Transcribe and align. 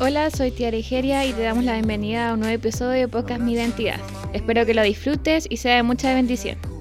Hola, 0.00 0.30
soy 0.30 0.50
Tia 0.50 0.74
Igeria 0.74 1.24
y 1.24 1.32
te 1.32 1.42
damos 1.42 1.64
la 1.64 1.74
bienvenida 1.74 2.30
a 2.30 2.34
un 2.34 2.40
nuevo 2.40 2.54
episodio 2.54 2.92
de 3.00 3.08
Podcast 3.08 3.40
Mi 3.40 3.54
Identidad. 3.54 4.00
Espero 4.32 4.66
que 4.66 4.74
lo 4.74 4.82
disfrutes 4.82 5.46
y 5.48 5.56
sea 5.56 5.76
de 5.76 5.82
mucha 5.82 6.14
bendición. 6.14 6.75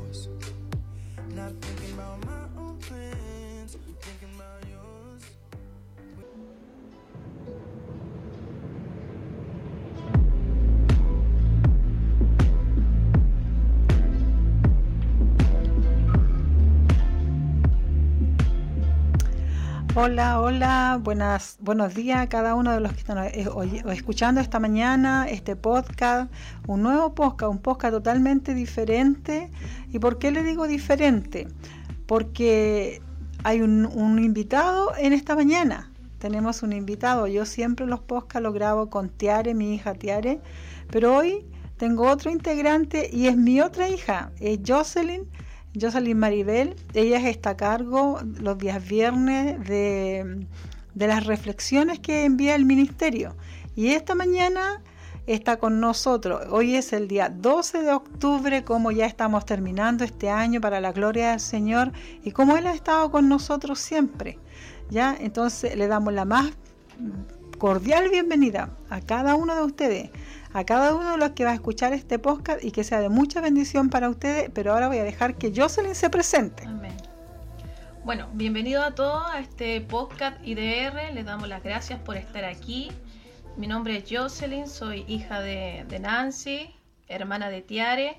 Hola, 20.08 20.40
hola, 20.40 21.00
buenas, 21.02 21.58
buenos 21.62 21.96
días 21.96 22.20
a 22.20 22.30
cada 22.30 22.54
uno 22.54 22.72
de 22.72 22.80
los 22.80 22.94
que 22.94 23.00
están 23.00 23.18
eh, 23.26 23.48
escuchando 23.92 24.40
esta 24.40 24.60
mañana 24.60 25.28
este 25.28 25.56
podcast, 25.56 26.32
un 26.68 26.84
nuevo 26.84 27.16
podcast, 27.16 27.52
un 27.52 27.58
podcast 27.58 27.92
totalmente 27.92 28.54
diferente. 28.54 29.50
¿Y 29.92 29.98
por 29.98 30.20
qué 30.20 30.30
le 30.30 30.44
digo 30.44 30.68
diferente? 30.68 31.48
Porque 32.06 33.02
hay 33.44 33.62
un, 33.62 33.88
un 33.88 34.24
invitado 34.24 34.92
en 34.96 35.12
esta 35.12 35.36
mañana. 35.36 35.92
Tenemos 36.20 36.62
un 36.62 36.74
invitado. 36.74 37.26
Yo 37.26 37.44
siempre 37.48 37.88
los 37.88 38.00
podcasts 38.00 38.44
los 38.44 38.54
grabo 38.54 38.92
con 38.92 39.10
Tiare, 39.10 39.56
mi 39.56 39.74
hija 39.74 39.96
Tiare, 39.96 40.40
pero 40.92 41.16
hoy 41.16 41.48
tengo 41.78 42.08
otro 42.08 42.30
integrante 42.30 43.10
y 43.12 43.26
es 43.26 43.38
mi 43.38 43.60
otra 43.60 43.90
hija, 43.90 44.32
es 44.40 44.60
Jocelyn 44.64 45.28
Jocelyn 45.80 46.18
Maribel, 46.18 46.76
ella 46.94 47.18
está 47.30 47.52
a 47.52 47.58
cargo 47.58 48.20
los 48.40 48.58
días 48.58 48.88
viernes 48.88 49.68
de, 49.68 50.46
las 50.96 51.26
reflexiones 51.26 52.00
que 52.00 52.26
envía 52.26 52.56
el 52.56 52.66
ministerio. 52.66 53.36
Y 53.76 53.90
esta 53.90 54.16
mañana 54.16 54.82
está 55.28 55.58
con 55.58 55.80
nosotros. 55.80 56.42
Hoy 56.50 56.76
es 56.76 56.94
el 56.94 57.08
día 57.08 57.30
12 57.30 57.82
de 57.82 57.92
octubre, 57.92 58.64
como 58.64 58.92
ya 58.92 59.06
estamos 59.06 59.46
terminando 59.46 60.04
este 60.04 60.30
año 60.30 60.62
para 60.62 60.80
la 60.80 60.92
gloria 60.92 61.32
del 61.32 61.40
Señor 61.40 61.92
y 62.24 62.32
como 62.32 62.56
Él 62.58 62.68
ha 62.68 62.74
estado 62.74 63.12
con 63.12 63.28
nosotros 63.28 63.80
siempre. 63.80 64.40
¿ya? 64.90 65.16
Entonces 65.20 65.76
le 65.76 65.88
damos 65.88 66.14
la 66.14 66.26
más 66.26 66.52
cordial 67.58 68.10
bienvenida 68.10 68.70
a 68.90 69.02
cada 69.02 69.36
uno 69.36 69.56
de 69.56 69.62
ustedes 69.62 70.10
a 70.56 70.64
cada 70.64 70.96
uno 70.96 71.12
de 71.12 71.18
los 71.18 71.32
que 71.32 71.44
va 71.44 71.52
a 71.52 71.54
escuchar 71.54 71.92
este 71.92 72.18
podcast 72.18 72.64
y 72.64 72.72
que 72.72 72.86
sea 72.86 73.02
de 73.02 73.10
mucha 73.10 73.42
bendición 73.42 73.90
para 73.90 74.08
ustedes, 74.08 74.50
pero 74.54 74.72
ahora 74.72 74.88
voy 74.88 75.00
a 75.00 75.04
dejar 75.04 75.36
que 75.36 75.52
Jocelyn 75.54 75.94
se 75.96 76.10
presente. 76.10 76.64
Amén. 76.66 76.96
Bueno, 78.06 78.30
bienvenido 78.32 78.82
a 78.82 78.96
todos 78.96 79.26
a 79.30 79.40
este 79.40 79.82
podcast 79.82 80.38
IDR, 80.48 81.14
les 81.14 81.26
damos 81.26 81.50
las 81.50 81.62
gracias 81.62 82.00
por 82.00 82.16
estar 82.16 82.46
aquí. 82.46 82.90
Mi 83.58 83.68
nombre 83.68 83.98
es 83.98 84.06
Jocelyn, 84.10 84.70
soy 84.70 85.04
hija 85.10 85.42
de, 85.42 85.84
de 85.90 86.00
Nancy, 86.00 86.74
hermana 87.10 87.50
de 87.50 87.62
Tiare, 87.62 88.18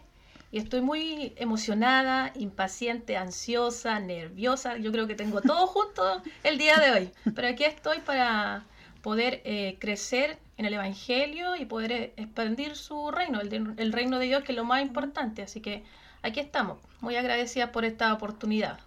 y 0.52 0.58
estoy 0.58 0.82
muy 0.82 1.32
emocionada, 1.36 2.32
impaciente, 2.34 3.16
ansiosa, 3.16 3.98
nerviosa. 3.98 4.76
Yo 4.76 4.92
creo 4.92 5.06
que 5.06 5.14
tengo 5.14 5.40
todo 5.40 5.66
junto 5.66 6.22
el 6.44 6.58
día 6.58 6.76
de 6.76 6.90
hoy, 6.90 7.10
pero 7.34 7.48
aquí 7.48 7.64
estoy 7.64 8.00
para 8.00 8.66
poder 9.06 9.40
eh, 9.44 9.76
crecer 9.78 10.36
en 10.56 10.66
el 10.66 10.74
Evangelio 10.74 11.54
y 11.54 11.64
poder 11.64 11.92
eh, 11.92 12.12
expandir 12.16 12.74
su 12.74 13.12
reino, 13.12 13.40
el, 13.40 13.92
reino 13.92 14.18
de 14.18 14.26
Dios, 14.26 14.42
que 14.42 14.50
es 14.50 14.56
lo 14.56 14.64
más 14.64 14.82
importante. 14.82 15.42
Así 15.42 15.60
que 15.60 15.84
aquí 16.22 16.40
estamos, 16.40 16.78
muy 17.00 17.14
agradecida 17.14 17.70
por 17.70 17.84
esta 17.84 18.12
oportunidad. 18.12 18.80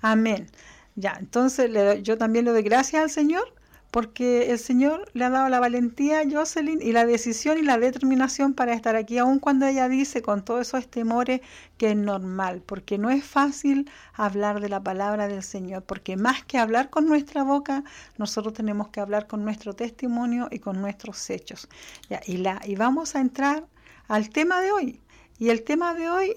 Amén. 0.00 0.48
Ya, 0.96 1.14
entonces 1.16 1.70
yo 2.02 2.18
también 2.18 2.44
le 2.44 2.50
doy 2.50 2.64
gracias 2.64 3.04
al 3.04 3.10
Señor 3.10 3.54
porque 3.92 4.50
el 4.50 4.58
Señor 4.58 5.04
le 5.12 5.26
ha 5.26 5.28
dado 5.28 5.50
la 5.50 5.60
valentía 5.60 6.20
a 6.20 6.24
Jocelyn 6.28 6.80
y 6.80 6.92
la 6.92 7.04
decisión 7.04 7.58
y 7.58 7.62
la 7.62 7.76
determinación 7.76 8.54
para 8.54 8.72
estar 8.72 8.96
aquí, 8.96 9.18
aun 9.18 9.38
cuando 9.38 9.66
ella 9.66 9.86
dice 9.86 10.22
con 10.22 10.42
todos 10.42 10.68
esos 10.68 10.88
temores 10.88 11.42
que 11.76 11.90
es 11.90 11.96
normal, 11.96 12.62
porque 12.64 12.96
no 12.96 13.10
es 13.10 13.22
fácil 13.22 13.90
hablar 14.14 14.60
de 14.60 14.70
la 14.70 14.82
palabra 14.82 15.28
del 15.28 15.42
Señor, 15.42 15.82
porque 15.84 16.16
más 16.16 16.42
que 16.42 16.56
hablar 16.56 16.88
con 16.88 17.06
nuestra 17.06 17.42
boca, 17.42 17.84
nosotros 18.16 18.54
tenemos 18.54 18.88
que 18.88 19.00
hablar 19.00 19.26
con 19.26 19.44
nuestro 19.44 19.74
testimonio 19.74 20.48
y 20.50 20.58
con 20.58 20.80
nuestros 20.80 21.28
hechos. 21.28 21.68
Ya, 22.08 22.22
y, 22.24 22.38
la, 22.38 22.62
y 22.64 22.76
vamos 22.76 23.14
a 23.14 23.20
entrar 23.20 23.66
al 24.08 24.30
tema 24.30 24.62
de 24.62 24.72
hoy. 24.72 25.00
Y 25.38 25.50
el 25.50 25.64
tema 25.64 25.92
de 25.92 26.08
hoy 26.08 26.30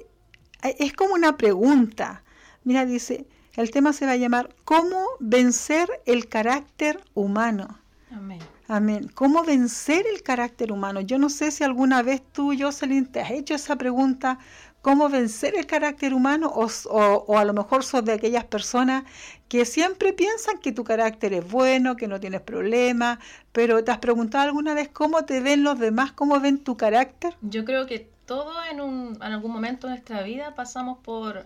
eh, 0.62 0.76
es 0.80 0.92
como 0.92 1.14
una 1.14 1.38
pregunta. 1.38 2.22
Mira, 2.66 2.86
dice, 2.86 3.28
el 3.56 3.72
tema 3.72 3.94
se 3.94 4.06
va 4.06 4.14
a 4.14 4.18
llamar 4.18 4.50
¿Cómo 4.64 5.06
vencer 5.20 5.88
el 6.06 6.28
carácter 6.28 7.02
humano? 7.14 7.80
Amén. 8.12 8.40
Amén. 8.68 9.12
¿Cómo 9.14 9.44
vencer 9.44 10.06
el 10.12 10.24
carácter 10.24 10.72
humano? 10.72 11.02
Yo 11.02 11.20
no 11.20 11.30
sé 11.30 11.52
si 11.52 11.64
alguna 11.64 12.02
vez 12.02 12.22
tú, 12.32 12.54
Jocelyn, 12.58 13.06
te 13.06 13.22
has 13.22 13.32
hecho 13.32 13.54
esa 13.54 13.76
pregunta, 13.76 14.40
¿cómo 14.82 15.08
vencer 15.08 15.56
el 15.56 15.68
carácter 15.68 16.14
humano? 16.14 16.52
O, 16.54 17.38
a 17.38 17.46
lo 17.46 17.54
mejor 17.54 17.84
sos 17.84 18.04
de 18.04 18.14
aquellas 18.14 18.46
personas 18.46 19.04
que 19.48 19.66
siempre 19.66 20.14
piensan 20.14 20.58
que 20.58 20.72
tu 20.72 20.84
carácter 20.84 21.34
es 21.34 21.50
bueno, 21.50 21.96
que 21.96 22.08
no 22.08 22.20
tienes 22.20 22.42
problemas, 22.42 23.20
pero 23.52 23.84
¿te 23.84 23.92
has 23.92 24.00
preguntado 24.00 24.46
alguna 24.46 24.74
vez 24.74 24.90
cómo 24.90 25.26
te 25.26 25.42
ven 25.42 25.64
los 25.64 25.78
demás, 25.78 26.12
cómo 26.12 26.40
ven 26.40 26.64
tu 26.64 26.76
carácter? 26.76 27.36
Yo 27.42 27.66
creo 27.66 27.86
que 27.86 28.10
todo 28.26 28.52
en, 28.72 28.82
un, 28.82 29.16
en 29.16 29.22
algún 29.22 29.52
momento 29.52 29.86
de 29.88 29.94
nuestra 29.94 30.24
vida 30.24 30.56
pasamos 30.56 30.98
por 31.04 31.46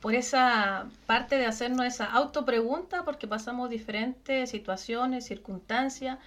por 0.00 0.14
esa 0.14 0.86
parte 1.06 1.36
de 1.36 1.46
hacernos 1.46 1.86
esa 1.86 2.06
autopregunta, 2.06 3.04
porque 3.04 3.26
pasamos 3.26 3.70
diferentes 3.70 4.50
situaciones, 4.50 5.26
circunstancias, 5.26 6.18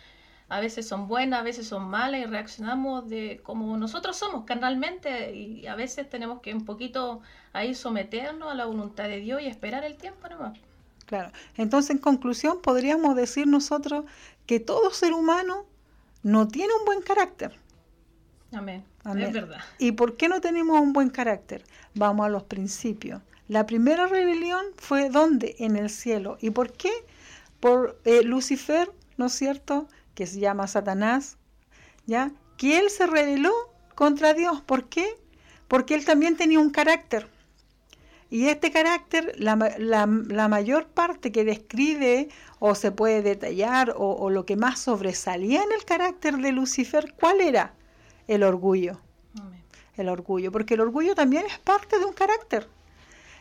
a 0.50 0.60
veces 0.60 0.88
son 0.88 1.08
buenas, 1.08 1.42
a 1.42 1.44
veces 1.44 1.68
son 1.68 1.88
malas 1.90 2.22
y 2.22 2.26
reaccionamos 2.26 3.08
de 3.08 3.40
como 3.44 3.78
nosotros 3.78 4.18
somos 4.18 4.46
carnalmente 4.46 5.36
y 5.36 5.68
a 5.68 5.76
veces 5.76 6.10
tenemos 6.10 6.42
que 6.42 6.54
un 6.54 6.66
poquito 6.66 7.22
ahí 7.54 7.76
someternos 7.76 8.52
a 8.52 8.56
la 8.56 8.66
voluntad 8.66 9.04
de 9.04 9.20
Dios 9.20 9.42
y 9.42 9.46
esperar 9.46 9.84
el 9.84 9.96
tiempo 9.96 10.28
nomás. 10.28 10.58
Claro, 11.06 11.32
entonces 11.56 11.92
en 11.92 12.00
conclusión 12.00 12.62
podríamos 12.62 13.16
decir 13.16 13.48
nosotros 13.48 14.06
que 14.48 14.60
todo 14.60 14.92
ser 14.92 15.14
humano 15.14 15.66
no 16.24 16.48
tiene 16.48 16.74
un 16.80 16.86
buen 16.86 17.02
carácter. 17.02 17.56
Amén. 18.52 18.84
Amén. 19.04 19.28
Es 19.28 19.34
verdad. 19.34 19.60
¿Y 19.78 19.92
por 19.92 20.18
qué 20.18 20.28
no 20.28 20.42
tenemos 20.42 20.80
un 20.82 20.94
buen 20.94 21.10
carácter? 21.10 21.64
Vamos 21.94 22.26
a 22.26 22.30
los 22.30 22.44
principios. 22.44 23.22
La 23.50 23.66
primera 23.66 24.06
rebelión 24.06 24.64
fue 24.78 25.10
¿dónde? 25.10 25.56
En 25.58 25.76
el 25.76 25.90
cielo. 25.90 26.38
¿Y 26.40 26.52
por 26.52 26.72
qué? 26.72 26.92
Por 27.60 28.00
eh, 28.06 28.22
Lucifer, 28.22 28.92
¿no 29.18 29.26
es 29.26 29.34
cierto? 29.34 29.88
Que 30.14 30.28
se 30.28 30.40
llama 30.40 30.68
Satanás, 30.68 31.36
¿ya? 32.06 32.32
Que 32.58 32.78
él 32.78 32.92
se 32.92 33.08
rebeló 33.08 33.52
contra 33.96 34.36
Dios. 34.36 34.62
¿Por 34.62 34.88
qué? 34.88 35.18
Porque 35.68 35.96
él 35.96 36.06
también 36.06 36.38
tenía 36.38 36.60
un 36.60 36.70
carácter. 36.70 37.28
Y 38.30 38.50
este 38.50 38.72
carácter, 38.72 39.34
la, 39.40 39.56
mayor 39.56 40.86
parte 40.86 41.32
que 41.32 41.44
describe 41.44 42.30
o 42.60 42.76
se 42.76 42.92
puede 42.92 43.24
detallar 43.24 43.96
o, 43.98 44.12
o, 44.12 44.30
lo 44.30 44.46
que 44.46 44.58
más 44.58 44.78
sobresalía 44.78 45.64
en 45.64 45.72
el 45.72 45.86
carácter 45.86 46.38
de 46.38 46.52
Lucifer, 46.52 47.16
¿cuál 47.20 47.42
era? 47.42 47.74
El 48.28 48.44
orgullo. 48.44 49.02
El 49.98 50.08
orgullo, 50.08 50.52
porque 50.52 50.76
el 50.76 50.82
orgullo 50.82 51.16
también 51.16 51.48
es 51.48 51.58
parte 51.58 51.98
de 51.98 52.06
un 52.06 52.14
carácter 52.14 52.70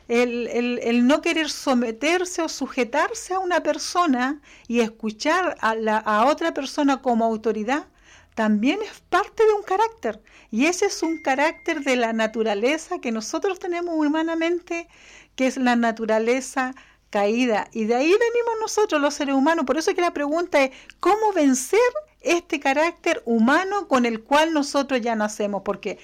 el, 0.08 1.06
no 1.06 1.20
querer 1.20 1.50
someterse 1.50 2.42
o 2.42 2.48
sujetarse 2.48 3.34
a 3.34 3.38
una 3.38 3.62
persona 3.62 4.40
y 4.66 4.80
escuchar 4.80 5.56
a, 5.60 5.74
la, 5.74 5.98
a 5.98 6.26
otra 6.26 6.54
persona 6.54 7.02
como 7.02 7.24
autoridad, 7.24 7.86
también 8.34 8.80
es 8.82 9.00
parte 9.08 9.44
de 9.44 9.52
un 9.52 9.62
carácter. 9.62 10.22
Y 10.50 10.66
ese 10.66 10.86
es 10.86 11.02
un 11.02 11.20
carácter 11.22 11.82
de 11.82 11.96
la 11.96 12.12
naturaleza 12.12 13.00
que 13.00 13.12
nosotros 13.12 13.58
tenemos 13.58 13.94
humanamente, 13.94 14.88
que 15.34 15.46
es 15.46 15.56
la 15.56 15.76
naturaleza 15.76 16.74
caída. 17.10 17.68
Y 17.72 17.84
de 17.84 17.96
ahí 17.96 18.10
venimos 18.10 18.54
nosotros 18.60 19.00
los 19.00 19.14
seres 19.14 19.34
humanos. 19.34 19.64
Por 19.66 19.76
eso 19.76 19.90
es 19.90 19.96
que 19.96 20.02
la 20.02 20.14
pregunta 20.14 20.62
es, 20.62 20.70
¿cómo 21.00 21.32
vencer 21.32 21.80
este 22.20 22.60
carácter 22.60 23.22
humano 23.24 23.88
con 23.88 24.06
el 24.06 24.22
cual 24.22 24.52
nosotros 24.52 25.00
ya 25.00 25.16
nacemos? 25.16 25.62
Porque 25.64 25.98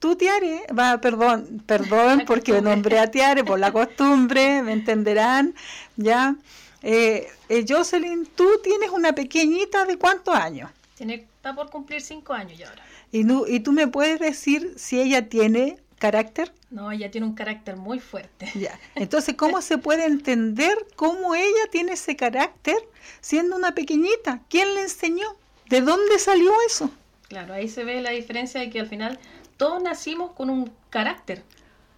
Tú, 0.00 0.16
Tiare, 0.16 0.66
va, 0.76 0.98
perdón, 1.00 1.62
perdón 1.66 2.24
porque 2.26 2.60
nombré 2.62 2.98
a 2.98 3.10
Tiare 3.10 3.44
por 3.44 3.60
la 3.60 3.70
costumbre, 3.80 4.62
me 4.62 4.72
entenderán, 4.72 5.54
¿ya? 5.96 6.36
Eh, 6.82 7.28
eh, 7.50 7.66
Jocelyn, 7.68 8.26
tú 8.34 8.48
tienes 8.64 8.90
una 8.90 9.14
pequeñita 9.14 9.84
de 9.84 9.98
cuántos 9.98 10.34
años? 10.34 10.70
Tiene, 10.96 11.26
está 11.36 11.54
por 11.54 11.68
cumplir 11.68 12.00
cinco 12.00 12.32
años 12.32 12.58
ya 12.58 12.70
ahora. 12.70 12.82
¿Y, 13.12 13.26
tú, 13.26 13.44
¿Y 13.46 13.60
tú 13.60 13.72
me 13.72 13.88
puedes 13.88 14.18
decir 14.18 14.72
si 14.76 14.98
ella 14.98 15.28
tiene 15.28 15.76
carácter? 15.98 16.50
No, 16.70 16.90
ella 16.90 17.10
tiene 17.10 17.26
un 17.26 17.34
carácter 17.34 17.76
muy 17.76 18.00
fuerte. 18.00 18.50
Ya. 18.54 18.80
Entonces, 18.94 19.34
¿cómo 19.36 19.60
se 19.62 19.76
puede 19.76 20.06
entender 20.06 20.78
cómo 20.96 21.34
ella 21.34 21.66
tiene 21.70 21.92
ese 21.92 22.16
carácter 22.16 22.76
siendo 23.20 23.54
una 23.54 23.74
pequeñita? 23.74 24.40
¿Quién 24.48 24.74
le 24.74 24.82
enseñó? 24.82 25.36
¿De 25.68 25.82
dónde 25.82 26.18
salió 26.18 26.50
eso? 26.66 26.90
Claro, 27.30 27.54
ahí 27.54 27.68
se 27.68 27.84
ve 27.84 28.00
la 28.00 28.10
diferencia 28.10 28.60
de 28.60 28.70
que 28.70 28.80
al 28.80 28.88
final 28.88 29.16
todos 29.56 29.80
nacimos 29.80 30.32
con 30.32 30.50
un 30.50 30.68
carácter 30.90 31.44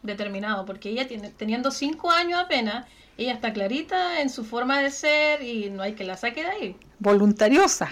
determinado, 0.02 0.66
porque 0.66 0.90
ella 0.90 1.08
tiene, 1.08 1.30
teniendo 1.30 1.70
cinco 1.70 2.10
años 2.10 2.38
apenas, 2.38 2.86
ella 3.16 3.32
está 3.32 3.50
clarita 3.54 4.20
en 4.20 4.28
su 4.28 4.44
forma 4.44 4.80
de 4.80 4.90
ser 4.90 5.40
y 5.40 5.70
no 5.70 5.82
hay 5.82 5.94
que 5.94 6.04
la 6.04 6.18
saque 6.18 6.42
de 6.42 6.50
ahí. 6.50 6.76
Voluntariosa. 6.98 7.88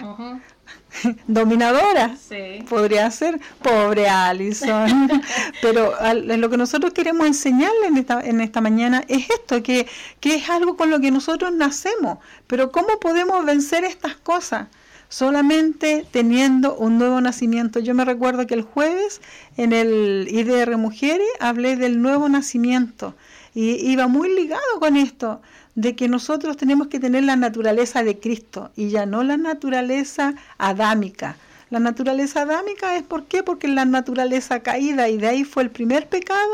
Dominadora. 1.27 2.15
Sí. 2.15 2.63
Podría 2.69 3.09
ser. 3.09 3.39
Pobre 3.63 4.07
Alison. 4.07 5.09
Pero 5.63 5.95
lo 6.13 6.47
que 6.47 6.57
nosotros 6.57 6.93
queremos 6.93 7.25
enseñarle 7.25 7.87
en 7.87 7.97
esta, 7.97 8.21
en 8.21 8.39
esta 8.39 8.61
mañana 8.61 9.03
es 9.07 9.27
esto, 9.31 9.63
que, 9.63 9.87
que 10.19 10.35
es 10.35 10.47
algo 10.47 10.77
con 10.77 10.91
lo 10.91 10.99
que 10.99 11.09
nosotros 11.09 11.51
nacemos. 11.53 12.19
Pero 12.45 12.71
¿cómo 12.71 12.99
podemos 12.99 13.43
vencer 13.45 13.83
estas 13.83 14.15
cosas? 14.15 14.67
Solamente 15.11 16.05
teniendo 16.09 16.73
un 16.75 16.97
nuevo 16.97 17.19
nacimiento. 17.19 17.81
Yo 17.81 17.93
me 17.93 18.05
recuerdo 18.05 18.47
que 18.47 18.53
el 18.53 18.61
jueves 18.61 19.19
en 19.57 19.73
el 19.73 20.25
IDR 20.31 20.77
Mujeres 20.77 21.27
hablé 21.41 21.75
del 21.75 22.01
nuevo 22.01 22.29
nacimiento 22.29 23.13
y 23.53 23.71
iba 23.91 24.07
muy 24.07 24.33
ligado 24.33 24.79
con 24.79 24.95
esto, 24.95 25.41
de 25.75 25.97
que 25.97 26.07
nosotros 26.07 26.55
tenemos 26.55 26.87
que 26.87 26.99
tener 26.99 27.25
la 27.25 27.35
naturaleza 27.35 28.03
de 28.03 28.19
Cristo 28.19 28.71
y 28.77 28.89
ya 28.89 29.05
no 29.05 29.21
la 29.23 29.35
naturaleza 29.35 30.33
adámica. 30.57 31.35
La 31.71 31.79
naturaleza 31.79 32.41
adámica 32.41 32.97
es 32.97 33.03
por 33.03 33.25
qué? 33.25 33.43
Porque 33.43 33.69
la 33.69 33.85
naturaleza 33.85 34.59
caída 34.59 35.07
y 35.07 35.17
de 35.17 35.27
ahí 35.27 35.43
fue 35.45 35.63
el 35.63 35.71
primer 35.71 36.07
pecado 36.07 36.53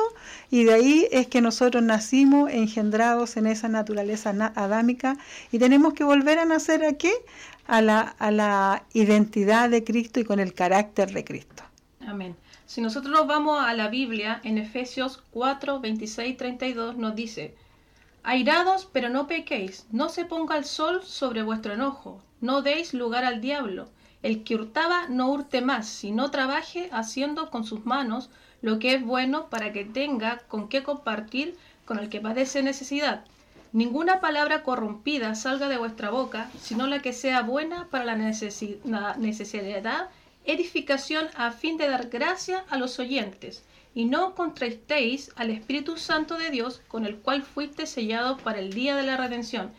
y 0.51 0.63
de 0.63 0.74
ahí 0.74 1.07
es 1.12 1.25
que 1.25 1.42
nosotros 1.42 1.81
nacimos 1.83 2.51
engendrados 2.51 3.36
en 3.36 3.48
esa 3.48 3.68
naturaleza 3.68 4.30
adámica 4.56 5.18
y 5.51 5.57
tenemos 5.57 5.95
que 5.95 6.03
volver 6.03 6.38
a 6.38 6.45
nacer 6.45 6.86
aquí 6.86 7.12
a 7.67 7.81
la, 7.81 7.99
a 8.01 8.31
la 8.31 8.85
identidad 8.93 9.69
de 9.69 9.83
Cristo 9.83 10.19
y 10.19 10.23
con 10.23 10.39
el 10.39 10.53
carácter 10.53 11.11
de 11.11 11.23
Cristo. 11.23 11.63
Amén. 12.07 12.35
Si 12.65 12.81
nosotros 12.81 13.13
nos 13.13 13.27
vamos 13.27 13.63
a 13.63 13.73
la 13.73 13.89
Biblia, 13.89 14.41
en 14.43 14.57
Efesios 14.57 15.23
4, 15.31 15.79
26, 15.79 16.37
32 16.37 16.97
nos 16.97 17.15
dice, 17.15 17.55
Airados, 18.23 18.89
pero 18.91 19.09
no 19.09 19.27
pequéis, 19.27 19.85
no 19.91 20.09
se 20.09 20.25
ponga 20.25 20.57
el 20.57 20.65
sol 20.65 21.01
sobre 21.03 21.43
vuestro 21.43 21.73
enojo, 21.73 22.21
no 22.41 22.61
deis 22.61 22.93
lugar 22.93 23.23
al 23.23 23.39
diablo. 23.39 23.87
El 24.21 24.43
que 24.43 24.55
hurtaba 24.55 25.07
no 25.07 25.29
hurte 25.29 25.61
más, 25.61 25.87
sino 25.87 26.29
trabaje 26.31 26.89
haciendo 26.91 27.49
con 27.49 27.63
sus 27.63 27.85
manos 27.85 28.29
lo 28.61 28.79
que 28.79 28.95
es 28.95 29.05
bueno 29.05 29.49
para 29.49 29.71
que 29.71 29.85
tenga 29.85 30.39
con 30.47 30.67
qué 30.67 30.83
compartir 30.83 31.55
con 31.85 31.99
el 31.99 32.09
que 32.09 32.19
padece 32.19 32.63
necesidad. 32.63 33.23
Ninguna 33.77 34.21
palabra 34.21 34.63
corrompida 34.63 35.35
salga 35.35 35.69
de 35.69 35.77
vuestra 35.77 36.09
boca, 36.09 36.50
sino 36.59 36.88
la 36.88 37.00
que 37.00 37.13
sea 37.13 37.44
buena 37.44 37.88
para 37.91 38.06
la, 38.06 38.15
necesidad, 38.15 40.09
edificación 40.45 41.27
a 41.35 41.51
fin 41.51 41.77
de 41.77 41.88
dar 41.88 42.09
gracia 42.09 42.65
a 42.69 42.77
los 42.79 42.97
oyentes 42.97 43.63
y 43.94 44.06
no 44.06 44.33
contrastéis 44.33 45.31
al 45.35 45.51
Espíritu 45.51 45.95
Santo 45.97 46.39
de 46.39 46.50
Dios, 46.50 46.81
con 46.88 47.06
el 47.06 47.18
cual 47.18 47.44
fuiste 47.44 47.85
sellado 47.85 48.38
para 48.38 48.57
el 48.57 48.74
día 48.74 48.95
de 48.95 49.03
la 49.03 49.15
redención. 49.15 49.69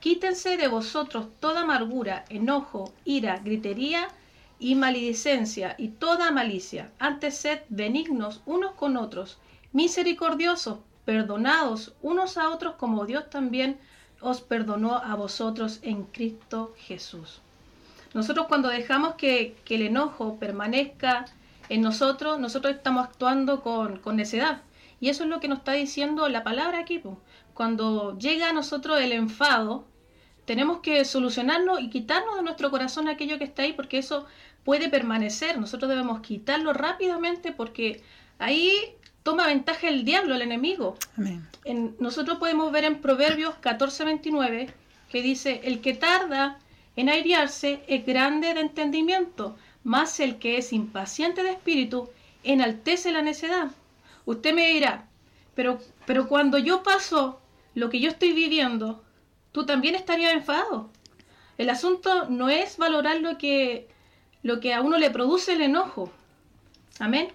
Quítense 0.00 0.56
de 0.56 0.66
vosotros 0.66 1.28
toda 1.38 1.60
amargura, 1.60 2.24
enojo, 2.28 2.92
ira, 3.04 3.38
gritería 3.44 4.08
y 4.58 4.74
maledicencia 4.74 5.76
y 5.78 5.90
toda 5.90 6.32
malicia. 6.32 6.90
Antes 6.98 7.36
sed 7.36 7.60
benignos 7.68 8.40
unos 8.44 8.72
con 8.72 8.96
otros, 8.96 9.38
misericordiosos, 9.72 10.78
perdonados 11.06 11.94
unos 12.02 12.36
a 12.36 12.50
otros 12.50 12.74
como 12.74 13.06
Dios 13.06 13.30
también 13.30 13.78
os 14.20 14.42
perdonó 14.42 14.96
a 14.96 15.14
vosotros 15.14 15.78
en 15.82 16.02
Cristo 16.02 16.74
Jesús. 16.76 17.40
Nosotros 18.12 18.46
cuando 18.48 18.68
dejamos 18.68 19.14
que, 19.14 19.56
el 19.68 19.82
enojo 19.82 20.36
permanezca 20.38 21.26
en 21.68 21.80
nosotros, 21.80 22.40
nosotros 22.40 22.74
estamos 22.74 23.06
actuando 23.06 23.62
con, 23.62 24.00
necedad. 24.16 24.62
Y 25.00 25.10
eso 25.10 25.24
es 25.24 25.30
lo 25.30 25.40
que 25.40 25.48
nos 25.48 25.58
está 25.58 25.72
diciendo 25.72 26.28
la 26.28 26.42
palabra 26.42 26.80
aquí. 26.80 27.02
Cuando 27.54 28.18
llega 28.18 28.50
a 28.50 28.52
nosotros 28.52 29.00
el 29.00 29.12
enfado, 29.12 29.84
tenemos 30.44 30.80
que 30.80 31.04
solucionarlo 31.04 31.78
y 31.78 31.90
quitarnos 31.90 32.36
de 32.36 32.42
nuestro 32.42 32.70
corazón 32.70 33.08
aquello 33.08 33.38
que 33.38 33.44
está 33.44 33.62
ahí, 33.62 33.74
porque 33.74 33.98
eso 33.98 34.26
puede 34.64 34.88
permanecer. 34.88 35.58
Nosotros 35.60 35.88
debemos 35.88 36.20
quitarlo 36.20 36.72
rápidamente 36.72 37.52
porque 37.52 38.02
ahí 38.38 38.96
toma 39.26 39.48
ventaja 39.48 39.88
el 39.88 40.04
diablo, 40.04 40.36
el 40.36 40.42
enemigo. 40.42 40.96
En, 41.64 41.96
nosotros 41.98 42.38
podemos 42.38 42.70
ver 42.70 42.84
en 42.84 43.00
Proverbios 43.00 43.56
14:29 43.60 44.68
que 45.10 45.20
dice, 45.20 45.62
el 45.64 45.80
que 45.80 45.94
tarda 45.94 46.60
en 46.94 47.08
airearse 47.08 47.82
es 47.88 48.06
grande 48.06 48.54
de 48.54 48.60
entendimiento, 48.60 49.56
más 49.82 50.20
el 50.20 50.38
que 50.38 50.58
es 50.58 50.72
impaciente 50.72 51.42
de 51.42 51.50
espíritu 51.50 52.08
enaltece 52.44 53.10
la 53.10 53.20
necedad. 53.20 53.72
Usted 54.26 54.54
me 54.54 54.68
dirá, 54.68 55.08
pero, 55.56 55.80
pero 56.06 56.28
cuando 56.28 56.56
yo 56.58 56.84
paso 56.84 57.40
lo 57.74 57.90
que 57.90 57.98
yo 57.98 58.10
estoy 58.10 58.32
viviendo, 58.32 59.02
tú 59.50 59.66
también 59.66 59.96
estarías 59.96 60.34
enfadado. 60.34 60.88
El 61.58 61.70
asunto 61.70 62.28
no 62.28 62.48
es 62.48 62.76
valorar 62.76 63.20
lo 63.20 63.38
que, 63.38 63.88
lo 64.44 64.60
que 64.60 64.72
a 64.72 64.82
uno 64.82 64.98
le 64.98 65.10
produce 65.10 65.54
el 65.54 65.62
enojo. 65.62 66.12
Amén. 67.00 67.32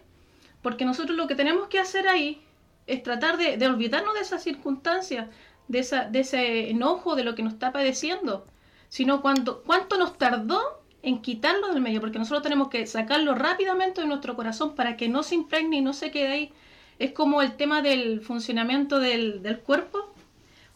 Porque 0.61 0.85
nosotros 0.85 1.17
lo 1.17 1.27
que 1.27 1.35
tenemos 1.35 1.67
que 1.67 1.79
hacer 1.79 2.07
ahí 2.07 2.41
es 2.87 3.03
tratar 3.03 3.37
de, 3.37 3.65
olvidarnos 3.67 4.13
de 4.13 4.21
esas 4.21 4.43
circunstancias, 4.43 5.27
de, 5.67 5.79
ese 6.13 6.69
enojo, 6.69 7.15
de 7.15 7.23
lo 7.23 7.35
que 7.35 7.43
nos 7.43 7.53
está 7.53 7.71
padeciendo, 7.71 8.45
sino 8.89 9.21
cuánto 9.21 9.63
nos 9.97 10.17
tardó 10.17 10.81
en 11.03 11.21
quitarlo 11.21 11.69
del 11.69 11.81
medio, 11.81 11.99
porque 11.99 12.19
nosotros 12.19 12.43
tenemos 12.43 12.69
que 12.69 12.85
sacarlo 12.85 13.33
rápidamente 13.35 14.01
de 14.01 14.07
nuestro 14.07 14.35
corazón 14.35 14.75
para 14.75 14.97
que 14.97 15.09
no 15.09 15.23
se 15.23 15.35
impregne 15.35 15.77
y 15.77 15.81
no 15.81 15.93
se 15.93 16.11
quede 16.11 16.27
ahí. 16.27 16.53
Es 16.99 17.11
como 17.11 17.41
el 17.41 17.55
tema 17.55 17.81
del 17.81 18.21
funcionamiento 18.21 18.99
del, 18.99 19.41
del 19.41 19.59
cuerpo, 19.59 20.13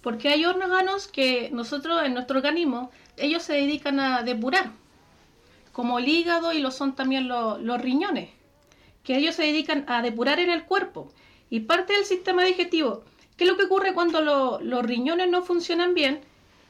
porque 0.01 0.29
hay 0.29 0.45
órganos 0.45 1.07
que 1.07 1.49
nosotros 1.51 2.03
en 2.03 2.13
nuestro 2.13 2.37
organismo, 2.37 2.91
ellos 3.17 3.43
se 3.43 3.53
dedican 3.53 3.99
a 3.99 4.23
depurar, 4.23 4.71
como 5.71 5.99
el 5.99 6.07
hígado 6.07 6.53
y 6.53 6.59
lo 6.59 6.71
son 6.71 6.95
también 6.95 7.27
los 7.27 7.81
riñones, 7.81 8.29
que 9.05 9.15
ellos 9.15 9.35
se 9.35 9.43
dedican 9.43 9.85
a 9.87 10.01
depurar 10.01 10.39
en 10.39 10.49
el 10.49 10.65
cuerpo. 10.65 11.13
Y 11.49 11.61
parte 11.61 11.93
del 11.93 12.03
sistema 12.03 12.43
digestivo, 12.43 13.03
¿qué 13.37 13.45
es 13.45 13.49
lo 13.49 13.55
que 13.55 13.65
ocurre 13.65 13.93
cuando 13.93 14.19
los 14.59 14.85
riñones 14.85 15.29
no 15.29 15.43
funcionan 15.43 15.93
bien? 15.93 16.19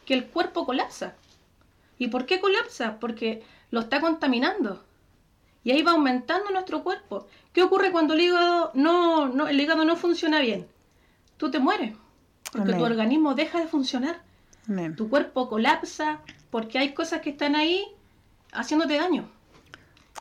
Que 0.05 0.13
el 0.13 0.27
cuerpo 0.27 0.65
colapsa 0.65 1.15
¿Y 1.97 2.07
por 2.07 2.25
qué 2.25 2.39
colapsa? 2.39 2.99
Porque 2.99 3.43
lo 3.71 3.81
está 3.81 4.01
contaminando. 4.01 4.83
Y 5.63 5.71
ahí 5.71 5.81
va 5.81 5.93
aumentando 5.93 6.51
nuestro 6.51 6.83
cuerpo. 6.83 7.27
¿Qué 7.53 7.63
ocurre 7.63 7.91
cuando 7.91 8.13
el 8.13 8.21
hígado 8.21 8.71
no, 8.73 9.27
no 9.27 9.47
el 9.47 9.59
hígado 9.59 9.85
no 9.85 9.95
funciona 9.95 10.39
bien? 10.39 10.67
Tú 11.37 11.49
te 11.49 11.59
mueres. 11.59 11.95
Porque 12.51 12.73
tu 12.73 12.83
organismo 12.83 13.33
deja 13.33 13.59
de 13.59 13.67
funcionar. 13.67 14.21
Tu 14.95 15.09
cuerpo 15.09 15.49
colapsa 15.49 16.21
porque 16.49 16.79
hay 16.79 16.93
cosas 16.93 17.21
que 17.21 17.31
están 17.31 17.55
ahí 17.55 17.85
haciéndote 18.51 18.97
daño. 18.97 19.29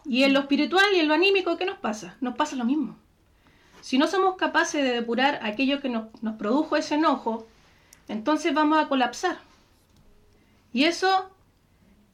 Y 0.07 0.25
en 0.25 0.33
lo 0.33 0.41
espiritual 0.41 0.87
y 0.95 1.01
en 1.01 1.09
lo 1.09 1.15
anímico, 1.15 1.57
¿qué 1.57 1.65
nos 1.65 1.79
pasa? 1.79 2.17
Nos 2.21 2.37
pasa 2.37 2.57
lo 2.57 2.65
mismo. 2.65 2.97
Si 3.81 3.99
no 3.99 4.07
somos 4.07 4.37
capaces 4.37 4.83
de 4.83 4.93
depurar 4.93 5.41
aquello 5.43 5.81
que 5.81 5.89
nos, 5.89 6.07
nos 6.23 6.37
produjo 6.37 6.77
ese 6.77 6.95
enojo, 6.95 7.47
entonces 8.09 8.53
vamos 8.53 8.79
a 8.79 8.89
colapsar. 8.89 9.39
Y 10.73 10.85
eso 10.85 11.31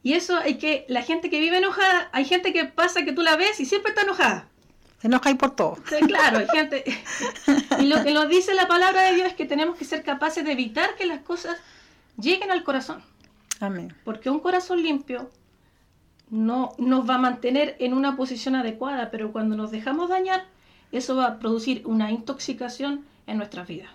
y 0.03 0.13
eso 0.13 0.37
hay 0.37 0.55
que, 0.55 0.85
la 0.87 1.03
gente 1.03 1.29
que 1.29 1.39
vive 1.39 1.57
enojada, 1.57 2.09
hay 2.11 2.25
gente 2.25 2.53
que 2.53 2.65
pasa 2.65 3.05
que 3.05 3.13
tú 3.13 3.21
la 3.21 3.35
ves 3.35 3.59
y 3.59 3.65
siempre 3.65 3.89
está 3.89 4.01
enojada. 4.01 4.47
Se 4.99 5.07
enoja 5.07 5.33
por 5.35 5.55
todo. 5.55 5.77
claro, 6.07 6.39
hay 6.39 6.47
gente. 6.51 6.83
Y 7.79 7.85
lo 7.85 8.03
que 8.03 8.13
nos 8.13 8.27
dice 8.29 8.53
la 8.53 8.67
palabra 8.67 9.03
de 9.03 9.15
Dios 9.15 9.27
es 9.27 9.33
que 9.33 9.45
tenemos 9.45 9.77
que 9.77 9.85
ser 9.85 10.03
capaces 10.03 10.43
de 10.43 10.51
evitar 10.51 10.95
que 10.95 11.05
las 11.05 11.21
cosas 11.21 11.57
lleguen 12.19 12.51
al 12.51 12.63
corazón. 12.63 13.03
Amén. 13.59 13.95
Porque 14.03 14.29
un 14.29 14.39
corazón 14.39 14.81
limpio 14.81 15.29
no 16.31 16.73
nos 16.77 17.07
va 17.07 17.15
a 17.15 17.19
mantener 17.19 17.75
en 17.79 17.93
una 17.93 18.15
posición 18.15 18.55
adecuada, 18.55 19.11
pero 19.11 19.31
cuando 19.31 19.55
nos 19.55 19.69
dejamos 19.69 20.09
dañar, 20.09 20.45
eso 20.91 21.15
va 21.15 21.27
a 21.27 21.39
producir 21.39 21.83
una 21.85 22.09
intoxicación 22.09 23.05
en 23.27 23.37
nuestras 23.37 23.67
vidas. 23.67 23.89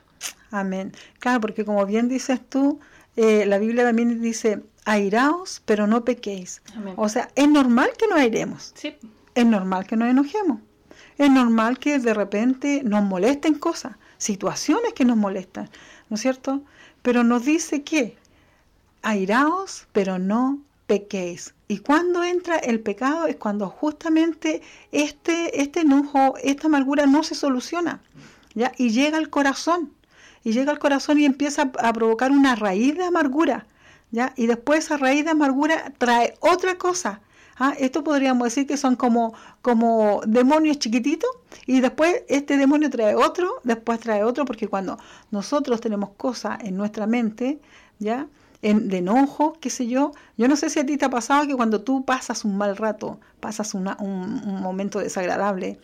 Amén. 0.50 0.92
Claro, 1.18 1.40
porque 1.40 1.64
como 1.64 1.84
bien 1.86 2.08
dices 2.08 2.40
tú, 2.48 2.78
eh, 3.16 3.46
la 3.46 3.58
Biblia 3.58 3.84
también 3.84 4.20
dice, 4.20 4.62
airaos, 4.84 5.62
pero 5.64 5.86
no 5.86 6.04
pequéis. 6.04 6.62
O 6.96 7.08
sea, 7.08 7.28
es 7.34 7.48
normal 7.48 7.90
que 7.98 8.06
nos 8.06 8.18
airemos. 8.18 8.74
Es 9.34 9.46
normal 9.46 9.86
que 9.86 9.96
nos 9.96 10.08
enojemos. 10.08 10.60
Es 11.18 11.30
normal 11.30 11.78
que 11.78 11.98
de 11.98 12.14
repente 12.14 12.82
nos 12.84 13.02
molesten 13.02 13.54
cosas, 13.54 13.96
situaciones 14.18 14.92
que 14.92 15.06
nos 15.06 15.16
molestan, 15.16 15.70
¿no 16.10 16.16
es 16.16 16.20
cierto? 16.20 16.62
Pero 17.02 17.24
nos 17.24 17.44
dice 17.46 17.82
que 17.82 18.16
airaos, 19.02 19.86
pero 19.92 20.18
no 20.18 20.60
pequéis. 20.86 21.54
Y 21.68 21.78
cuando 21.78 22.22
entra 22.22 22.56
el 22.56 22.80
pecado 22.80 23.26
es 23.26 23.36
cuando 23.36 23.68
justamente 23.68 24.62
este, 24.92 25.60
este 25.60 25.80
enojo, 25.80 26.34
esta 26.42 26.68
amargura 26.68 27.06
no 27.06 27.22
se 27.22 27.34
soluciona, 27.34 28.00
¿ya? 28.54 28.72
Y 28.78 28.90
llega 28.90 29.18
al 29.18 29.30
corazón, 29.30 29.92
y 30.44 30.52
llega 30.52 30.70
al 30.70 30.78
corazón 30.78 31.18
y 31.18 31.24
empieza 31.24 31.72
a 31.78 31.92
provocar 31.92 32.30
una 32.30 32.54
raíz 32.54 32.96
de 32.96 33.04
amargura, 33.04 33.66
¿ya? 34.12 34.32
Y 34.36 34.46
después 34.46 34.84
esa 34.84 34.96
raíz 34.96 35.24
de 35.24 35.32
amargura 35.32 35.92
trae 35.98 36.34
otra 36.40 36.78
cosa, 36.78 37.20
¿ah? 37.58 37.74
Esto 37.78 38.04
podríamos 38.04 38.44
decir 38.44 38.66
que 38.66 38.76
son 38.76 38.94
como, 38.94 39.34
como 39.62 40.20
demonios 40.24 40.78
chiquititos 40.78 41.30
y 41.66 41.80
después 41.80 42.22
este 42.28 42.56
demonio 42.56 42.90
trae 42.90 43.16
otro, 43.16 43.60
después 43.64 43.98
trae 43.98 44.22
otro, 44.22 44.44
porque 44.44 44.68
cuando 44.68 44.98
nosotros 45.32 45.80
tenemos 45.80 46.10
cosas 46.10 46.60
en 46.62 46.76
nuestra 46.76 47.08
mente, 47.08 47.58
¿ya? 47.98 48.28
En, 48.68 48.88
de 48.88 48.98
enojo, 48.98 49.52
qué 49.60 49.70
sé 49.70 49.86
yo. 49.86 50.12
Yo 50.36 50.48
no 50.48 50.56
sé 50.56 50.70
si 50.70 50.80
a 50.80 50.86
ti 50.86 50.96
te 50.96 51.04
ha 51.04 51.10
pasado 51.10 51.46
que 51.46 51.54
cuando 51.54 51.82
tú 51.82 52.04
pasas 52.04 52.44
un 52.44 52.56
mal 52.58 52.76
rato, 52.76 53.20
pasas 53.40 53.74
un, 53.74 53.84
momento 54.62 54.98
desagradable, 54.98 55.78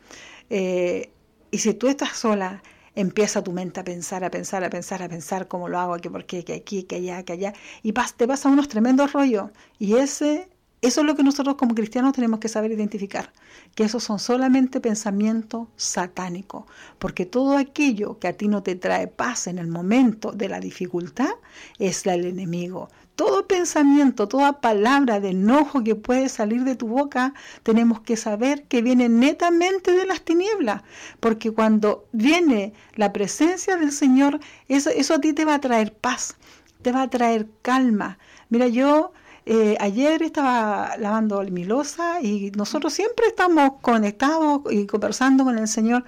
eh, 0.50 1.12
y 1.52 1.58
si 1.58 1.74
tú 1.74 1.86
estás 1.88 2.16
sola, 2.16 2.62
empieza 2.96 3.44
tu 3.44 3.52
mente 3.52 3.78
a 3.80 3.84
pensar, 3.84 4.24
a 4.24 4.30
pensar, 4.30 4.64
a 4.64 4.70
pensar, 4.70 5.02
a 5.02 5.08
pensar 5.08 5.48
cómo 5.48 5.68
lo 5.68 5.78
hago, 5.78 5.96
que 5.98 6.10
por 6.10 6.24
qué, 6.26 6.44
que 6.44 6.54
aquí, 6.54 6.82
que 6.84 6.96
allá, 6.96 7.22
que 7.24 7.34
allá, 7.34 7.52
y 7.84 7.92
te 7.92 8.26
pasa 8.26 8.48
unos 8.48 8.68
tremendos 8.68 9.12
rollos. 9.12 9.50
Y 9.78 9.94
ese 9.96 10.48
eso 10.82 11.00
es 11.00 11.06
lo 11.06 11.14
que 11.14 11.22
nosotros 11.22 11.54
como 11.54 11.76
cristianos 11.76 12.12
tenemos 12.12 12.40
que 12.40 12.48
saber 12.48 12.72
identificar, 12.72 13.32
que 13.76 13.84
esos 13.84 14.02
son 14.02 14.18
solamente 14.18 14.80
pensamientos 14.80 15.68
satánicos, 15.76 16.64
porque 16.98 17.24
todo 17.24 17.56
aquello 17.56 18.18
que 18.18 18.26
a 18.26 18.32
ti 18.32 18.48
no 18.48 18.64
te 18.64 18.74
trae 18.74 19.06
paz 19.06 19.46
en 19.46 19.60
el 19.60 19.68
momento 19.68 20.32
de 20.32 20.48
la 20.48 20.58
dificultad 20.58 21.30
es 21.78 22.04
el 22.04 22.24
enemigo. 22.24 22.88
Todo 23.14 23.46
pensamiento, 23.46 24.26
toda 24.26 24.60
palabra 24.60 25.20
de 25.20 25.30
enojo 25.30 25.84
que 25.84 25.94
puede 25.94 26.28
salir 26.28 26.64
de 26.64 26.74
tu 26.74 26.88
boca, 26.88 27.32
tenemos 27.62 28.00
que 28.00 28.16
saber 28.16 28.64
que 28.64 28.82
viene 28.82 29.08
netamente 29.08 29.92
de 29.92 30.04
las 30.04 30.22
tinieblas, 30.22 30.82
porque 31.20 31.52
cuando 31.52 32.08
viene 32.10 32.72
la 32.96 33.12
presencia 33.12 33.76
del 33.76 33.92
Señor, 33.92 34.40
eso, 34.66 34.90
eso 34.90 35.14
a 35.14 35.20
ti 35.20 35.32
te 35.32 35.44
va 35.44 35.54
a 35.54 35.60
traer 35.60 35.94
paz, 35.94 36.34
te 36.82 36.90
va 36.90 37.02
a 37.02 37.10
traer 37.10 37.48
calma. 37.62 38.18
Mira, 38.48 38.66
yo 38.66 39.12
eh, 39.44 39.76
ayer 39.80 40.22
estaba 40.22 40.96
lavando 40.98 41.42
mi 41.42 41.64
losa 41.64 42.20
y 42.22 42.52
nosotros 42.52 42.92
siempre 42.92 43.26
estamos 43.26 43.72
conectados 43.80 44.62
y 44.70 44.86
conversando 44.86 45.44
con 45.44 45.58
el 45.58 45.68
Señor. 45.68 46.04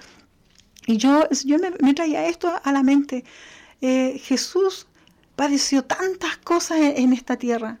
Y 0.87 0.97
yo, 0.97 1.27
yo 1.45 1.57
me, 1.59 1.93
traía 1.93 2.27
esto 2.27 2.53
a 2.63 2.71
la 2.71 2.83
mente. 2.83 3.25
Eh, 3.81 4.19
Jesús 4.23 4.87
padeció 5.35 5.83
tantas 5.83 6.37
cosas 6.37 6.77
en, 6.79 7.11
esta 7.11 7.35
tierra, 7.37 7.79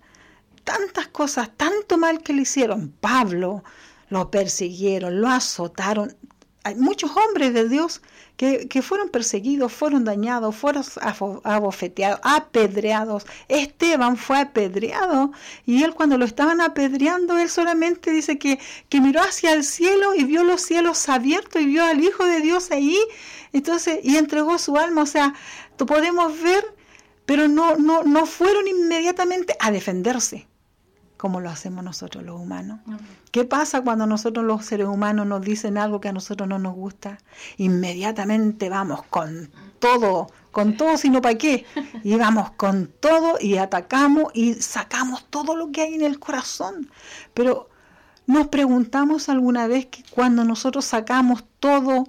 tantas 0.63 1.07
cosas, 1.07 1.49
tanto 1.55 1.97
mal 1.97 2.21
que 2.21 2.33
le 2.33 2.41
hicieron. 2.41 2.93
Pablo 2.99 3.63
lo 4.09 4.29
persiguieron, 4.31 5.21
lo 5.21 5.29
azotaron. 5.29 6.15
Hay 6.65 6.73
muchos 6.73 7.11
hombres 7.15 7.53
de 7.53 7.69
Dios 7.69 8.01
que, 8.37 8.81
fueron 8.81 9.09
perseguidos, 9.09 9.71
fueron 9.71 10.03
dañados, 10.03 10.55
fueron 10.55 10.83
abofeteados, 11.43 12.19
apedreados. 12.23 13.27
Esteban 13.47 14.17
fue 14.17 14.39
apedreado 14.39 15.31
y 15.67 15.83
él 15.83 15.93
cuando 15.93 16.17
lo 16.17 16.25
estaban 16.25 16.61
apedreando, 16.61 17.37
él 17.37 17.49
solamente 17.49 18.09
dice 18.09 18.39
que, 18.39 18.59
que 18.89 18.99
miró 18.99 19.21
hacia 19.21 19.53
el 19.53 19.63
cielo 19.63 20.15
y 20.15 20.23
vio 20.23 20.43
los 20.43 20.63
cielos 20.63 21.07
abiertos 21.07 21.61
y 21.61 21.67
vio 21.67 21.85
al 21.85 22.03
Hijo 22.03 22.25
de 22.25 22.41
Dios 22.41 22.71
ahí, 22.71 22.97
entonces, 23.53 23.99
y 24.01 24.17
entregó 24.17 24.57
su 24.57 24.75
alma. 24.75 25.03
O 25.03 25.05
sea, 25.05 25.35
podemos 25.77 26.41
ver, 26.41 26.65
pero 27.27 27.47
no, 27.47 27.75
no, 27.75 28.01
no 28.01 28.25
fueron 28.25 28.67
inmediatamente 28.67 29.55
a 29.59 29.69
defenderse 29.69 30.47
como 31.17 31.39
lo 31.39 31.49
hacemos 31.49 31.83
nosotros 31.83 32.23
los 32.23 32.39
humanos. 32.39 32.79
¿Qué 33.31 33.45
pasa 33.45 33.81
cuando 33.81 34.05
nosotros 34.05 34.45
los 34.45 34.65
seres 34.65 34.87
humanos 34.87 35.25
nos 35.25 35.41
dicen 35.41 35.77
algo 35.77 36.01
que 36.01 36.09
a 36.09 36.13
nosotros 36.13 36.47
no 36.47 36.59
nos 36.59 36.75
gusta? 36.75 37.17
Inmediatamente 37.57 38.69
vamos 38.69 39.03
con 39.03 39.51
todo, 39.79 40.27
con 40.51 40.77
todo, 40.77 40.97
sino 40.97 41.21
para 41.21 41.37
qué. 41.37 41.65
Y 42.03 42.15
vamos 42.15 42.51
con 42.51 42.91
todo 42.99 43.37
y 43.39 43.57
atacamos 43.57 44.31
y 44.33 44.55
sacamos 44.55 45.25
todo 45.29 45.55
lo 45.55 45.71
que 45.71 45.81
hay 45.81 45.93
en 45.95 46.01
el 46.01 46.19
corazón. 46.19 46.89
Pero 47.33 47.69
nos 48.27 48.47
preguntamos 48.47 49.29
alguna 49.29 49.67
vez 49.67 49.85
que 49.85 50.03
cuando 50.09 50.43
nosotros 50.43 50.85
sacamos 50.85 51.45
todo 51.59 52.05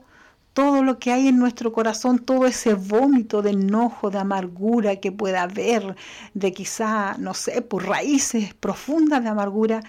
todo 0.57 0.83
lo 0.83 0.99
que 0.99 1.13
hay 1.13 1.29
en 1.29 1.39
nuestro 1.39 1.71
corazón, 1.71 2.19
todo 2.19 2.47
ese 2.47 2.73
vómito 2.73 3.43
de 3.43 3.51
enojo, 3.51 4.09
de 4.09 4.17
amargura 4.17 4.97
que 4.97 5.13
pueda 5.13 5.43
haber, 5.43 5.97
de 6.33 6.55
quizá, 6.55 7.15
no 7.19 7.35
sé, 7.35 7.61
por 7.61 7.87
raíces 7.87 8.55
profundas 8.55 9.23
de 9.23 9.29
amargura, 9.29 9.83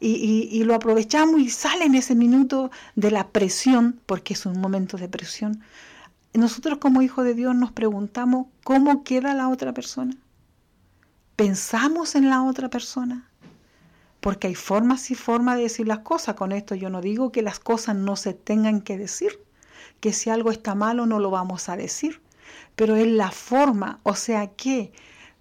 y, 0.00 0.64
lo 0.64 0.74
aprovechamos 0.74 1.40
y 1.40 1.50
sale 1.50 1.84
en 1.84 1.94
ese 1.94 2.16
minuto 2.16 2.72
de 2.96 3.12
la 3.12 3.28
presión, 3.28 4.00
porque 4.06 4.34
es 4.34 4.44
un 4.44 4.60
momento 4.60 4.96
de 4.96 5.08
presión. 5.08 5.60
Nosotros 6.34 6.78
como 6.78 7.00
hijos 7.00 7.24
de 7.24 7.34
Dios 7.34 7.54
nos 7.54 7.70
preguntamos 7.70 8.48
cómo 8.64 9.04
queda 9.04 9.34
la 9.34 9.48
otra 9.48 9.72
persona. 9.72 10.16
Pensamos 11.36 12.16
en 12.16 12.28
la 12.28 12.42
otra 12.42 12.68
persona. 12.68 13.30
Porque 14.18 14.48
hay 14.48 14.56
formas 14.56 15.12
y 15.12 15.14
formas 15.14 15.58
de 15.58 15.62
decir 15.62 15.86
las 15.86 16.00
cosas. 16.00 16.34
Con 16.34 16.50
esto 16.50 16.74
yo 16.74 16.90
no 16.90 17.00
digo 17.00 17.30
que 17.30 17.42
las 17.42 17.60
cosas 17.60 17.94
no 17.94 18.16
se 18.16 18.34
tengan 18.34 18.80
que 18.80 18.98
decir 18.98 19.46
que 20.00 20.12
si 20.12 20.30
algo 20.30 20.50
está 20.50 20.74
malo 20.74 21.06
no 21.06 21.18
lo 21.18 21.30
vamos 21.30 21.68
a 21.68 21.76
decir, 21.76 22.20
pero 22.76 22.96
es 22.96 23.06
la 23.06 23.30
forma, 23.30 24.00
o 24.02 24.14
sea 24.14 24.48
que 24.48 24.92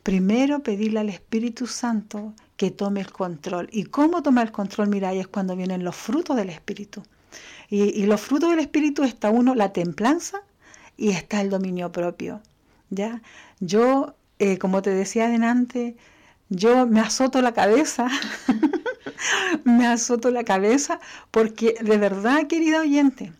primero 0.03 0.63
pedirle 0.63 0.99
al 0.99 1.09
Espíritu 1.09 1.67
Santo 1.67 2.33
que 2.55 2.71
tome 2.71 3.01
el 3.01 3.11
control. 3.11 3.69
¿Y 3.71 3.83
cómo 3.85 4.23
toma 4.23 4.41
el 4.41 4.51
control? 4.51 4.87
Mira, 4.87 5.13
es 5.13 5.27
cuando 5.27 5.55
vienen 5.55 5.83
los 5.83 5.95
frutos 5.95 6.35
del 6.35 6.49
Espíritu. 6.49 7.03
Y, 7.69 8.05
los 8.05 8.21
frutos 8.21 8.49
del 8.49 8.59
Espíritu 8.59 9.03
está 9.03 9.29
uno, 9.29 9.53
la 9.53 9.73
templanza 9.73 10.39
y 10.95 11.09
está 11.09 11.41
el 11.41 11.49
dominio 11.49 11.91
propio. 11.91 12.41
¿ya? 12.89 13.21
Yo, 13.59 14.15
eh, 14.39 14.57
como 14.57 14.81
te 14.81 14.91
decía 14.91 15.25
adelante, 15.25 15.97
yo 16.49 16.87
me 16.87 17.01
azoto 17.01 17.41
la 17.41 17.53
cabeza, 17.53 18.07
me 19.65 19.85
azoto 19.87 20.31
la 20.31 20.43
cabeza 20.43 20.99
porque 21.31 21.75
de 21.81 21.97
verdad, 21.97 22.47
querida 22.47 22.79
oyente, 22.79 23.33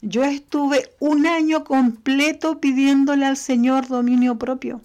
yo 0.00 0.24
estuve 0.24 0.90
un 1.00 1.26
año 1.26 1.64
completo 1.64 2.60
pidiéndole 2.60 3.26
al 3.26 3.36
Señor 3.36 3.88
dominio 3.88 4.38
propio. 4.38 4.80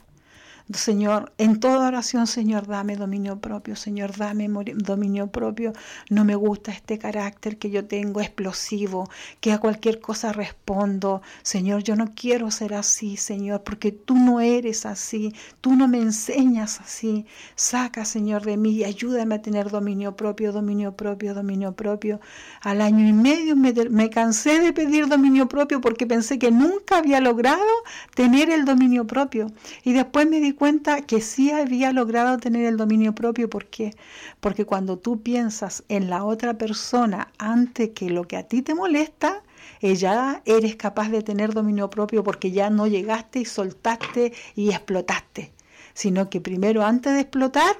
Señor, 0.75 1.31
en 1.37 1.59
toda 1.59 1.87
oración, 1.87 2.27
Señor, 2.27 2.67
dame 2.67 2.95
dominio 2.95 3.39
propio, 3.39 3.75
Señor, 3.75 4.15
dame 4.17 4.49
dominio 4.75 5.27
propio. 5.27 5.73
No 6.09 6.25
me 6.25 6.35
gusta 6.35 6.71
este 6.71 6.97
carácter 6.97 7.57
que 7.57 7.69
yo 7.69 7.85
tengo 7.85 8.21
explosivo, 8.21 9.09
que 9.39 9.51
a 9.51 9.59
cualquier 9.59 9.99
cosa 9.99 10.33
respondo. 10.33 11.21
Señor, 11.43 11.83
yo 11.83 11.95
no 11.95 12.11
quiero 12.15 12.49
ser 12.51 12.73
así, 12.73 13.17
Señor, 13.17 13.61
porque 13.63 13.91
tú 13.91 14.15
no 14.15 14.39
eres 14.39 14.85
así, 14.85 15.33
tú 15.61 15.75
no 15.75 15.87
me 15.87 15.99
enseñas 15.99 16.81
así. 16.81 17.25
Saca, 17.55 18.03
Señor, 18.03 18.43
de 18.43 18.57
mí 18.57 18.71
y 18.71 18.83
ayúdame 18.83 19.35
a 19.35 19.41
tener 19.41 19.69
dominio 19.69 20.15
propio, 20.15 20.51
dominio 20.51 20.95
propio, 20.95 21.33
dominio 21.33 21.73
propio. 21.73 22.19
Al 22.61 22.81
año 22.81 23.07
y 23.07 23.13
medio 23.13 23.55
me, 23.55 23.73
me 23.89 24.09
cansé 24.09 24.59
de 24.59 24.73
pedir 24.73 25.07
dominio 25.07 25.47
propio 25.47 25.81
porque 25.81 26.07
pensé 26.07 26.39
que 26.39 26.51
nunca 26.51 26.97
había 26.97 27.19
logrado 27.19 27.63
tener 28.15 28.49
el 28.49 28.65
dominio 28.65 29.05
propio. 29.05 29.51
Y 29.83 29.93
después 29.93 30.27
me 30.27 30.39
di 30.39 30.53
cuenta 30.53 30.62
que 31.05 31.19
sí 31.21 31.51
había 31.51 31.91
logrado 31.91 32.37
tener 32.37 32.65
el 32.65 32.77
dominio 32.77 33.13
propio. 33.13 33.49
¿Por 33.49 33.65
qué? 33.65 33.95
Porque 34.39 34.65
cuando 34.65 34.97
tú 34.97 35.21
piensas 35.21 35.83
en 35.89 36.09
la 36.09 36.23
otra 36.23 36.57
persona 36.57 37.31
antes 37.37 37.89
que 37.89 38.09
lo 38.09 38.27
que 38.27 38.37
a 38.37 38.43
ti 38.43 38.61
te 38.61 38.73
molesta, 38.73 39.43
ya 39.81 40.41
eres 40.45 40.75
capaz 40.77 41.09
de 41.09 41.21
tener 41.21 41.53
dominio 41.53 41.89
propio 41.89 42.23
porque 42.23 42.51
ya 42.51 42.69
no 42.69 42.87
llegaste 42.87 43.39
y 43.39 43.45
soltaste 43.45 44.31
y 44.55 44.69
explotaste, 44.69 45.51
sino 45.93 46.29
que 46.29 46.39
primero 46.39 46.85
antes 46.85 47.13
de 47.13 47.19
explotar, 47.19 47.75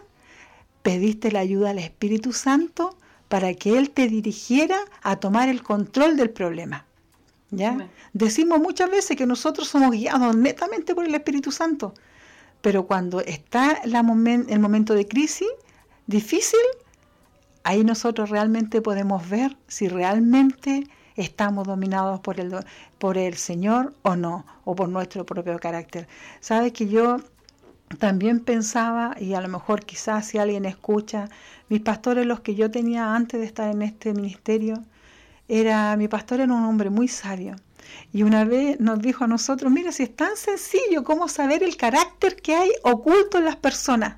pediste 0.82 1.32
la 1.32 1.40
ayuda 1.40 1.70
al 1.70 1.80
Espíritu 1.80 2.34
Santo 2.34 2.98
para 3.30 3.54
que 3.54 3.78
Él 3.78 3.92
te 3.92 4.10
dirigiera 4.10 4.78
a 5.02 5.16
tomar 5.16 5.48
el 5.48 5.64
control 5.64 6.18
del 6.18 6.32
problema. 6.32 6.86
¿Ya? 7.52 7.88
Decimos 8.14 8.60
muchas 8.60 8.90
veces 8.90 9.16
que 9.16 9.28
nosotros 9.28 9.68
somos 9.68 9.92
guiados 9.92 10.36
netamente 10.36 10.96
por 10.96 11.06
el 11.06 11.14
Espíritu 11.14 11.52
Santo, 11.52 11.94
pero 12.64 12.88
cuando 12.88 13.20
está 13.20 13.82
el 13.84 14.60
momento 14.62 14.94
de 14.94 15.06
crisis 15.06 15.50
difícil, 16.08 16.62
ahí 17.66 17.84
nosotros 17.84 18.30
realmente 18.30 18.82
podemos 18.82 19.30
ver 19.30 19.58
si 19.68 19.90
realmente 19.90 20.88
estamos 21.18 21.68
dominados 21.68 22.22
por 22.22 22.40
el, 22.40 22.56
por 23.00 23.18
el 23.18 23.36
Señor 23.36 23.94
o 24.04 24.16
no, 24.16 24.46
o 24.64 24.78
por 24.78 24.88
nuestro 24.88 25.26
propio 25.26 25.60
carácter. 25.60 26.08
Sabes 26.40 26.72
que 26.72 26.88
yo 26.88 27.18
también 28.00 28.40
pensaba, 28.40 29.14
y 29.20 29.34
a 29.34 29.42
lo 29.42 29.50
mejor 29.50 29.84
quizás 29.84 30.28
si 30.28 30.38
alguien 30.38 30.64
escucha, 30.64 31.28
mis 31.68 31.82
pastores, 31.82 32.26
los 32.26 32.40
que 32.40 32.56
yo 32.56 32.72
tenía 32.72 33.14
antes 33.14 33.42
de 33.42 33.46
estar 33.46 33.70
en 33.76 33.82
este 33.82 34.14
ministerio, 34.14 34.82
era, 35.50 35.98
mi 35.98 36.08
pastor 36.08 36.40
era 36.40 36.54
un 36.54 36.64
hombre 36.64 36.90
muy 36.90 37.10
sabio. 37.10 37.58
Y 38.14 38.24
una 38.24 38.46
vez 38.46 38.80
nos 38.80 39.02
dijo 39.02 39.24
a 39.24 39.28
nosotros, 39.28 39.72
mira, 39.72 39.92
si 39.92 40.04
es 40.04 40.16
tan 40.16 40.38
sencillo 40.38 41.04
como 41.04 41.28
saber 41.28 41.64
el 41.64 41.78
carácter 41.78 42.36
que 42.36 42.56
hay 42.56 42.72
oculto 42.84 43.40
en 43.40 43.46
las 43.46 43.56
personas, 43.56 44.18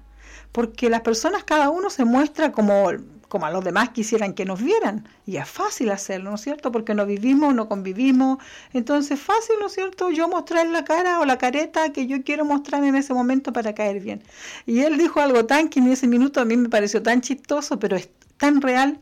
porque 0.52 0.90
las 0.90 1.02
personas 1.02 1.44
cada 1.44 1.70
uno 1.70 1.90
se 1.90 2.04
muestra 2.04 2.52
como, 2.52 2.88
como 3.30 3.46
a 3.46 3.52
los 3.52 3.64
demás 3.64 3.90
quisieran 3.90 4.34
que 4.34 4.44
nos 4.44 4.62
vieran, 4.62 5.08
y 5.26 5.38
es 5.38 5.48
fácil 5.48 5.92
hacerlo, 5.92 6.30
¿no 6.30 6.36
es 6.36 6.42
cierto? 6.42 6.72
Porque 6.72 6.94
no 6.94 7.06
vivimos, 7.06 7.56
no 7.56 7.70
convivimos, 7.70 8.40
entonces 8.74 9.20
fácil, 9.20 9.56
¿no 9.60 9.68
es 9.68 9.74
cierto? 9.74 10.10
Yo 10.12 10.28
mostrar 10.28 10.68
la 10.68 10.84
cara 10.84 11.20
o 11.22 11.26
la 11.26 11.38
careta 11.38 11.94
que 11.94 12.08
yo 12.08 12.24
quiero 12.24 12.44
mostrar 12.44 12.84
en 12.84 12.96
ese 12.96 13.14
momento 13.14 13.54
para 13.54 13.74
caer 13.74 14.02
bien. 14.02 14.24
Y 14.66 14.80
él 14.82 14.98
dijo 14.98 15.22
algo 15.22 15.46
tan 15.46 15.70
que 15.70 15.80
en 15.80 15.88
ese 15.88 16.08
minuto 16.08 16.42
a 16.42 16.46
mí 16.46 16.58
me 16.58 16.70
pareció 16.70 17.02
tan 17.02 17.22
chistoso, 17.22 17.80
pero 17.80 17.98
tan 18.38 18.62
real. 18.62 19.00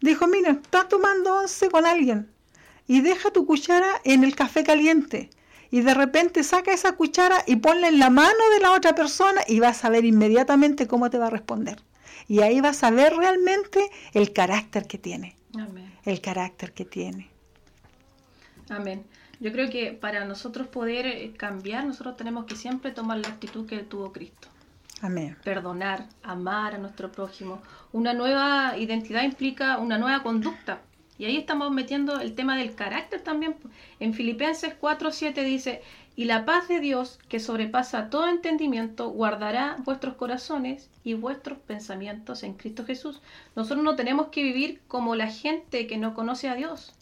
Dijo, 0.00 0.26
mira, 0.26 0.52
estás 0.52 0.88
tomando 0.88 1.36
once 1.36 1.68
con 1.68 1.84
alguien 1.84 2.26
y 2.90 3.02
deja 3.02 3.30
tu 3.30 3.46
cuchara 3.46 4.00
en 4.02 4.24
el 4.24 4.34
café 4.34 4.64
caliente 4.64 5.30
y 5.70 5.82
de 5.82 5.94
repente 5.94 6.42
saca 6.42 6.72
esa 6.72 6.96
cuchara 6.96 7.36
y 7.46 7.54
ponla 7.54 7.86
en 7.86 8.00
la 8.00 8.10
mano 8.10 8.50
de 8.52 8.58
la 8.58 8.72
otra 8.72 8.96
persona 8.96 9.42
y 9.46 9.60
vas 9.60 9.84
a 9.84 9.90
ver 9.90 10.04
inmediatamente 10.04 10.88
cómo 10.88 11.08
te 11.08 11.16
va 11.16 11.28
a 11.28 11.30
responder. 11.30 11.78
Y 12.26 12.40
ahí 12.40 12.60
vas 12.60 12.82
a 12.82 12.90
ver 12.90 13.14
realmente 13.14 13.88
el 14.12 14.32
carácter 14.32 14.88
que 14.88 14.98
tiene. 14.98 15.36
Amén. 15.54 15.94
El 16.04 16.20
carácter 16.20 16.72
que 16.72 16.84
tiene. 16.84 17.30
Amén. 18.68 19.04
Yo 19.38 19.52
creo 19.52 19.70
que 19.70 19.92
para 19.92 20.24
nosotros 20.24 20.66
poder 20.66 21.06
eh, 21.06 21.32
cambiar, 21.36 21.86
nosotros 21.86 22.16
tenemos 22.16 22.44
que 22.46 22.56
siempre 22.56 22.90
tomar 22.90 23.18
la 23.18 23.28
actitud 23.28 23.68
que 23.68 23.78
tuvo 23.84 24.10
Cristo. 24.10 24.48
Amén. 25.00 25.36
Perdonar, 25.44 26.06
amar 26.24 26.74
a 26.74 26.78
nuestro 26.78 27.12
prójimo. 27.12 27.62
Una 27.92 28.14
nueva 28.14 28.76
identidad 28.76 29.22
implica 29.22 29.78
una 29.78 29.96
nueva 29.96 30.24
conducta. 30.24 30.80
Y 31.20 31.26
ahí 31.26 31.36
estamos 31.36 31.70
metiendo 31.70 32.18
el 32.18 32.34
tema 32.34 32.56
del 32.56 32.74
carácter 32.74 33.20
también. 33.20 33.54
En 33.98 34.14
Filipenses 34.14 34.72
4:7 34.80 35.44
dice, 35.44 35.82
y 36.16 36.24
la 36.24 36.46
paz 36.46 36.66
de 36.66 36.80
Dios, 36.80 37.18
que 37.28 37.40
sobrepasa 37.40 38.08
todo 38.08 38.26
entendimiento, 38.26 39.10
guardará 39.10 39.76
vuestros 39.84 40.14
corazones 40.14 40.88
y 41.04 41.12
vuestros 41.12 41.58
pensamientos 41.58 42.42
en 42.42 42.54
Cristo 42.54 42.86
Jesús. 42.86 43.20
Nosotros 43.54 43.84
no 43.84 43.96
tenemos 43.96 44.28
que 44.28 44.42
vivir 44.42 44.80
como 44.88 45.14
la 45.14 45.28
gente 45.28 45.86
que 45.86 45.98
no 45.98 46.14
conoce 46.14 46.48
a 46.48 46.54
Dios 46.54 46.94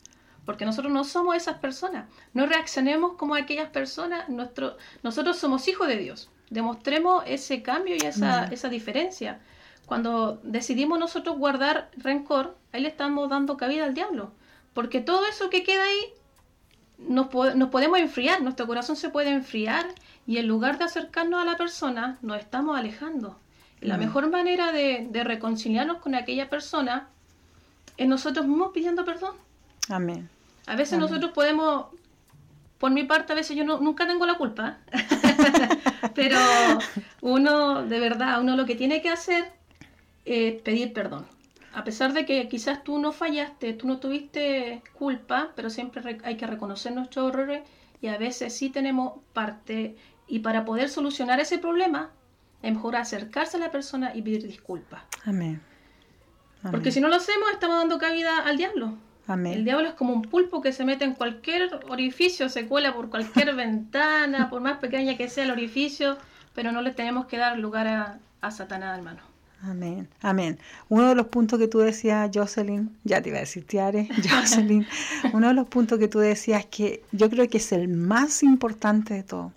porque 0.45 0.65
nosotros 0.65 0.91
no 0.93 1.05
somos 1.05 1.37
esas 1.37 1.59
personas. 1.59 2.09
No 2.33 2.47
reaccionemos 2.47 3.13
como 3.19 3.35
aquellas 3.35 3.69
personas. 3.69 4.31
Nuestro, 4.31 4.79
nosotros 5.03 5.37
somos 5.37 5.69
hijos 5.69 5.87
de 5.87 5.99
Dios. 5.99 6.31
Demostremos 6.49 7.23
ese 7.27 7.63
cambio 7.63 7.95
y 7.95 8.07
esa, 8.07 8.47
esa 8.47 8.69
diferencia. 8.71 9.41
Cuando 9.89 10.39
decidimos 10.43 10.99
nosotros 10.99 11.39
guardar 11.39 11.91
rencor, 11.97 12.59
ahí 12.73 12.83
le 12.83 12.89
estamos 12.89 13.31
dando 13.31 13.57
cabida 13.57 13.87
al 13.87 13.95
diablo. 13.95 14.33
Porque 14.75 15.01
todo 15.01 15.25
eso 15.25 15.49
que 15.49 15.63
queda 15.63 15.83
ahí 15.83 16.13
nos, 16.99 17.33
nos 17.57 17.71
podemos 17.71 17.99
enfriar, 17.99 18.43
nuestro 18.43 18.67
corazón 18.67 18.97
se 18.97 19.09
puede 19.09 19.31
enfriar 19.31 19.87
y 20.27 20.37
en 20.37 20.47
lugar 20.47 20.77
de 20.77 20.85
acercarnos 20.85 21.41
a 21.41 21.47
la 21.47 21.57
persona, 21.57 22.19
nos 22.21 22.39
estamos 22.39 22.79
alejando. 22.79 23.39
la 23.81 23.97
mejor 23.97 24.29
manera 24.29 24.73
de, 24.73 25.07
de 25.11 25.25
reconciliarnos 25.25 26.03
con 26.03 26.15
aquella 26.15 26.51
persona 26.51 27.09
es 27.97 28.07
nosotros 28.07 28.47
mismos 28.47 28.73
pidiendo 28.75 29.07
perdón. 29.07 29.37
Amén. 29.89 30.29
A 30.67 30.77
veces 30.77 30.99
nosotros 30.99 31.33
podemos, 31.33 31.87
por 32.77 32.91
mi 32.91 33.05
parte, 33.05 33.33
a 33.33 33.37
veces 33.37 33.57
yo 33.57 33.65
no, 33.65 33.81
nunca 33.81 34.07
tengo 34.07 34.27
la 34.27 34.35
culpa, 34.35 34.77
pero 36.15 36.37
uno, 37.23 37.85
de 37.85 37.99
verdad, 38.01 38.43
uno 38.43 38.55
lo 38.55 38.67
que 38.67 38.75
tiene 38.75 39.01
que 39.01 39.09
hacer 39.09 39.58
es 40.29 40.63
pedir 40.63 40.93
perdón. 40.93 41.27
A 41.75 41.85
pesar 41.85 42.13
de 42.13 42.25
que 42.25 42.49
quizás 42.49 42.83
tú 42.83 42.99
no 42.99 43.13
fallaste, 43.13 43.73
tú 43.73 43.87
no 43.87 43.99
tuviste 43.99 44.83
culpa, 44.95 45.53
pero 45.55 45.71
siempre 45.71 46.19
hay 46.25 46.37
que 46.37 46.47
reconocer 46.47 46.93
nuestros 46.93 47.29
errores 47.29 47.63
y 48.01 48.09
a 48.09 48.19
veces 48.19 48.55
sí 48.55 48.71
tenemos 48.71 49.21
parte. 49.33 49.97
Y 50.27 50.41
para 50.41 50.65
poder 50.65 50.89
solucionar 50.89 51.41
ese 51.41 51.59
problema, 51.59 52.11
es 52.63 52.73
mejor 52.73 52.97
acercarse 52.97 53.57
a 53.57 53.61
la 53.61 53.71
persona 53.71 54.15
y 54.15 54.23
pedir 54.23 54.47
disculpas. 54.47 55.03
Amén. 55.25 55.61
Porque 56.71 56.91
si 56.91 57.01
no 57.01 57.09
lo 57.09 57.17
hacemos, 57.17 57.51
estamos 57.53 57.77
dando 57.79 57.99
cabida 57.99 58.39
al 58.39 58.57
diablo. 58.57 58.95
El 59.29 59.65
diablo 59.65 59.89
es 59.89 59.95
como 59.95 60.15
un 60.15 60.23
pulpo 60.23 60.63
que 60.63 60.73
se 60.73 60.87
mete 60.87 61.05
en 61.05 61.13
cualquier 61.13 61.81
orificio, 61.89 62.49
se 62.49 62.67
cuela 62.67 62.95
por 62.95 63.11
cualquier 63.11 63.55
ventana, 63.57 64.49
por 64.49 64.63
más 64.63 64.79
pequeña 64.79 65.19
que 65.19 65.29
sea 65.29 65.45
el 65.45 65.51
orificio, 65.51 66.17
pero 66.55 66.73
no 66.73 66.81
le 66.81 66.93
tenemos 66.93 67.27
que 67.27 67.37
dar 67.37 67.59
lugar 67.59 67.87
a, 67.89 68.19
a 68.41 68.51
Satanás, 68.51 68.97
hermano. 68.97 69.21
Amén, 69.63 70.09
amén. 70.23 70.59
Uno 70.89 71.09
de 71.09 71.15
los 71.17 71.27
puntos 71.27 71.59
que 71.59 71.67
tú 71.67 71.79
decías, 71.79 72.31
Jocelyn, 72.33 72.97
ya 73.05 73.21
te 73.21 73.31
iba 73.31 73.39
a 73.39 73.41
decir 73.41 73.67
Tiare, 73.67 74.09
Jocelyn, 74.31 74.87
uno 75.33 75.49
de 75.49 75.55
los 75.55 75.67
puntos 75.69 75.99
que 75.99 76.07
tú 76.07 76.21
decías 76.21 76.67
que 76.67 77.03
yo 77.11 77.29
creo 77.29 77.49
que 77.49 77.59
es 77.59 77.73
el 77.73 77.89
más 77.89 78.43
importante 78.43 79.15
de 79.15 79.25
todo, 79.25 79.53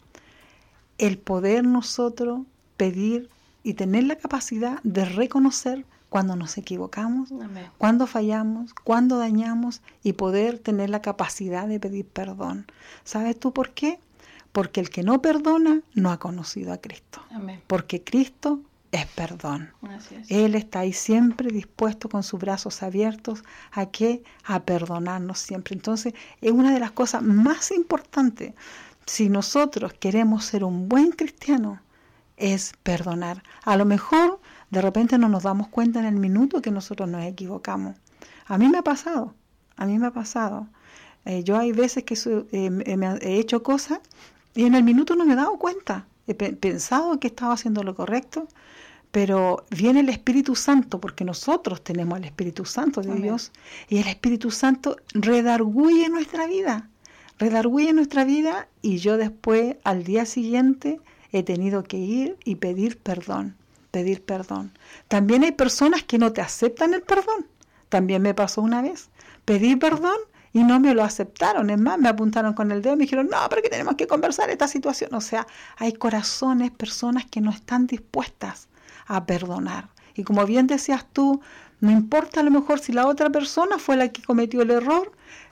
el 0.97 1.17
poder 1.17 1.63
nosotros 1.63 2.41
pedir 2.77 3.29
y 3.63 3.75
tener 3.75 4.05
la 4.05 4.15
capacidad 4.15 4.79
de 4.83 5.05
reconocer 5.05 5.85
cuando 6.09 6.35
nos 6.35 6.57
equivocamos, 6.57 7.29
cuando 7.77 8.05
fallamos, 8.07 8.73
cuando 8.73 9.17
dañamos 9.17 9.81
y 10.03 10.13
poder 10.13 10.59
tener 10.59 10.89
la 10.89 11.01
capacidad 11.01 11.67
de 11.67 11.79
pedir 11.79 12.05
perdón. 12.05 12.65
¿Sabes 13.05 13.39
tú 13.39 13.53
por 13.53 13.69
qué? 13.69 13.99
Porque 14.51 14.81
el 14.81 14.89
que 14.89 15.03
no 15.03 15.21
perdona 15.21 15.81
no 15.93 16.11
ha 16.11 16.19
conocido 16.19 16.73
a 16.73 16.79
Cristo. 16.79 17.21
Porque 17.67 18.03
Cristo 18.03 18.59
es 18.91 19.05
perdón. 19.07 19.71
Él 20.27 20.55
está 20.55 20.79
ahí 20.79 20.93
siempre 20.93 21.49
dispuesto 21.49 22.09
con 22.09 22.23
sus 22.23 22.39
brazos 22.39 22.83
abiertos 22.83 23.43
a 23.71 23.85
que 23.85 24.23
a 24.43 24.63
perdonarnos 24.63 25.39
siempre. 25.39 25.75
Entonces, 25.75 26.13
es 26.41 26.51
una 26.51 26.73
de 26.73 26.79
las 26.79 26.91
cosas 26.91 27.21
más 27.21 27.71
importantes 27.71 28.53
si 29.05 29.29
nosotros 29.29 29.93
queremos 29.93 30.45
ser 30.45 30.63
un 30.63 30.89
buen 30.89 31.11
cristiano 31.11 31.79
es 32.37 32.73
perdonar. 32.83 33.43
A 33.63 33.77
lo 33.77 33.85
mejor 33.85 34.39
de 34.71 34.81
repente 34.81 35.17
no 35.17 35.29
nos 35.29 35.43
damos 35.43 35.67
cuenta 35.67 35.99
en 35.99 36.05
el 36.05 36.15
minuto 36.15 36.61
que 36.61 36.71
nosotros 36.71 37.07
nos 37.07 37.23
equivocamos. 37.23 37.95
A 38.45 38.57
mí 38.57 38.67
me 38.67 38.77
ha 38.77 38.83
pasado, 38.83 39.33
a 39.77 39.85
mí 39.85 39.97
me 39.99 40.07
ha 40.07 40.11
pasado. 40.11 40.67
Eh, 41.25 41.43
yo 41.43 41.57
hay 41.57 41.71
veces 41.71 42.03
que 42.03 42.15
eh, 42.51 43.19
he 43.21 43.39
hecho 43.39 43.63
cosas 43.63 43.99
y 44.55 44.65
en 44.65 44.75
el 44.75 44.83
minuto 44.83 45.15
no 45.15 45.25
me 45.25 45.33
he 45.33 45.35
dado 45.35 45.57
cuenta. 45.57 46.07
He 46.27 46.33
pensado 46.33 47.19
que 47.19 47.27
estaba 47.27 47.53
haciendo 47.53 47.83
lo 47.83 47.95
correcto, 47.95 48.47
pero 49.11 49.65
viene 49.69 50.01
el 50.01 50.09
Espíritu 50.09 50.55
Santo, 50.55 51.01
porque 51.01 51.25
nosotros 51.25 51.83
tenemos 51.83 52.17
el 52.19 52.25
Espíritu 52.25 52.65
Santo 52.65 53.01
de 53.01 53.15
Dios, 53.15 53.51
y 53.89 53.97
el 53.97 54.07
Espíritu 54.07 54.51
Santo 54.51 54.97
redarguye 55.13 56.07
nuestra 56.09 56.47
vida, 56.47 56.89
redarguye 57.37 57.91
nuestra 57.91 58.23
vida, 58.23 58.67
y 58.81 58.97
yo 58.97 59.17
después, 59.17 59.75
al 59.83 60.03
día 60.03 60.25
siguiente, 60.25 61.01
he 61.31 61.43
tenido 61.43 61.83
que 61.83 61.97
ir 61.97 62.37
y 62.45 62.55
pedir 62.55 62.97
perdón 62.97 63.55
pedir 63.91 64.23
perdón. 64.23 64.71
También 65.07 65.43
hay 65.43 65.51
personas 65.51 66.03
que 66.03 66.17
no 66.17 66.33
te 66.33 66.41
aceptan 66.41 66.93
el 66.93 67.01
perdón. 67.01 67.45
También 67.89 68.21
me 68.21 68.33
pasó 68.33 68.61
una 68.61 68.81
vez. 68.81 69.09
Pedí 69.45 69.75
perdón 69.75 70.17
y 70.53 70.63
no 70.63 70.79
me 70.79 70.93
lo 70.93 71.03
aceptaron. 71.03 71.69
Es 71.69 71.79
más, 71.79 71.97
me 71.97 72.09
apuntaron 72.09 72.53
con 72.53 72.71
el 72.71 72.81
dedo 72.81 72.93
y 72.93 72.97
me 72.97 73.03
dijeron, 73.03 73.27
no, 73.31 73.37
pero 73.49 73.61
que 73.61 73.69
tenemos 73.69 73.95
que 73.95 74.07
conversar 74.07 74.49
esta 74.49 74.67
situación. 74.67 75.13
O 75.13 75.21
sea, 75.21 75.47
hay 75.77 75.93
corazones, 75.93 76.71
personas 76.71 77.25
que 77.25 77.41
no 77.41 77.51
están 77.51 77.87
dispuestas 77.87 78.67
a 79.07 79.25
perdonar. 79.25 79.89
Y 80.15 80.23
como 80.23 80.45
bien 80.45 80.67
decías 80.67 81.05
tú, 81.11 81.41
no 81.79 81.91
importa 81.91 82.41
a 82.41 82.43
lo 82.43 82.51
mejor 82.51 82.79
si 82.79 82.91
la 82.91 83.07
otra 83.07 83.29
persona 83.29 83.79
fue 83.79 83.97
la 83.97 84.09
que 84.09 84.21
cometió 84.21 84.61
el 84.61 84.71
error, 84.71 85.11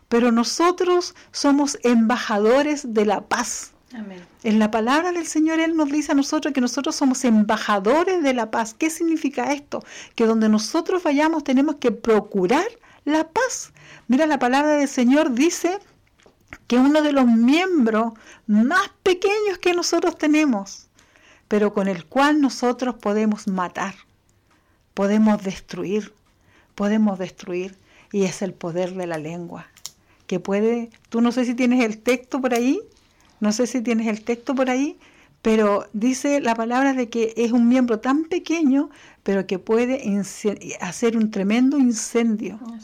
pero 0.10 0.32
nosotros 0.32 1.16
somos 1.32 1.78
embajadores 1.84 2.94
de 2.94 3.06
la 3.06 3.22
paz. 3.22 3.74
En 4.44 4.60
la 4.60 4.70
palabra 4.70 5.12
del 5.12 5.26
Señor 5.26 5.60
Él 5.60 5.76
nos 5.76 5.90
dice 5.90 6.12
a 6.12 6.16
nosotros 6.16 6.54
que 6.54 6.62
nosotros 6.62 6.96
somos 6.96 7.26
embajadores 7.26 8.22
de 8.22 8.36
la 8.36 8.52
paz. 8.52 8.76
¿Qué 8.76 8.92
significa 8.92 9.52
esto? 9.52 9.84
Que 10.14 10.28
donde 10.28 10.48
nosotros 10.48 11.02
vayamos 11.02 11.44
tenemos 11.44 11.76
que 11.76 11.92
procurar 11.92 12.68
la 13.10 13.28
paz. 13.28 13.74
Mira, 14.08 14.26
la 14.26 14.40
palabra 14.40 14.74
del 14.74 14.88
Señor 14.88 15.34
dice 15.34 15.80
que 16.68 16.78
uno 16.78 17.02
de 17.02 17.12
los 17.12 17.26
miembros 17.26 18.14
más 18.48 18.90
pequeños 19.04 19.58
que 19.62 19.74
nosotros 19.74 20.18
tenemos, 20.18 20.88
pero 21.48 21.74
con 21.74 21.88
el 21.88 22.06
cual 22.06 22.42
nosotros 22.42 22.96
podemos 22.96 23.48
matar, 23.48 23.96
podemos 24.94 25.44
destruir, 25.44 26.14
podemos 26.76 27.20
destruir, 27.20 27.78
y 28.12 28.24
es 28.24 28.42
el 28.42 28.54
poder 28.54 28.94
de 28.94 29.08
la 29.08 29.18
lengua, 29.18 29.68
que 30.28 30.40
puede, 30.40 30.90
tú 31.10 31.22
no 31.22 31.32
sé 31.32 31.46
si 31.46 31.54
tienes 31.54 31.84
el 31.84 32.00
texto 32.00 32.42
por 32.42 32.54
ahí, 32.54 32.82
no 33.40 33.52
sé 33.52 33.68
si 33.68 33.82
tienes 33.82 34.08
el 34.08 34.24
texto 34.24 34.56
por 34.56 34.70
ahí, 34.70 34.98
pero 35.42 35.88
dice 35.94 36.42
la 36.42 36.56
palabra 36.56 36.94
de 36.94 37.10
que 37.10 37.34
es 37.38 37.52
un 37.52 37.68
miembro 37.68 38.00
tan 38.00 38.26
pequeño, 38.26 38.90
pero 39.24 39.48
que 39.48 39.60
puede 39.60 40.04
hacer 40.82 41.18
un 41.18 41.32
tremendo 41.32 41.78
incendio. 41.78 42.60
Ah, 42.62 42.78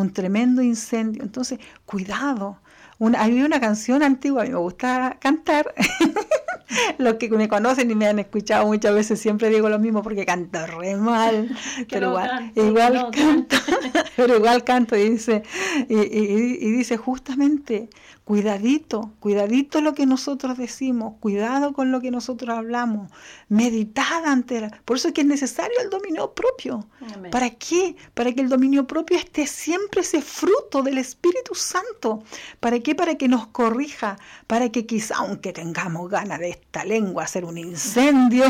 un 0.00 0.12
tremendo 0.12 0.60
incendio. 0.62 1.22
Entonces, 1.22 1.60
cuidado. 1.86 2.60
Una, 2.98 3.22
había 3.22 3.44
una 3.44 3.60
canción 3.60 4.02
antigua, 4.02 4.42
a 4.42 4.44
mí 4.44 4.50
me 4.50 4.58
gusta 4.58 5.18
cantar. 5.20 5.72
Los 6.98 7.14
que 7.14 7.28
me 7.30 7.48
conocen 7.48 7.90
y 7.90 7.94
me 7.94 8.06
han 8.06 8.18
escuchado 8.18 8.66
muchas 8.66 8.94
veces 8.94 9.20
siempre 9.20 9.48
digo 9.50 9.68
lo 9.68 9.78
mismo 9.78 10.02
porque 10.02 10.24
canto 10.24 10.66
re 10.66 10.96
mal, 10.96 11.48
pero 11.90 12.10
igual, 12.10 12.52
igual 12.54 13.10
canto, 13.12 13.56
pero 14.16 14.36
igual 14.36 14.64
canto 14.64 14.96
y 14.96 15.10
dice, 15.10 15.42
y 15.88 16.70
dice 16.70 16.96
justamente 16.96 17.88
Cuidadito, 18.24 19.12
cuidadito 19.20 19.82
lo 19.82 19.92
que 19.92 20.06
nosotros 20.06 20.56
decimos, 20.56 21.16
cuidado 21.20 21.74
con 21.74 21.92
lo 21.92 22.00
que 22.00 22.10
nosotros 22.10 22.56
hablamos, 22.56 23.12
meditad 23.50 24.24
ante 24.24 24.62
la... 24.62 24.70
Por 24.86 24.96
eso 24.96 25.08
es 25.08 25.14
que 25.14 25.20
es 25.20 25.26
necesario 25.26 25.76
el 25.82 25.90
dominio 25.90 26.32
propio. 26.32 26.88
¿Para 27.30 27.50
qué? 27.50 27.96
Para 28.14 28.32
que 28.32 28.40
el 28.40 28.48
dominio 28.48 28.86
propio 28.86 29.18
esté 29.18 29.46
siempre 29.46 30.00
ese 30.00 30.22
fruto 30.22 30.82
del 30.82 30.96
Espíritu 30.96 31.54
Santo. 31.54 32.22
¿Para 32.60 32.80
qué? 32.80 32.94
Para 32.94 33.16
que 33.16 33.28
nos 33.28 33.48
corrija, 33.48 34.16
para 34.46 34.72
que 34.72 34.86
quizá, 34.86 35.16
aunque 35.16 35.52
tengamos 35.52 36.08
ganas 36.08 36.38
de 36.38 36.43
esta 36.50 36.84
lengua 36.84 37.24
hacer 37.24 37.44
un 37.44 37.58
incendio, 37.58 38.44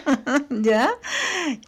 ¿ya? 0.50 0.90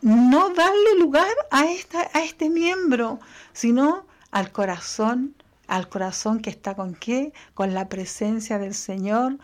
No 0.02 0.50
darle 0.50 0.98
lugar 0.98 1.32
a, 1.50 1.66
esta, 1.66 2.10
a 2.12 2.22
este 2.22 2.50
miembro, 2.50 3.20
sino 3.52 4.06
al 4.30 4.52
corazón 4.52 5.34
al 5.70 5.88
corazón 5.88 6.40
que 6.40 6.50
está 6.50 6.74
con 6.74 6.96
qué, 6.96 7.32
con 7.54 7.74
la 7.74 7.88
presencia 7.88 8.58
del 8.58 8.74
Señor 8.74 9.38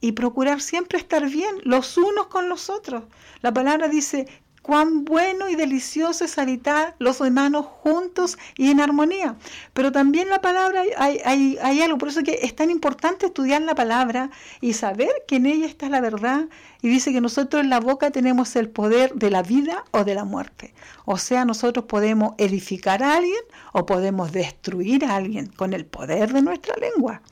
y 0.00 0.12
procurar 0.12 0.60
siempre 0.60 0.98
estar 0.98 1.26
bien 1.28 1.56
los 1.64 1.96
unos 1.96 2.26
con 2.26 2.50
los 2.50 2.68
otros. 2.68 3.04
La 3.40 3.52
palabra 3.52 3.88
dice, 3.88 4.28
cuán 4.70 5.04
bueno 5.04 5.48
y 5.48 5.56
delicioso 5.56 6.24
es 6.24 6.38
habitar 6.38 6.94
los 7.00 7.20
hermanos 7.20 7.66
juntos 7.66 8.38
y 8.56 8.70
en 8.70 8.80
armonía. 8.80 9.34
Pero 9.72 9.90
también 9.90 10.28
la 10.28 10.40
palabra, 10.40 10.84
hay, 10.96 11.58
algo, 11.82 11.98
por 11.98 12.06
eso 12.06 12.22
que 12.22 12.38
es 12.42 12.54
tan 12.54 12.70
importante 12.70 13.26
estudiar 13.26 13.62
la 13.62 13.74
palabra 13.74 14.30
y 14.60 14.74
saber 14.74 15.10
que 15.26 15.36
en 15.36 15.46
ella 15.46 15.66
está 15.66 15.88
la 15.88 16.00
verdad. 16.00 16.46
Y 16.82 16.88
dice 16.88 17.12
que 17.12 17.20
nosotros 17.20 17.64
en 17.64 17.68
la 17.68 17.80
boca 17.80 18.12
tenemos 18.12 18.54
el 18.54 18.68
poder 18.68 19.12
de 19.14 19.30
la 19.30 19.42
vida 19.42 19.82
o 19.90 20.04
de 20.04 20.14
la 20.14 20.24
muerte. 20.24 20.72
O 21.04 21.18
sea, 21.18 21.44
nosotros 21.44 21.86
podemos 21.86 22.34
edificar 22.38 23.02
a 23.02 23.16
alguien 23.16 23.42
o 23.72 23.86
podemos 23.86 24.30
destruir 24.30 25.04
a 25.04 25.16
alguien 25.16 25.48
con 25.48 25.72
el 25.72 25.84
poder 25.84 26.32
de 26.32 26.42
nuestra 26.42 26.76
lengua 26.76 27.22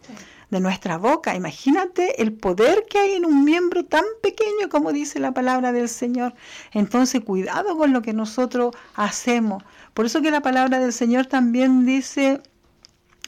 de 0.50 0.60
nuestra 0.60 0.98
boca. 0.98 1.34
Imagínate 1.34 2.22
el 2.22 2.32
poder 2.32 2.84
que 2.88 2.98
hay 2.98 3.12
en 3.12 3.24
un 3.24 3.44
miembro 3.44 3.84
tan 3.84 4.04
pequeño 4.22 4.68
como 4.70 4.92
dice 4.92 5.18
la 5.18 5.32
palabra 5.32 5.72
del 5.72 5.88
Señor. 5.88 6.34
Entonces, 6.72 7.22
cuidado 7.22 7.76
con 7.76 7.92
lo 7.92 8.02
que 8.02 8.12
nosotros 8.12 8.74
hacemos. 8.94 9.62
Por 9.94 10.06
eso 10.06 10.22
que 10.22 10.30
la 10.30 10.40
palabra 10.40 10.78
del 10.78 10.92
Señor 10.92 11.26
también 11.26 11.84
dice 11.84 12.40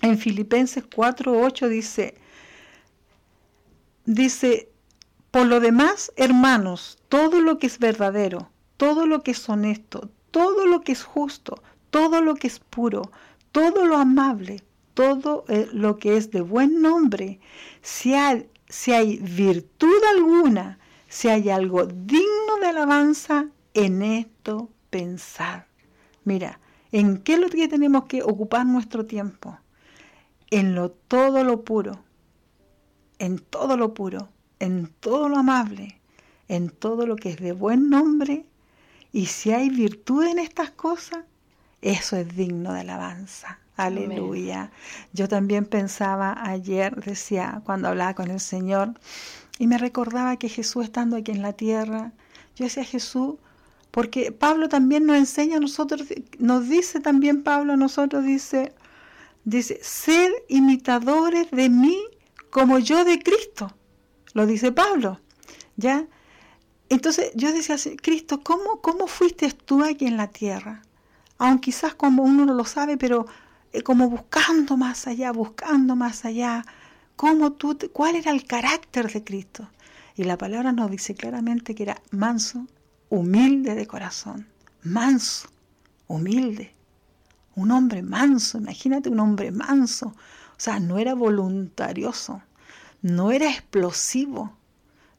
en 0.02 0.18
Filipenses 0.18 0.85
4:8 0.85 1.68
dice 1.68 2.14
dice 4.06 4.70
por 5.30 5.46
lo 5.46 5.61
demás, 5.61 6.12
hermanos, 6.16 6.98
todo 7.09 7.40
lo 7.40 7.59
que 7.59 7.68
es 7.68 7.78
verdadero, 7.78 8.50
todo 8.76 9.06
lo 9.06 9.22
que 9.22 9.30
es 9.30 9.48
honesto, 9.48 10.11
todo 10.33 10.66
lo 10.66 10.80
que 10.80 10.90
es 10.90 11.04
justo, 11.04 11.62
todo 11.90 12.20
lo 12.20 12.35
que 12.35 12.48
es 12.48 12.59
puro, 12.59 13.12
todo 13.52 13.85
lo 13.85 13.96
amable, 13.96 14.64
todo 14.94 15.44
eh, 15.48 15.68
lo 15.72 15.98
que 15.98 16.16
es 16.16 16.31
de 16.31 16.40
buen 16.40 16.83
nombre, 16.83 17.40
si 17.83 18.14
hay, 18.14 18.48
si 18.68 18.92
hay 18.92 19.18
virtud 19.18 20.03
alguna, 20.14 20.79
si 21.09 21.29
hay 21.29 21.50
algo 21.50 21.87
digno 21.87 22.57
de 22.61 22.66
alabanza, 22.68 23.46
en 23.74 24.03
esto 24.03 24.70
pensar. 24.90 25.66
Mira, 26.24 26.61
¿en 26.92 27.18
qué 27.18 27.35
es 27.35 27.38
lo 27.38 27.48
que 27.48 27.68
tenemos 27.68 28.05
que 28.05 28.22
ocupar 28.22 28.66
nuestro 28.66 29.07
tiempo? 29.07 29.59
En 30.50 30.74
todo 31.09 31.44
lo 31.44 31.64
puro, 31.64 32.03
en 33.18 33.38
todo 33.38 33.76
lo 33.76 33.94
puro, 33.94 34.29
en 34.59 34.88
todo 35.00 35.29
lo 35.29 35.38
amable, 35.38 36.00
en 36.48 36.70
todo 36.70 37.07
lo 37.07 37.16
que 37.16 37.31
es 37.31 37.37
de 37.38 37.53
buen 37.53 37.90
nombre, 37.90 38.46
y 39.12 39.26
si 39.26 39.53
hay 39.53 39.70
virtud 39.70 40.24
en 40.24 40.38
estas 40.38 40.70
cosas, 40.70 41.24
eso 41.81 42.16
es 42.16 42.37
digno 42.37 42.72
de 42.72 42.81
alabanza. 42.81 43.59
Aleluya. 43.80 44.70
Yo 45.12 45.28
también 45.28 45.64
pensaba 45.64 46.36
ayer, 46.42 47.02
decía, 47.02 47.62
cuando 47.64 47.88
hablaba 47.88 48.14
con 48.14 48.30
el 48.30 48.40
Señor, 48.40 48.92
y 49.58 49.66
me 49.66 49.78
recordaba 49.78 50.36
que 50.36 50.48
Jesús 50.48 50.84
estando 50.84 51.16
aquí 51.16 51.32
en 51.32 51.42
la 51.42 51.54
tierra, 51.54 52.12
yo 52.56 52.66
decía 52.66 52.84
Jesús, 52.84 53.36
porque 53.90 54.32
Pablo 54.32 54.68
también 54.68 55.06
nos 55.06 55.16
enseña 55.16 55.56
a 55.56 55.60
nosotros, 55.60 56.02
nos 56.38 56.68
dice 56.68 57.00
también 57.00 57.42
Pablo 57.42 57.72
a 57.72 57.76
nosotros, 57.76 58.24
dice, 58.24 58.72
dice, 59.44 59.80
ser 59.82 60.30
imitadores 60.48 61.50
de 61.50 61.68
mí 61.68 61.98
como 62.50 62.78
yo 62.78 63.04
de 63.04 63.18
Cristo. 63.18 63.74
Lo 64.34 64.46
dice 64.46 64.72
Pablo, 64.72 65.20
¿ya? 65.76 66.06
Entonces 66.88 67.32
yo 67.34 67.52
decía, 67.52 67.76
Cristo, 68.00 68.40
¿cómo, 68.42 68.80
¿cómo 68.80 69.06
fuiste 69.06 69.50
tú 69.50 69.82
aquí 69.84 70.06
en 70.06 70.16
la 70.16 70.28
tierra? 70.28 70.82
Aunque 71.38 71.70
quizás 71.70 71.94
como 71.94 72.22
uno 72.22 72.44
no 72.44 72.54
lo 72.54 72.64
sabe, 72.64 72.96
pero 72.96 73.26
como 73.85 74.09
buscando 74.09 74.76
más 74.76 75.06
allá, 75.06 75.33
buscando 75.33 75.96
más 75.96 76.24
allá, 76.24 76.64
cómo 77.16 77.52
tú, 77.52 77.78
cuál 77.92 78.16
era 78.16 78.33
el 78.33 78.44
carácter 78.44 79.12
de 79.12 79.22
Cristo. 79.22 79.68
Y 80.16 80.24
la 80.24 80.37
palabra 80.37 80.72
nos 80.72 80.90
dice 80.90 81.14
claramente 81.14 81.74
que 81.74 81.85
era 81.85 82.02
manso, 82.11 82.66
humilde 83.09 83.74
de 83.74 83.87
corazón, 83.87 84.46
manso, 84.83 85.48
humilde, 86.06 86.72
un 87.54 87.70
hombre 87.70 88.02
manso, 88.02 88.59
imagínate 88.59 89.09
un 89.09 89.20
hombre 89.20 89.50
manso, 89.50 90.09
o 90.09 90.61
sea, 90.62 90.80
no 90.80 90.98
era 90.98 91.14
voluntarioso, 91.14 92.42
no 93.02 93.30
era 93.33 93.50
explosivo, 93.50 94.56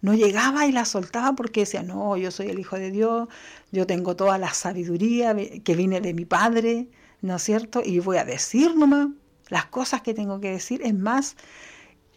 no 0.02 0.14
llegaba 0.14 0.66
y 0.66 0.72
la 0.72 0.86
soltaba 0.86 1.34
porque 1.34 1.62
decía, 1.62 1.84
no, 1.84 2.18
yo 2.18 2.32
soy 2.32 2.48
el 2.48 2.60
Hijo 2.60 2.76
de 2.78 2.92
Dios, 2.92 3.28
yo 3.72 3.86
tengo 3.86 4.16
toda 4.16 4.38
la 4.38 4.54
sabiduría 4.54 5.36
que 5.36 5.76
viene 5.76 6.02
de 6.02 6.14
mi 6.14 6.26
Padre, 6.26 6.90
¿no 7.22 7.36
es 7.36 7.44
cierto? 7.44 7.82
Y 7.84 8.00
voy 8.00 8.18
a 8.18 8.26
decir 8.26 8.76
nomás 8.76 9.10
las 9.50 9.66
cosas 9.66 10.02
que 10.02 10.14
tengo 10.14 10.40
que 10.40 10.52
decir. 10.52 10.82
Es 10.84 10.94
más, 10.94 11.36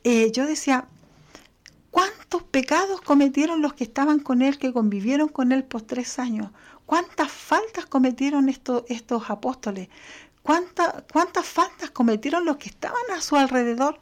eh, 0.04 0.30
yo 0.32 0.46
decía, 0.46 0.88
¿cuántos 1.90 2.42
pecados 2.44 3.00
cometieron 3.00 3.62
los 3.62 3.74
que 3.74 3.84
estaban 3.84 4.20
con 4.20 4.42
él, 4.42 4.58
que 4.58 4.72
convivieron 4.72 5.28
con 5.28 5.52
él 5.52 5.64
por 5.64 5.82
tres 5.82 6.18
años? 6.18 6.50
¿Cuántas 6.86 7.30
faltas 7.30 7.86
cometieron 7.86 8.48
estos, 8.48 8.84
estos 8.88 9.30
apóstoles? 9.30 9.88
¿Cuántas, 10.42 11.04
¿Cuántas 11.12 11.46
faltas 11.46 11.90
cometieron 11.90 12.44
los 12.44 12.58
que 12.58 12.68
estaban 12.68 13.02
a 13.16 13.20
su 13.20 13.36
alrededor? 13.36 14.00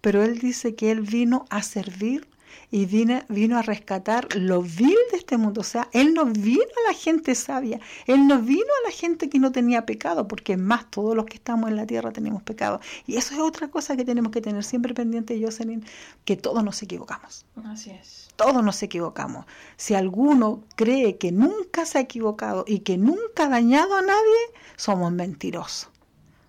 Pero 0.00 0.22
él 0.22 0.38
dice 0.38 0.74
que 0.74 0.90
él 0.90 1.02
vino 1.02 1.44
a 1.50 1.62
servir 1.62 2.28
y 2.70 2.86
vino, 2.86 3.22
vino 3.28 3.58
a 3.58 3.62
rescatar 3.62 4.28
lo 4.34 4.62
vil 4.62 4.96
de 5.10 5.18
este 5.18 5.36
mundo. 5.36 5.60
O 5.60 5.64
sea, 5.64 5.88
Él 5.92 6.14
no 6.14 6.26
vino 6.26 6.62
a 6.62 6.90
la 6.90 6.94
gente 6.96 7.34
sabia, 7.34 7.80
Él 8.06 8.26
no 8.26 8.40
vino 8.40 8.62
a 8.82 8.88
la 8.88 8.92
gente 8.92 9.28
que 9.28 9.38
no 9.38 9.52
tenía 9.52 9.86
pecado, 9.86 10.26
porque 10.26 10.56
más 10.56 10.90
todos 10.90 11.14
los 11.14 11.26
que 11.26 11.34
estamos 11.34 11.70
en 11.70 11.76
la 11.76 11.86
tierra 11.86 12.12
tenemos 12.12 12.42
pecado. 12.42 12.80
Y 13.06 13.16
eso 13.16 13.34
es 13.34 13.40
otra 13.40 13.68
cosa 13.68 13.96
que 13.96 14.04
tenemos 14.04 14.32
que 14.32 14.40
tener 14.40 14.64
siempre 14.64 14.94
pendiente, 14.94 15.40
Jocelyn, 15.42 15.84
que 16.24 16.36
todos 16.36 16.64
nos 16.64 16.82
equivocamos. 16.82 17.44
Así 17.64 17.90
es. 17.90 18.28
Todos 18.36 18.64
nos 18.64 18.82
equivocamos. 18.82 19.46
Si 19.76 19.94
alguno 19.94 20.64
cree 20.74 21.18
que 21.18 21.30
nunca 21.32 21.84
se 21.84 21.98
ha 21.98 22.00
equivocado 22.00 22.64
y 22.66 22.80
que 22.80 22.96
nunca 22.96 23.44
ha 23.44 23.48
dañado 23.48 23.94
a 23.94 24.02
nadie, 24.02 24.38
somos 24.76 25.12
mentirosos 25.12 25.91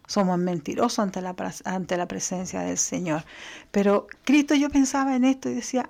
somos 0.08 0.38
mentirosos 0.38 1.00
ante 1.00 1.22
la, 1.22 1.36
ante 1.66 1.98
la 1.98 2.08
presencia 2.08 2.62
del 2.62 2.78
Señor. 2.78 3.24
Pero 3.72 4.08
Cristo, 4.24 4.56
yo 4.56 4.70
pensaba 4.70 5.16
en 5.16 5.24
esto 5.26 5.50
y 5.50 5.56
decía, 5.56 5.89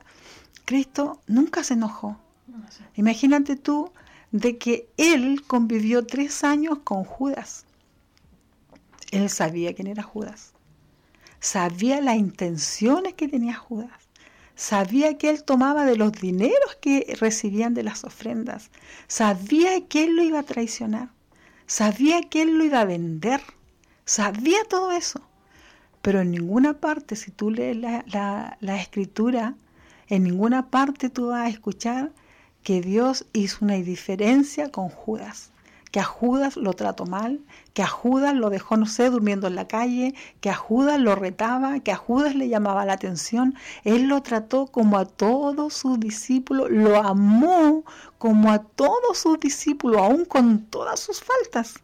Cristo 0.65 1.21
nunca 1.28 1.63
se 1.63 1.73
enojó. 1.73 2.17
Imagínate 2.95 3.56
tú 3.56 3.91
de 4.32 4.58
que 4.58 4.89
Él 4.97 5.43
convivió 5.45 6.06
tres 6.06 6.43
años 6.43 6.80
con 6.84 7.04
Judas. 7.04 7.65
Él 9.12 9.30
sabía 9.30 9.73
quién 9.73 9.88
era 9.88 10.04
Judas. 10.04 10.54
Sabía 11.39 12.02
las 12.02 12.15
intenciones 12.15 13.13
que 13.13 13.28
tenía 13.28 13.56
Judas. 13.56 13.91
Sabía 14.56 15.17
que 15.17 15.30
él 15.30 15.43
tomaba 15.43 15.86
de 15.86 15.97
los 15.97 16.12
dineros 16.13 16.78
que 16.80 17.15
recibían 17.19 17.73
de 17.73 17.84
las 17.84 18.04
ofrendas. 18.04 18.69
Sabía 19.08 19.86
que 19.88 20.06
él 20.06 20.15
lo 20.15 20.23
iba 20.23 20.39
a 20.39 20.43
traicionar. 20.43 21.10
Sabía 21.65 22.21
que 22.21 22.43
él 22.43 22.58
lo 22.58 22.63
iba 22.63 22.82
a 22.82 22.86
vender. 22.86 23.41
Sabía 24.05 24.63
todo 24.69 24.91
eso. 24.91 25.21
Pero 26.01 26.19
en 26.21 26.31
ninguna 26.31 26.73
parte, 26.73 27.15
si 27.15 27.31
tú 27.31 27.49
lees 27.49 27.77
la, 27.77 28.57
la 28.59 28.81
escritura, 28.81 29.55
en 30.09 30.23
ninguna 30.23 30.69
parte 30.69 31.09
tú 31.09 31.27
vas 31.27 31.45
a 31.45 31.49
escuchar 31.49 32.11
que 32.63 32.81
Dios 32.81 33.25
hizo 33.31 33.59
una 33.61 33.77
indiferencia 33.77 34.69
con 34.69 34.89
Judas, 34.89 35.51
que 35.91 36.01
a 36.01 36.03
Judas 36.03 36.57
lo 36.57 36.73
trató 36.73 37.05
mal, 37.05 37.39
que 37.73 37.83
a 37.83 37.87
Judas 37.87 38.33
lo 38.33 38.49
dejó, 38.49 38.75
no 38.75 38.85
sé, 38.85 39.09
durmiendo 39.09 39.47
en 39.47 39.55
la 39.55 39.67
calle, 39.67 40.13
que 40.41 40.49
a 40.49 40.55
Judas 40.55 40.99
lo 40.99 41.15
retaba, 41.15 41.79
que 41.79 41.91
a 41.91 41.97
Judas 41.97 42.35
le 42.35 42.49
llamaba 42.49 42.85
la 42.85 42.93
atención. 42.93 43.55
Él 43.85 44.07
lo 44.07 44.21
trató 44.21 44.67
como 44.67 44.97
a 44.97 45.05
todos 45.05 45.73
sus 45.73 45.99
discípulos, 45.99 46.69
lo 46.69 46.97
amó 46.97 47.85
como 48.17 48.51
a 48.51 48.59
todos 48.59 49.17
sus 49.17 49.39
discípulos, 49.39 50.01
aún 50.01 50.25
con 50.25 50.65
todas 50.65 50.99
sus 50.99 51.21
faltas. 51.21 51.75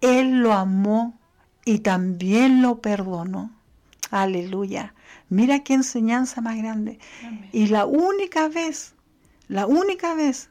Él 0.00 0.40
lo 0.40 0.52
amó 0.52 1.18
y 1.68 1.80
también 1.80 2.62
lo 2.62 2.80
perdonó. 2.80 3.50
Aleluya. 4.10 4.94
Mira 5.28 5.62
qué 5.62 5.74
enseñanza 5.74 6.40
más 6.40 6.56
grande. 6.56 6.98
Y 7.52 7.66
la 7.66 7.84
única 7.84 8.48
vez, 8.48 8.94
la 9.48 9.66
única 9.66 10.14
vez 10.14 10.48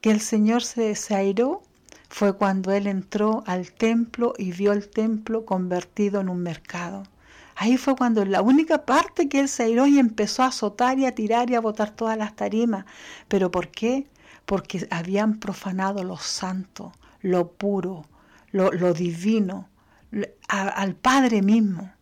que 0.00 0.10
el 0.10 0.20
Señor 0.20 0.64
se 0.64 0.82
desairó 0.82 1.62
fue 2.08 2.36
cuando 2.36 2.72
Él 2.72 2.88
entró 2.88 3.44
al 3.46 3.70
templo 3.70 4.34
y 4.36 4.50
vio 4.50 4.72
el 4.72 4.90
templo 4.90 5.44
convertido 5.44 6.20
en 6.20 6.28
un 6.28 6.42
mercado. 6.42 7.04
Ahí 7.54 7.76
fue 7.76 7.94
cuando 7.94 8.24
la 8.24 8.42
única 8.42 8.84
parte 8.84 9.28
que 9.28 9.38
él 9.38 9.48
se 9.48 9.62
airó 9.62 9.86
y 9.86 10.00
empezó 10.00 10.42
a 10.42 10.48
azotar 10.48 10.98
y 10.98 11.06
a 11.06 11.14
tirar 11.14 11.48
y 11.50 11.54
a 11.54 11.60
botar 11.60 11.90
todas 11.90 12.18
las 12.18 12.34
tarimas. 12.34 12.84
¿Pero 13.28 13.52
por 13.52 13.68
qué? 13.68 14.08
Porque 14.44 14.88
habían 14.90 15.38
profanado 15.38 16.02
lo 16.02 16.16
santo, 16.16 16.92
lo 17.22 17.52
puro, 17.52 18.06
lo, 18.50 18.92
divino, 18.92 19.68
al 20.48 20.94
Padre 20.94 21.42
mismo. 21.42 21.92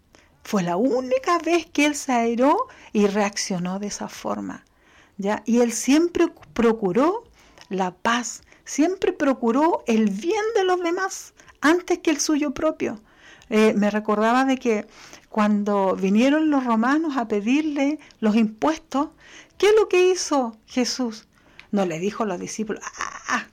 Fue 0.45 0.63
la 0.63 0.77
única 0.77 1.39
vez 1.39 1.67
que 1.67 1.87
él 1.87 1.95
se 1.95 2.13
airó 2.13 2.69
y 2.93 3.07
reaccionó 3.07 3.79
de 3.79 3.87
esa 3.87 4.09
forma. 4.09 4.65
¿ya? 5.17 5.43
Y 5.47 5.61
él 5.61 5.73
siempre 5.73 6.27
procuró 6.53 7.25
la 7.69 7.93
paz, 7.95 8.43
siempre 8.65 9.13
procuró 9.13 9.85
el 9.87 10.11
bien 10.11 10.45
de 10.55 10.65
los 10.65 10.81
demás 10.81 11.35
antes 11.61 11.99
que 11.99 12.11
el 12.11 12.21
suyo 12.21 12.53
propio. 12.53 13.01
Eh, 13.49 13.75
me 13.75 13.91
recordaba 13.91 14.45
de 14.45 14.57
que 14.57 14.87
cuando 15.29 15.95
vinieron 15.95 16.51
los 16.51 16.65
romanos 16.65 17.17
a 17.17 17.29
pedirle 17.29 17.99
los 18.21 18.37
impuestos, 18.37 19.09
¿qué 19.59 19.69
es 19.69 19.75
lo 19.77 19.89
que 19.89 20.11
hizo 20.11 20.57
Jesús? 20.67 21.27
No 21.71 21.87
le 21.87 21.99
dijo 21.99 22.25
a 22.25 22.27
los 22.27 22.41
discípulos, 22.41 22.83
ah, 23.29 23.47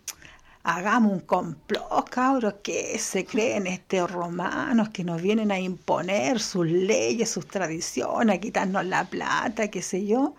hagamos 0.64 1.14
un 1.14 1.20
complot, 1.22 2.10
cabros, 2.10 2.56
que 2.64 2.98
se 3.00 3.26
creen 3.26 3.68
estos 3.68 4.12
romanos 4.12 4.90
que 4.90 5.04
nos 5.04 5.22
vienen 5.22 5.52
a 5.52 5.60
imponer 5.60 6.40
sus 6.40 6.68
leyes, 6.68 7.30
sus 7.30 7.48
tradiciones, 7.48 8.38
a 8.38 8.40
quitarnos 8.40 8.86
la 8.86 9.06
plata, 9.06 9.70
qué 9.70 9.82
sé 9.82 10.06
yo. 10.06 10.36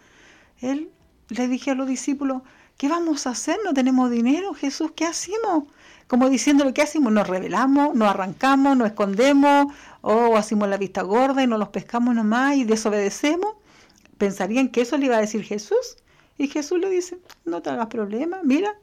Él 0.60 0.90
le 1.28 1.48
dije 1.48 1.70
a 1.70 1.74
los 1.74 1.86
discípulos, 1.86 2.42
¿qué 2.76 2.88
vamos 2.88 3.26
a 3.26 3.30
hacer? 3.30 3.58
No 3.64 3.72
tenemos 3.72 4.10
dinero, 4.10 4.54
Jesús, 4.54 4.92
¿qué 4.94 5.06
hacemos? 5.06 5.64
Como 6.06 6.28
diciendo 6.28 6.64
lo 6.64 6.74
que 6.74 6.82
hacemos, 6.82 7.12
nos 7.12 7.28
revelamos, 7.28 7.94
nos 7.94 8.08
arrancamos, 8.08 8.76
nos 8.76 8.88
escondemos, 8.88 9.72
o 10.02 10.36
hacemos 10.36 10.68
la 10.68 10.76
vista 10.76 11.02
gorda 11.02 11.42
y 11.42 11.46
nos 11.46 11.58
los 11.58 11.68
pescamos 11.68 12.14
nomás 12.14 12.56
y 12.56 12.64
desobedecemos. 12.64 13.54
Pensarían 14.18 14.68
que 14.68 14.82
eso 14.82 14.98
le 14.98 15.06
iba 15.06 15.16
a 15.16 15.20
decir 15.20 15.44
Jesús. 15.44 15.96
Y 16.36 16.48
Jesús 16.48 16.80
le 16.80 16.90
dice, 16.90 17.18
no 17.44 17.62
te 17.62 17.70
hagas 17.70 17.86
problema, 17.86 18.40
mira, 18.42 18.74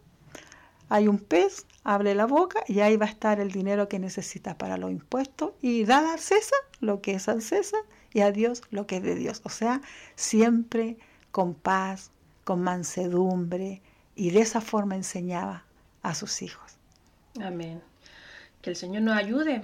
hay 0.89 1.07
un 1.07 1.19
pez, 1.19 1.65
abre 1.83 2.15
la 2.15 2.25
boca 2.25 2.61
y 2.67 2.79
ahí 2.79 2.97
va 2.97 3.05
a 3.05 3.09
estar 3.09 3.39
el 3.39 3.51
dinero 3.51 3.87
que 3.87 3.99
necesitas 3.99 4.55
para 4.55 4.77
los 4.77 4.91
impuestos 4.91 5.51
y 5.61 5.83
da 5.85 6.13
al 6.13 6.19
César 6.19 6.59
lo 6.79 7.01
que 7.01 7.13
es 7.13 7.27
al 7.27 7.41
César 7.41 7.81
y 8.13 8.21
a 8.21 8.31
Dios 8.31 8.61
lo 8.71 8.87
que 8.87 8.97
es 8.97 9.03
de 9.03 9.15
Dios. 9.15 9.41
O 9.43 9.49
sea, 9.49 9.81
siempre 10.15 10.97
con 11.31 11.53
paz, 11.53 12.11
con 12.43 12.61
mansedumbre 12.61 13.81
y 14.15 14.31
de 14.31 14.39
esa 14.41 14.61
forma 14.61 14.95
enseñaba 14.95 15.65
a 16.03 16.15
sus 16.15 16.41
hijos. 16.41 16.77
Amén. 17.41 17.81
Que 18.61 18.71
el 18.71 18.75
Señor 18.75 19.03
nos 19.03 19.17
ayude 19.17 19.61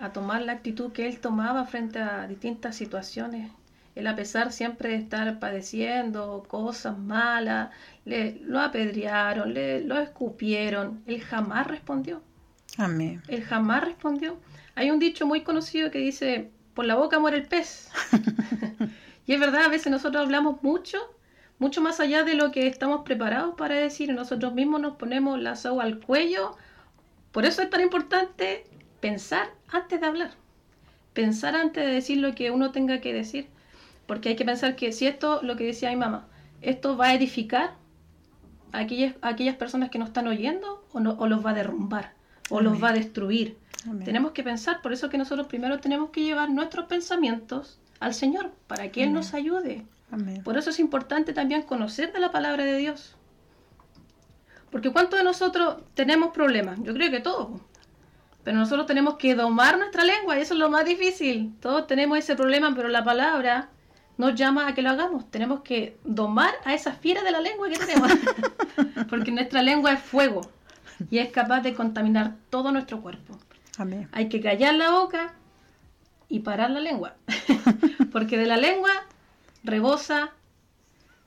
a 0.00 0.12
tomar 0.12 0.42
la 0.42 0.52
actitud 0.52 0.92
que 0.92 1.08
Él 1.08 1.18
tomaba 1.18 1.64
frente 1.64 1.98
a 1.98 2.26
distintas 2.26 2.76
situaciones 2.76 3.50
él 3.98 4.06
a 4.06 4.14
pesar 4.14 4.52
siempre 4.52 4.90
de 4.90 4.96
estar 4.96 5.40
padeciendo 5.40 6.44
cosas 6.46 6.96
malas, 6.96 7.70
le, 8.04 8.38
lo 8.44 8.60
apedrearon, 8.60 9.52
le, 9.52 9.80
lo 9.80 9.98
escupieron, 9.98 11.02
él 11.06 11.20
jamás 11.20 11.66
respondió. 11.66 12.22
Amén. 12.76 13.20
Él 13.26 13.42
jamás 13.42 13.82
respondió. 13.82 14.38
Hay 14.76 14.92
un 14.92 15.00
dicho 15.00 15.26
muy 15.26 15.40
conocido 15.40 15.90
que 15.90 15.98
dice, 15.98 16.48
por 16.74 16.84
la 16.84 16.94
boca 16.94 17.18
muere 17.18 17.38
el 17.38 17.48
pez. 17.48 17.90
y 19.26 19.32
es 19.32 19.40
verdad, 19.40 19.64
a 19.64 19.68
veces 19.68 19.90
nosotros 19.90 20.22
hablamos 20.22 20.62
mucho, 20.62 20.98
mucho 21.58 21.80
más 21.80 21.98
allá 21.98 22.22
de 22.22 22.34
lo 22.34 22.52
que 22.52 22.68
estamos 22.68 23.02
preparados 23.04 23.56
para 23.56 23.74
decir, 23.74 24.12
nosotros 24.12 24.54
mismos 24.54 24.80
nos 24.80 24.94
ponemos 24.94 25.40
la 25.40 25.56
soga 25.56 25.82
al 25.82 25.98
cuello. 25.98 26.56
Por 27.32 27.46
eso 27.46 27.62
es 27.62 27.70
tan 27.70 27.80
importante 27.80 28.62
pensar 29.00 29.50
antes 29.72 30.00
de 30.00 30.06
hablar, 30.06 30.30
pensar 31.14 31.56
antes 31.56 31.84
de 31.84 31.92
decir 31.94 32.18
lo 32.18 32.36
que 32.36 32.52
uno 32.52 32.70
tenga 32.70 33.00
que 33.00 33.12
decir. 33.12 33.48
Porque 34.08 34.30
hay 34.30 34.36
que 34.36 34.46
pensar 34.46 34.74
que 34.74 34.90
si 34.90 35.06
esto, 35.06 35.40
lo 35.42 35.54
que 35.54 35.64
decía 35.64 35.90
mi 35.90 35.96
mamá, 35.96 36.26
esto 36.62 36.96
va 36.96 37.08
a 37.08 37.14
edificar 37.14 37.74
a 38.72 38.78
aquellas, 38.78 39.14
aquellas 39.20 39.54
personas 39.54 39.90
que 39.90 39.98
nos 39.98 40.08
están 40.08 40.26
oyendo 40.26 40.82
o, 40.92 40.98
no, 40.98 41.12
o 41.18 41.28
los 41.28 41.44
va 41.44 41.50
a 41.50 41.54
derrumbar 41.54 42.14
o 42.48 42.62
los 42.62 42.82
va 42.82 42.88
a 42.88 42.92
destruir. 42.92 43.58
Tenemos 44.04 44.32
que 44.32 44.42
pensar, 44.42 44.80
por 44.80 44.94
eso 44.94 45.10
que 45.10 45.18
nosotros 45.18 45.46
primero 45.46 45.78
tenemos 45.78 46.08
que 46.08 46.22
llevar 46.22 46.50
nuestros 46.50 46.86
pensamientos 46.86 47.78
al 48.00 48.14
Señor, 48.14 48.50
para 48.66 48.90
que 48.90 49.04
Él 49.04 49.12
nos 49.12 49.34
ayude. 49.34 49.84
Por 50.42 50.56
eso 50.56 50.70
es 50.70 50.80
importante 50.80 51.34
también 51.34 51.62
conocer 51.62 52.10
de 52.12 52.20
la 52.20 52.32
palabra 52.32 52.64
de 52.64 52.78
Dios. 52.78 53.14
Porque 54.70 54.90
¿cuántos 54.90 55.18
de 55.18 55.24
nosotros 55.24 55.82
tenemos 55.92 56.32
problemas? 56.32 56.78
Yo 56.82 56.94
creo 56.94 57.10
que 57.10 57.20
todos. 57.20 57.60
Pero 58.42 58.56
nosotros 58.56 58.86
tenemos 58.86 59.16
que 59.16 59.34
domar 59.34 59.76
nuestra 59.76 60.04
lengua 60.04 60.38
y 60.38 60.42
eso 60.42 60.54
es 60.54 60.60
lo 60.60 60.70
más 60.70 60.86
difícil. 60.86 61.54
Todos 61.60 61.86
tenemos 61.86 62.16
ese 62.16 62.34
problema, 62.36 62.72
pero 62.74 62.88
la 62.88 63.04
palabra 63.04 63.68
nos 64.18 64.34
llama 64.34 64.66
a 64.66 64.74
que 64.74 64.82
lo 64.82 64.90
hagamos. 64.90 65.30
Tenemos 65.30 65.60
que 65.60 65.96
domar 66.04 66.52
a 66.64 66.74
esa 66.74 66.92
fiera 66.92 67.22
de 67.22 67.30
la 67.30 67.40
lengua 67.40 67.70
que 67.70 67.78
tenemos. 67.78 68.12
Porque 69.08 69.30
nuestra 69.30 69.62
lengua 69.62 69.94
es 69.94 70.00
fuego 70.00 70.42
y 71.10 71.18
es 71.18 71.30
capaz 71.30 71.60
de 71.60 71.72
contaminar 71.74 72.34
todo 72.50 72.72
nuestro 72.72 73.00
cuerpo. 73.00 73.38
Amén. 73.78 74.08
Hay 74.12 74.28
que 74.28 74.40
callar 74.40 74.74
la 74.74 74.90
boca 74.90 75.34
y 76.28 76.40
parar 76.40 76.70
la 76.70 76.80
lengua. 76.80 77.14
Porque 78.12 78.36
de 78.36 78.46
la 78.46 78.56
lengua 78.56 78.90
rebosa 79.62 80.32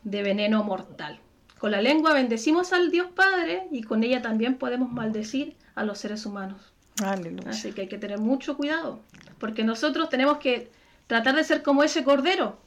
de 0.03 0.21
veneno 0.21 0.63
mortal. 0.63 1.19
Con 1.59 1.71
la 1.71 1.81
lengua 1.81 2.13
bendecimos 2.13 2.73
al 2.73 2.91
Dios 2.91 3.07
Padre 3.15 3.67
y 3.71 3.83
con 3.83 4.03
ella 4.03 4.21
también 4.21 4.57
podemos 4.57 4.91
maldecir 4.91 5.55
a 5.75 5.83
los 5.83 5.99
seres 5.99 6.25
humanos. 6.25 6.73
Aleluya. 7.03 7.51
Así 7.51 7.71
que 7.71 7.81
hay 7.81 7.87
que 7.87 7.97
tener 7.97 8.19
mucho 8.19 8.57
cuidado, 8.57 8.99
porque 9.39 9.63
nosotros 9.63 10.09
tenemos 10.09 10.37
que 10.37 10.71
tratar 11.07 11.35
de 11.35 11.43
ser 11.43 11.63
como 11.63 11.83
ese 11.83 12.03
cordero, 12.03 12.59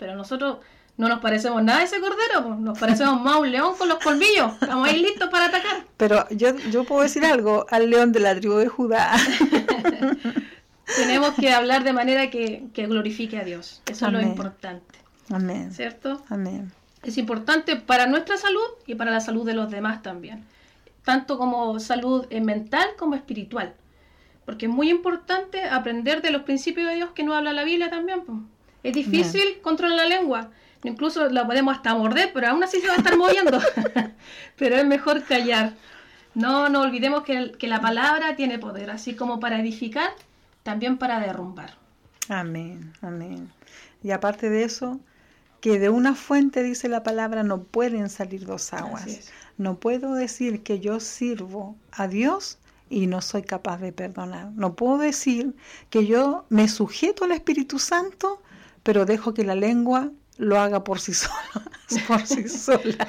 pero 0.00 0.16
nosotros 0.16 0.56
no 0.96 1.08
nos 1.08 1.20
parecemos 1.20 1.62
nada 1.62 1.80
a 1.80 1.82
ese 1.84 2.00
cordero, 2.00 2.56
nos 2.56 2.78
parecemos 2.78 3.20
más 3.20 3.34
a 3.34 3.38
un 3.38 3.52
león 3.52 3.74
con 3.78 3.88
los 3.88 3.98
colmillos. 3.98 4.54
Estamos 4.60 4.88
ahí 4.88 5.00
listos 5.00 5.28
para 5.28 5.46
atacar. 5.46 5.84
Pero 5.96 6.26
yo, 6.30 6.56
yo 6.70 6.84
puedo 6.84 7.02
decir 7.02 7.24
algo 7.24 7.66
al 7.70 7.88
león 7.88 8.10
de 8.12 8.20
la 8.20 8.34
tribu 8.34 8.56
de 8.56 8.68
Judá. 8.68 9.12
Tenemos 10.96 11.34
que 11.34 11.52
hablar 11.52 11.84
de 11.84 11.92
manera 11.92 12.30
que, 12.30 12.68
glorifique 12.74 13.38
a 13.38 13.44
Dios. 13.44 13.82
Eso 13.86 14.06
es 14.06 14.12
lo 14.12 14.20
importante. 14.20 14.98
Amén. 15.30 15.72
¿Cierto? 15.72 16.24
Amén. 16.28 16.72
Es 17.02 17.16
importante 17.16 17.76
para 17.76 18.06
nuestra 18.06 18.36
salud 18.36 18.66
y 18.86 18.94
para 18.94 19.10
la 19.10 19.20
salud 19.20 19.46
de 19.46 19.54
los 19.54 19.70
demás 19.70 20.02
también. 20.02 20.44
Tanto 21.04 21.38
como 21.38 21.78
salud 21.78 22.26
mental 22.30 22.88
como 22.98 23.14
espiritual. 23.14 23.74
Porque 24.44 24.66
es 24.66 24.72
muy 24.72 24.90
importante 24.90 25.64
aprender 25.64 26.22
de 26.22 26.30
los 26.30 26.42
principios 26.42 26.88
de 26.88 26.96
Dios 26.96 27.10
que 27.12 27.22
nos 27.22 27.36
habla 27.36 27.52
la 27.52 27.64
Biblia 27.64 27.88
también. 27.88 28.24
Es 28.82 28.94
difícil 28.94 29.60
controlar 29.62 29.96
la 29.96 30.06
lengua. 30.06 30.50
Incluso 30.82 31.28
la 31.28 31.46
podemos 31.46 31.76
hasta 31.76 31.94
morder, 31.94 32.30
pero 32.32 32.48
aún 32.48 32.64
así 32.64 32.80
se 32.80 32.88
va 32.88 32.94
a 32.94 32.96
estar 32.96 33.16
moviendo. 33.16 33.60
pero 34.56 34.76
es 34.76 34.86
mejor 34.86 35.24
callar. 35.24 35.74
No 36.34 36.68
no 36.68 36.80
olvidemos 36.82 37.24
que, 37.24 37.52
que 37.58 37.66
la 37.66 37.80
palabra 37.80 38.36
tiene 38.36 38.58
poder, 38.58 38.90
así 38.90 39.14
como 39.14 39.40
para 39.40 39.60
edificar, 39.60 40.10
también 40.62 40.96
para 40.96 41.20
derrumbar. 41.20 41.74
Amén, 42.28 42.92
amén. 43.02 43.50
Y 44.02 44.12
aparte 44.12 44.48
de 44.48 44.62
eso, 44.62 45.00
que 45.60 45.78
de 45.78 45.90
una 45.90 46.14
fuente, 46.14 46.62
dice 46.62 46.88
la 46.88 47.02
palabra, 47.02 47.42
no 47.42 47.62
pueden 47.62 48.08
salir 48.08 48.46
dos 48.46 48.72
aguas. 48.72 49.30
No 49.58 49.78
puedo 49.78 50.14
decir 50.14 50.62
que 50.62 50.80
yo 50.80 51.00
sirvo 51.00 51.76
a 51.92 52.08
Dios 52.08 52.58
y 52.88 53.06
no 53.06 53.20
soy 53.20 53.42
capaz 53.42 53.78
de 53.78 53.92
perdonar. 53.92 54.50
No 54.52 54.74
puedo 54.74 54.98
decir 54.98 55.54
que 55.90 56.06
yo 56.06 56.46
me 56.48 56.66
sujeto 56.68 57.24
al 57.24 57.32
Espíritu 57.32 57.78
Santo 57.78 58.40
pero 58.82 59.06
dejo 59.06 59.34
que 59.34 59.44
la 59.44 59.54
lengua 59.54 60.10
lo 60.40 60.58
haga 60.58 60.82
por 60.82 61.00
sí 61.00 61.12
sola, 61.14 61.70
por 62.08 62.26
sí 62.26 62.48
sola 62.48 63.08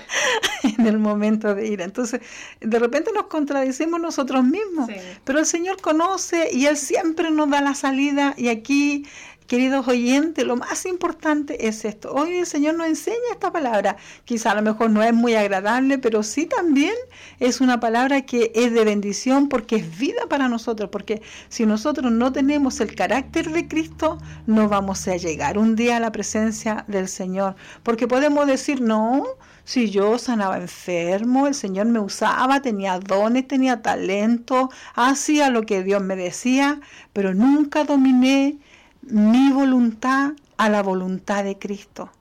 en 0.64 0.86
el 0.86 1.00
momento 1.00 1.56
de 1.56 1.68
ir. 1.68 1.82
Entonces, 1.82 2.22
de 2.60 2.80
repente 2.80 3.12
nos 3.14 3.28
contradicimos 3.28 4.00
nosotros 4.00 4.44
mismos, 4.44 4.90
pero 5.24 5.40
el 5.40 5.46
Señor 5.46 5.82
conoce 5.82 6.50
y 6.52 6.66
Él 6.66 6.78
siempre 6.78 7.32
nos 7.32 7.50
da 7.50 7.62
la 7.62 7.74
salida 7.74 8.34
y 8.38 8.50
aquí 8.50 9.08
Queridos 9.48 9.86
oyentes, 9.90 10.46
lo 10.46 10.56
más 10.56 10.86
importante 10.86 11.68
es 11.68 11.84
esto. 11.84 12.14
Hoy 12.14 12.38
el 12.38 12.46
Señor 12.46 12.76
nos 12.76 12.88
enseña 12.88 13.18
esta 13.32 13.52
palabra. 13.52 13.98
Quizá 14.24 14.52
a 14.52 14.56
lo 14.56 14.62
mejor 14.62 14.92
no 14.92 15.04
es 15.04 15.14
muy 15.14 15.36
agradable, 15.36 15.98
pero 15.98 16.24
sí 16.24 16.46
también 16.46 16.94
es 17.40 17.60
una 17.60 17.82
palabra 17.82 18.22
que 18.22 18.54
es 18.56 18.72
de 18.74 18.86
bendición 18.86 19.50
porque 19.50 19.76
es 19.76 19.98
vida 19.98 20.22
para 20.30 20.48
nosotros. 20.48 20.90
Porque 20.90 21.22
si 21.50 21.66
nosotros 21.66 22.14
no 22.14 22.32
tenemos 22.32 22.80
el 22.80 22.96
carácter 22.96 23.52
de 23.52 23.68
Cristo, 23.68 24.20
no 24.48 24.70
vamos 24.70 25.06
a 25.10 25.18
llegar 25.18 25.58
un 25.58 25.76
día 25.76 25.98
a 25.98 26.00
la 26.00 26.14
presencia 26.14 26.86
del 26.88 27.10
Señor. 27.10 27.56
Porque 27.84 28.08
podemos 28.08 28.48
decir, 28.48 28.80
no, 28.80 29.26
si 29.66 29.90
yo 29.90 30.18
sanaba 30.18 30.58
enfermo, 30.58 31.48
el 31.48 31.56
Señor 31.56 31.88
me 31.88 32.00
usaba, 32.00 32.62
tenía 32.62 33.00
dones, 33.00 33.48
tenía 33.48 33.82
talento, 33.82 34.70
hacía 34.96 35.50
lo 35.50 35.64
que 35.64 35.84
Dios 35.84 36.02
me 36.02 36.16
decía, 36.16 36.80
pero 37.12 37.34
nunca 37.34 37.84
dominé 37.84 38.58
mi 39.02 39.52
voluntad 39.52 40.34
a 40.58 40.70
la 40.70 40.82
voluntad 40.84 41.44
de 41.44 41.58
Cristo. 41.58 42.12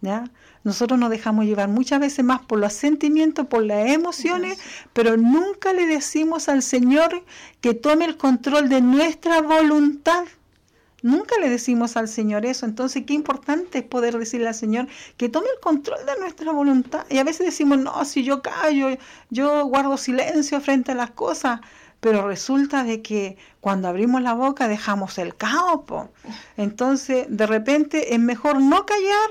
¿ya? 0.00 0.24
Nosotros 0.64 0.98
nos 0.98 1.10
dejamos 1.10 1.44
llevar 1.44 1.68
muchas 1.68 2.00
veces 2.00 2.24
más 2.24 2.40
por 2.40 2.58
los 2.58 2.72
sentimientos, 2.72 3.46
por 3.46 3.64
las 3.64 3.88
emociones, 3.88 4.58
pero 4.92 5.16
nunca 5.16 5.72
le 5.72 5.86
decimos 5.86 6.48
al 6.48 6.62
Señor 6.62 7.24
que 7.60 7.74
tome 7.74 8.04
el 8.04 8.16
control 8.16 8.68
de 8.68 8.80
nuestra 8.80 9.40
voluntad. 9.42 10.24
Nunca 11.02 11.36
le 11.38 11.48
decimos 11.48 11.96
al 11.96 12.08
Señor 12.08 12.44
eso. 12.46 12.66
Entonces, 12.66 13.04
qué 13.06 13.14
importante 13.14 13.78
es 13.78 13.84
poder 13.84 14.18
decirle 14.18 14.48
al 14.48 14.54
Señor 14.54 14.88
que 15.16 15.28
tome 15.28 15.46
el 15.54 15.60
control 15.60 16.04
de 16.04 16.18
nuestra 16.18 16.50
voluntad. 16.50 17.06
Y 17.10 17.18
a 17.18 17.24
veces 17.24 17.46
decimos, 17.46 17.78
no, 17.78 18.04
si 18.04 18.24
yo 18.24 18.42
callo, 18.42 18.88
yo 19.30 19.66
guardo 19.66 19.96
silencio 19.98 20.60
frente 20.60 20.92
a 20.92 20.94
las 20.96 21.10
cosas. 21.10 21.60
Pero 22.00 22.26
resulta 22.28 22.84
de 22.84 23.02
que 23.02 23.36
cuando 23.60 23.88
abrimos 23.88 24.22
la 24.22 24.34
boca 24.34 24.68
dejamos 24.68 25.18
el 25.18 25.34
caos. 25.34 26.08
Entonces, 26.56 27.26
de 27.28 27.46
repente 27.46 28.14
es 28.14 28.20
mejor 28.20 28.60
no 28.60 28.86
callar, 28.86 29.30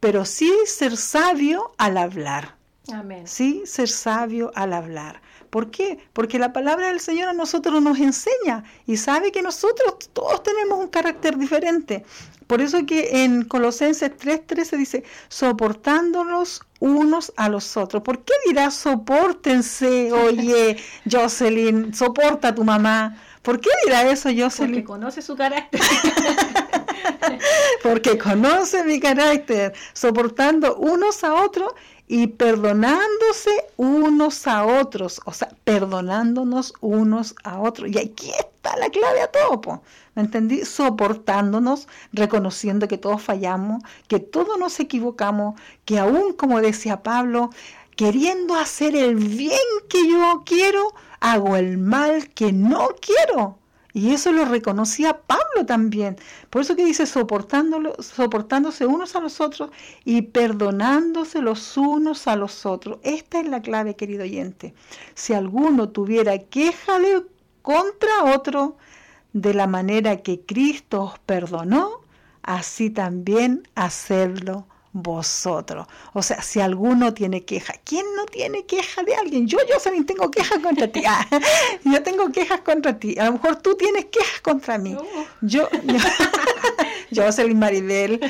pero 0.00 0.24
sí 0.24 0.52
ser 0.66 0.96
sabio 0.96 1.72
al 1.78 1.96
hablar. 1.96 2.56
Amén. 2.92 3.26
Sí, 3.26 3.62
ser 3.66 3.88
sabio 3.88 4.50
al 4.54 4.72
hablar. 4.72 5.20
¿Por 5.50 5.70
qué? 5.70 5.98
Porque 6.12 6.38
la 6.38 6.52
palabra 6.52 6.88
del 6.88 7.00
Señor 7.00 7.28
a 7.28 7.32
nosotros 7.32 7.82
nos 7.82 7.98
enseña 7.98 8.64
y 8.86 8.96
sabe 8.96 9.32
que 9.32 9.42
nosotros 9.42 9.94
todos 10.12 10.42
tenemos 10.42 10.78
un 10.78 10.88
carácter 10.88 11.36
diferente. 11.36 12.04
Por 12.46 12.60
eso 12.60 12.86
que 12.86 13.24
en 13.24 13.44
Colosenses 13.44 14.10
3:13 14.16 14.76
dice, 14.76 15.04
soportándonos 15.28 16.62
unos 16.80 17.32
a 17.36 17.48
los 17.48 17.76
otros. 17.76 18.02
¿Por 18.02 18.24
qué 18.24 18.32
dirá 18.46 18.70
soportense, 18.70 20.12
oye, 20.12 20.76
Jocelyn, 21.10 21.94
soporta 21.94 22.48
a 22.48 22.54
tu 22.54 22.64
mamá? 22.64 23.16
¿Por 23.42 23.60
qué 23.60 23.70
dirá 23.84 24.02
eso 24.10 24.30
Jocelyn? 24.36 24.72
Porque 24.72 24.84
conoce 24.84 25.22
su 25.22 25.36
carácter. 25.36 25.80
Porque 27.82 28.18
conoce 28.18 28.84
mi 28.84 29.00
carácter, 29.00 29.72
soportando 29.92 30.76
unos 30.76 31.24
a 31.24 31.34
otros 31.34 31.72
y 32.12 32.26
perdonándose 32.26 33.66
unos 33.76 34.48
a 34.48 34.66
otros, 34.66 35.20
o 35.26 35.32
sea, 35.32 35.50
perdonándonos 35.62 36.74
unos 36.80 37.36
a 37.44 37.60
otros. 37.60 37.88
Y 37.92 37.98
aquí 37.98 38.32
está 38.36 38.76
la 38.78 38.90
clave 38.90 39.22
a 39.22 39.28
todo, 39.28 39.82
¿me 40.16 40.22
entendí? 40.22 40.64
Soportándonos, 40.64 41.86
reconociendo 42.12 42.88
que 42.88 42.98
todos 42.98 43.22
fallamos, 43.22 43.84
que 44.08 44.18
todos 44.18 44.58
nos 44.58 44.80
equivocamos, 44.80 45.54
que 45.84 46.00
aún, 46.00 46.32
como 46.32 46.60
decía 46.60 47.04
Pablo, 47.04 47.50
queriendo 47.94 48.56
hacer 48.56 48.96
el 48.96 49.14
bien 49.14 49.60
que 49.88 50.10
yo 50.10 50.42
quiero, 50.44 50.92
hago 51.20 51.54
el 51.54 51.78
mal 51.78 52.28
que 52.30 52.52
no 52.52 52.88
quiero. 53.00 53.59
Y 53.92 54.12
eso 54.12 54.32
lo 54.32 54.44
reconocía 54.44 55.18
Pablo 55.22 55.66
también. 55.66 56.16
Por 56.48 56.62
eso 56.62 56.76
que 56.76 56.84
dice 56.84 57.06
soportándose 57.06 58.86
unos 58.86 59.16
a 59.16 59.20
los 59.20 59.40
otros 59.40 59.70
y 60.04 60.22
perdonándose 60.22 61.40
los 61.42 61.76
unos 61.76 62.26
a 62.28 62.36
los 62.36 62.66
otros. 62.66 62.98
Esta 63.02 63.40
es 63.40 63.48
la 63.48 63.62
clave, 63.62 63.96
querido 63.96 64.22
oyente. 64.22 64.74
Si 65.14 65.32
alguno 65.32 65.88
tuviera 65.88 66.38
queja 66.38 66.98
de 67.00 67.22
contra 67.62 68.24
otro, 68.34 68.76
de 69.32 69.54
la 69.54 69.66
manera 69.66 70.22
que 70.22 70.40
Cristo 70.40 71.02
os 71.02 71.18
perdonó, 71.20 72.00
así 72.42 72.90
también 72.90 73.68
hacerlo 73.74 74.66
vosotros. 74.92 75.86
O 76.12 76.22
sea, 76.22 76.42
si 76.42 76.60
alguno 76.60 77.14
tiene 77.14 77.44
queja, 77.44 77.74
¿quién 77.84 78.04
no 78.16 78.26
tiene 78.26 78.66
queja 78.66 79.02
de 79.02 79.14
alguien? 79.14 79.46
Yo, 79.46 79.58
yo 79.68 79.78
también 79.78 80.06
tengo 80.06 80.30
quejas 80.30 80.58
contra 80.58 80.88
ti. 80.88 81.02
Ah, 81.06 81.26
yo 81.84 82.02
tengo 82.02 82.30
quejas 82.32 82.60
contra 82.62 82.98
ti. 82.98 83.18
A 83.18 83.26
lo 83.26 83.32
mejor 83.32 83.56
tú 83.56 83.76
tienes 83.76 84.06
quejas 84.06 84.40
contra 84.40 84.78
mí. 84.78 84.96
Yo, 85.40 85.68
yo, 85.84 85.98
yo 87.10 87.32
soy 87.32 87.54
Maribel. 87.54 88.20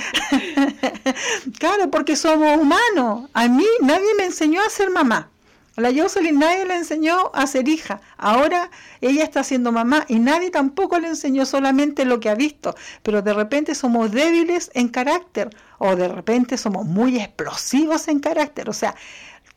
claro, 1.59 1.91
porque 1.91 2.17
somos 2.17 2.59
humanos. 2.59 3.31
A 3.33 3.49
mí 3.49 3.67
nadie 3.81 4.15
me 4.17 4.25
enseñó 4.25 4.63
a 4.63 4.69
ser 4.71 4.91
mamá. 4.91 5.30
A 5.77 5.81
la 5.81 5.93
Jocelyn 5.95 6.39
nadie 6.39 6.65
le 6.67 6.77
enseñó 6.77 7.31
a 7.33 7.47
ser 7.47 7.69
hija. 7.69 8.01
Ahora 8.17 8.71
ella 9.01 9.23
está 9.25 9.45
siendo 9.45 9.73
mamá 9.73 10.05
y 10.09 10.19
nadie 10.19 10.51
tampoco 10.51 10.99
le 10.99 11.09
enseñó 11.09 11.47
solamente 11.47 12.05
lo 12.05 12.21
que 12.21 12.29
ha 12.29 12.35
visto. 12.35 12.75
Pero 13.03 13.23
de 13.23 13.33
repente 13.33 13.75
somos 13.75 14.11
débiles 14.11 14.71
en 14.75 14.89
carácter 14.89 15.51
o 15.79 15.97
de 15.97 16.09
repente 16.09 16.57
somos 16.57 16.87
muy 16.87 17.19
explosivos 17.19 18.09
en 18.09 18.21
carácter. 18.21 18.69
O 18.69 18.73
sea, 18.73 18.95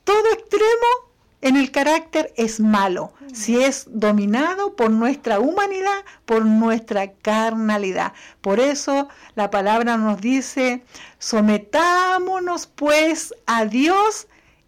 todo 0.04 0.32
extremo 0.34 1.14
en 1.44 1.58
el 1.58 1.72
carácter 1.72 2.34
es 2.38 2.62
malo, 2.62 3.12
si 3.34 3.62
es 3.62 3.86
dominado 3.90 4.78
por 4.78 4.92
nuestra 4.92 5.42
humanidad, 5.42 6.06
por 6.26 6.46
nuestra 6.46 7.12
carnalidad. 7.12 8.14
Por 8.40 8.62
eso 8.62 9.10
la 9.36 9.50
palabra 9.50 9.98
nos 9.98 10.22
dice, 10.22 10.86
sometámonos 11.20 12.68
pues 12.68 13.34
a 13.46 13.66
Dios 13.66 14.28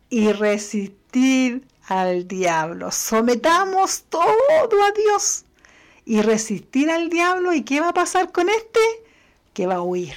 y 0.09 0.33
resistir 1.15 1.65
al 1.87 2.27
diablo. 2.27 2.91
Sometamos 2.91 4.03
todo 4.03 4.25
a 4.25 4.91
Dios 4.91 5.45
y 6.03 6.21
resistir 6.21 6.89
al 6.89 7.09
diablo. 7.09 7.53
¿Y 7.53 7.63
qué 7.63 7.79
va 7.79 7.89
a 7.89 7.93
pasar 7.93 8.31
con 8.31 8.49
este? 8.49 8.79
Que 9.53 9.65
va 9.65 9.75
a 9.75 9.81
huir. 9.81 10.15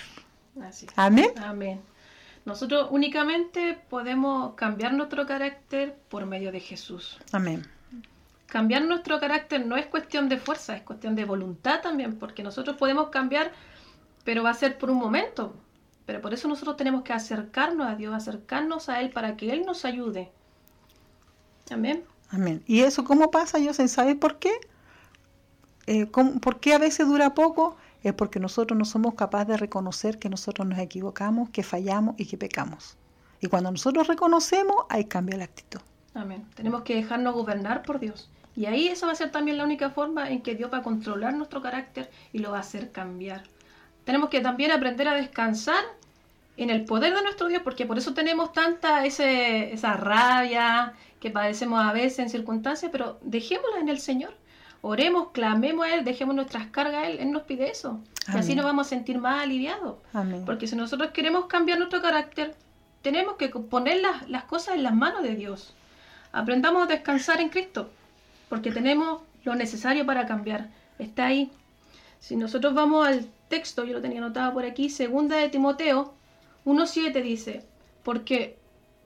Amén. 0.97 1.31
Amén. 1.41 1.81
Nosotros 2.45 2.89
únicamente 2.91 3.79
podemos 3.89 4.55
cambiar 4.55 4.93
nuestro 4.95 5.27
carácter 5.27 5.95
por 6.09 6.27
medio 6.27 6.51
de 6.51 6.61
Jesús. 6.61 7.19
Amén. 7.33 7.65
Cambiar 8.47 8.83
nuestro 8.83 9.21
carácter 9.21 9.65
no 9.67 9.77
es 9.77 9.87
cuestión 9.87 10.29
de 10.29 10.39
fuerza, 10.39 10.77
es 10.77 10.83
cuestión 10.83 11.15
de 11.15 11.27
voluntad 11.27 11.81
también, 11.83 12.19
porque 12.19 12.43
nosotros 12.43 12.77
podemos 12.77 13.11
cambiar, 13.11 13.53
pero 14.25 14.43
va 14.43 14.51
a 14.51 14.55
ser 14.55 14.79
por 14.79 14.91
un 14.91 14.97
momento. 14.97 15.55
Pero 16.07 16.23
por 16.23 16.33
eso 16.33 16.49
nosotros 16.49 16.77
tenemos 16.77 17.03
que 17.03 17.13
acercarnos 17.13 17.87
a 17.87 17.95
Dios, 17.95 18.15
acercarnos 18.15 18.89
a 18.89 19.01
Él 19.03 19.11
para 19.11 19.37
que 19.37 19.53
Él 19.53 19.65
nos 19.67 19.85
ayude. 19.85 20.33
Amén. 21.70 22.04
Amén. 22.31 22.62
¿Y 22.66 22.81
eso 22.81 23.04
cómo 23.04 23.31
pasa, 23.31 23.59
Yo 23.59 23.72
¿Sabe 23.72 24.14
por 24.14 24.38
qué? 24.38 24.52
Eh, 25.87 26.07
¿Por 26.07 26.61
qué 26.61 26.74
a 26.74 26.78
veces 26.78 27.07
dura 27.07 27.35
poco? 27.35 27.76
es 28.02 28.12
porque 28.14 28.40
nosotros 28.40 28.78
no 28.78 28.85
somos 28.85 29.14
capaces 29.14 29.48
de 29.48 29.57
reconocer 29.57 30.18
que 30.18 30.28
nosotros 30.28 30.66
nos 30.66 30.78
equivocamos, 30.78 31.50
que 31.50 31.62
fallamos 31.62 32.14
y 32.18 32.26
que 32.26 32.38
pecamos. 32.38 32.96
Y 33.40 33.48
cuando 33.48 33.70
nosotros 33.70 34.07
reconocemos, 34.07 34.76
ahí 34.88 35.04
cambia 35.04 35.37
la 35.37 35.44
actitud. 35.44 35.81
Amén. 36.14 36.44
Tenemos 36.54 36.83
que 36.83 36.94
dejarnos 36.94 37.35
gobernar 37.35 37.83
por 37.83 38.00
Dios. 38.00 38.31
Y 38.57 38.66
ahí 38.66 38.88
eso 38.88 39.07
va 39.07 39.12
a 39.12 39.16
ser 39.16 39.31
también 39.31 39.57
la 39.57 39.64
única 39.64 39.90
forma 39.90 40.31
en 40.31 40.42
que 40.42 40.54
Dios 40.54 40.72
va 40.72 40.78
a 40.78 40.83
controlar 40.83 41.35
nuestro 41.35 41.62
carácter 41.62 42.11
y 42.33 42.38
lo 42.38 42.50
va 42.50 42.59
a 42.59 42.61
hacer 42.61 42.90
cambiar. 42.90 43.44
Tenemos 44.04 44.31
que 44.31 44.40
también 44.40 44.72
aprender 44.72 45.07
a 45.07 45.14
descansar 45.14 45.85
en 46.57 46.70
el 46.70 46.85
poder 46.85 47.14
de 47.14 47.22
nuestro 47.22 47.46
Dios, 47.46 47.62
porque 47.62 47.87
por 47.87 47.98
eso 47.98 48.14
tenemos 48.14 48.52
tanta 48.52 49.04
ese, 49.04 49.72
esa 49.72 49.92
rabia 49.92 50.94
que 51.20 51.31
padecemos 51.31 51.85
a 51.85 51.92
veces 51.92 52.20
en 52.20 52.31
circunstancias, 52.31 52.90
pero 52.92 53.18
dejémosla 53.22 53.81
en 53.81 53.88
el 53.88 54.00
Señor 54.00 54.35
oremos, 54.83 55.28
clamemos 55.33 55.87
a 55.87 55.94
Él, 55.94 56.04
dejemos 56.04 56.35
nuestras 56.35 56.66
cargas 56.66 57.04
a 57.04 57.09
Él, 57.09 57.18
Él 57.20 57.33
nos 57.33 57.42
pide 57.42 57.70
eso. 57.70 58.00
Y 58.33 58.37
así 58.37 58.54
nos 58.54 58.64
vamos 58.64 58.87
a 58.87 58.90
sentir 58.90 59.18
más 59.18 59.42
aliviados. 59.42 59.96
Porque 60.44 60.66
si 60.66 60.76
nosotros 60.76 61.11
queremos 61.12 61.46
cambiar 61.46 61.78
nuestro 61.78 62.02
carácter, 62.02 62.54
tenemos 63.02 63.37
que 63.37 63.48
poner 63.48 64.00
las, 64.00 64.28
las 64.28 64.44
cosas 64.44 64.74
en 64.74 64.83
las 64.83 64.94
manos 64.94 65.22
de 65.22 65.35
Dios. 65.35 65.72
Aprendamos 66.33 66.83
a 66.83 66.87
descansar 66.87 67.40
en 67.40 67.48
Cristo, 67.48 67.90
porque 68.48 68.70
tenemos 68.70 69.22
lo 69.44 69.54
necesario 69.54 70.04
para 70.04 70.26
cambiar. 70.26 70.68
Está 70.98 71.26
ahí. 71.26 71.50
Si 72.20 72.37
nosotros 72.37 72.74
vamos 72.74 73.07
al 73.07 73.26
texto, 73.48 73.85
yo 73.85 73.94
lo 73.94 74.02
tenía 74.02 74.18
anotado 74.18 74.52
por 74.52 74.64
aquí, 74.64 74.90
segunda 74.90 75.37
de 75.37 75.48
Timoteo 75.48 76.12
1.7 76.66 77.22
dice, 77.22 77.64
porque 78.02 78.58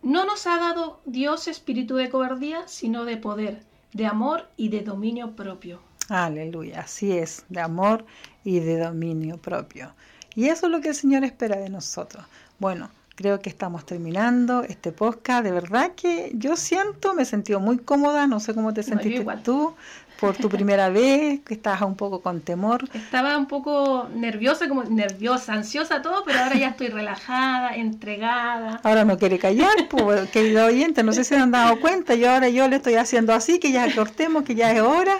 no 0.02 0.24
nos 0.24 0.46
ha 0.46 0.58
dado 0.58 1.00
Dios 1.04 1.48
espíritu 1.48 1.96
de 1.96 2.10
cobardía, 2.10 2.66
sino 2.66 3.04
de 3.04 3.16
poder, 3.16 3.62
de 3.92 4.06
amor 4.06 4.48
y 4.56 4.68
de 4.68 4.80
dominio 4.82 5.36
propio. 5.36 5.80
Aleluya, 6.08 6.80
así 6.80 7.12
es, 7.12 7.44
de 7.48 7.60
amor 7.60 8.04
y 8.44 8.60
de 8.60 8.78
dominio 8.78 9.38
propio. 9.38 9.94
Y 10.34 10.48
eso 10.48 10.66
es 10.66 10.72
lo 10.72 10.80
que 10.80 10.88
el 10.88 10.94
Señor 10.94 11.24
espera 11.24 11.56
de 11.56 11.68
nosotros. 11.68 12.24
Bueno, 12.58 12.90
creo 13.14 13.40
que 13.40 13.48
estamos 13.48 13.84
terminando 13.84 14.62
este 14.62 14.92
podcast. 14.92 15.44
De 15.44 15.52
verdad 15.52 15.92
que 15.94 16.32
yo 16.34 16.56
siento, 16.56 17.14
me 17.14 17.22
he 17.22 17.26
sentido 17.26 17.60
muy 17.60 17.78
cómoda, 17.78 18.26
no 18.26 18.40
sé 18.40 18.54
cómo 18.54 18.72
te 18.72 18.82
sentiste 18.82 19.24
tú 19.44 19.74
por 20.20 20.36
tu 20.36 20.48
primera 20.48 20.88
vez, 21.00 21.40
que 21.40 21.54
estabas 21.54 21.82
un 21.82 21.96
poco 21.96 22.20
con 22.22 22.40
temor. 22.40 22.88
Estaba 22.94 23.36
un 23.36 23.46
poco 23.46 24.08
nerviosa, 24.14 24.68
como 24.68 24.84
nerviosa, 24.84 25.52
ansiosa, 25.52 26.00
todo, 26.00 26.24
pero 26.24 26.38
ahora 26.38 26.56
ya 26.56 26.68
estoy 26.68 26.88
relajada, 26.88 27.74
entregada. 27.74 28.80
Ahora 28.84 29.04
no 29.04 29.18
quiere 29.18 29.38
callar, 29.38 29.74
pues, 29.90 30.30
querido 30.30 30.66
oyente, 30.66 31.02
no 31.02 31.12
sé 31.12 31.24
si 31.24 31.30
se 31.30 31.36
han 31.36 31.50
dado 31.50 31.80
cuenta, 31.80 32.14
yo 32.14 32.30
ahora 32.30 32.48
yo 32.48 32.68
le 32.68 32.76
estoy 32.76 32.94
haciendo 32.94 33.34
así, 33.34 33.58
que 33.58 33.72
ya 33.72 33.92
cortemos, 33.94 34.44
que 34.44 34.54
ya 34.54 34.72
es 34.72 34.80
hora. 34.80 35.18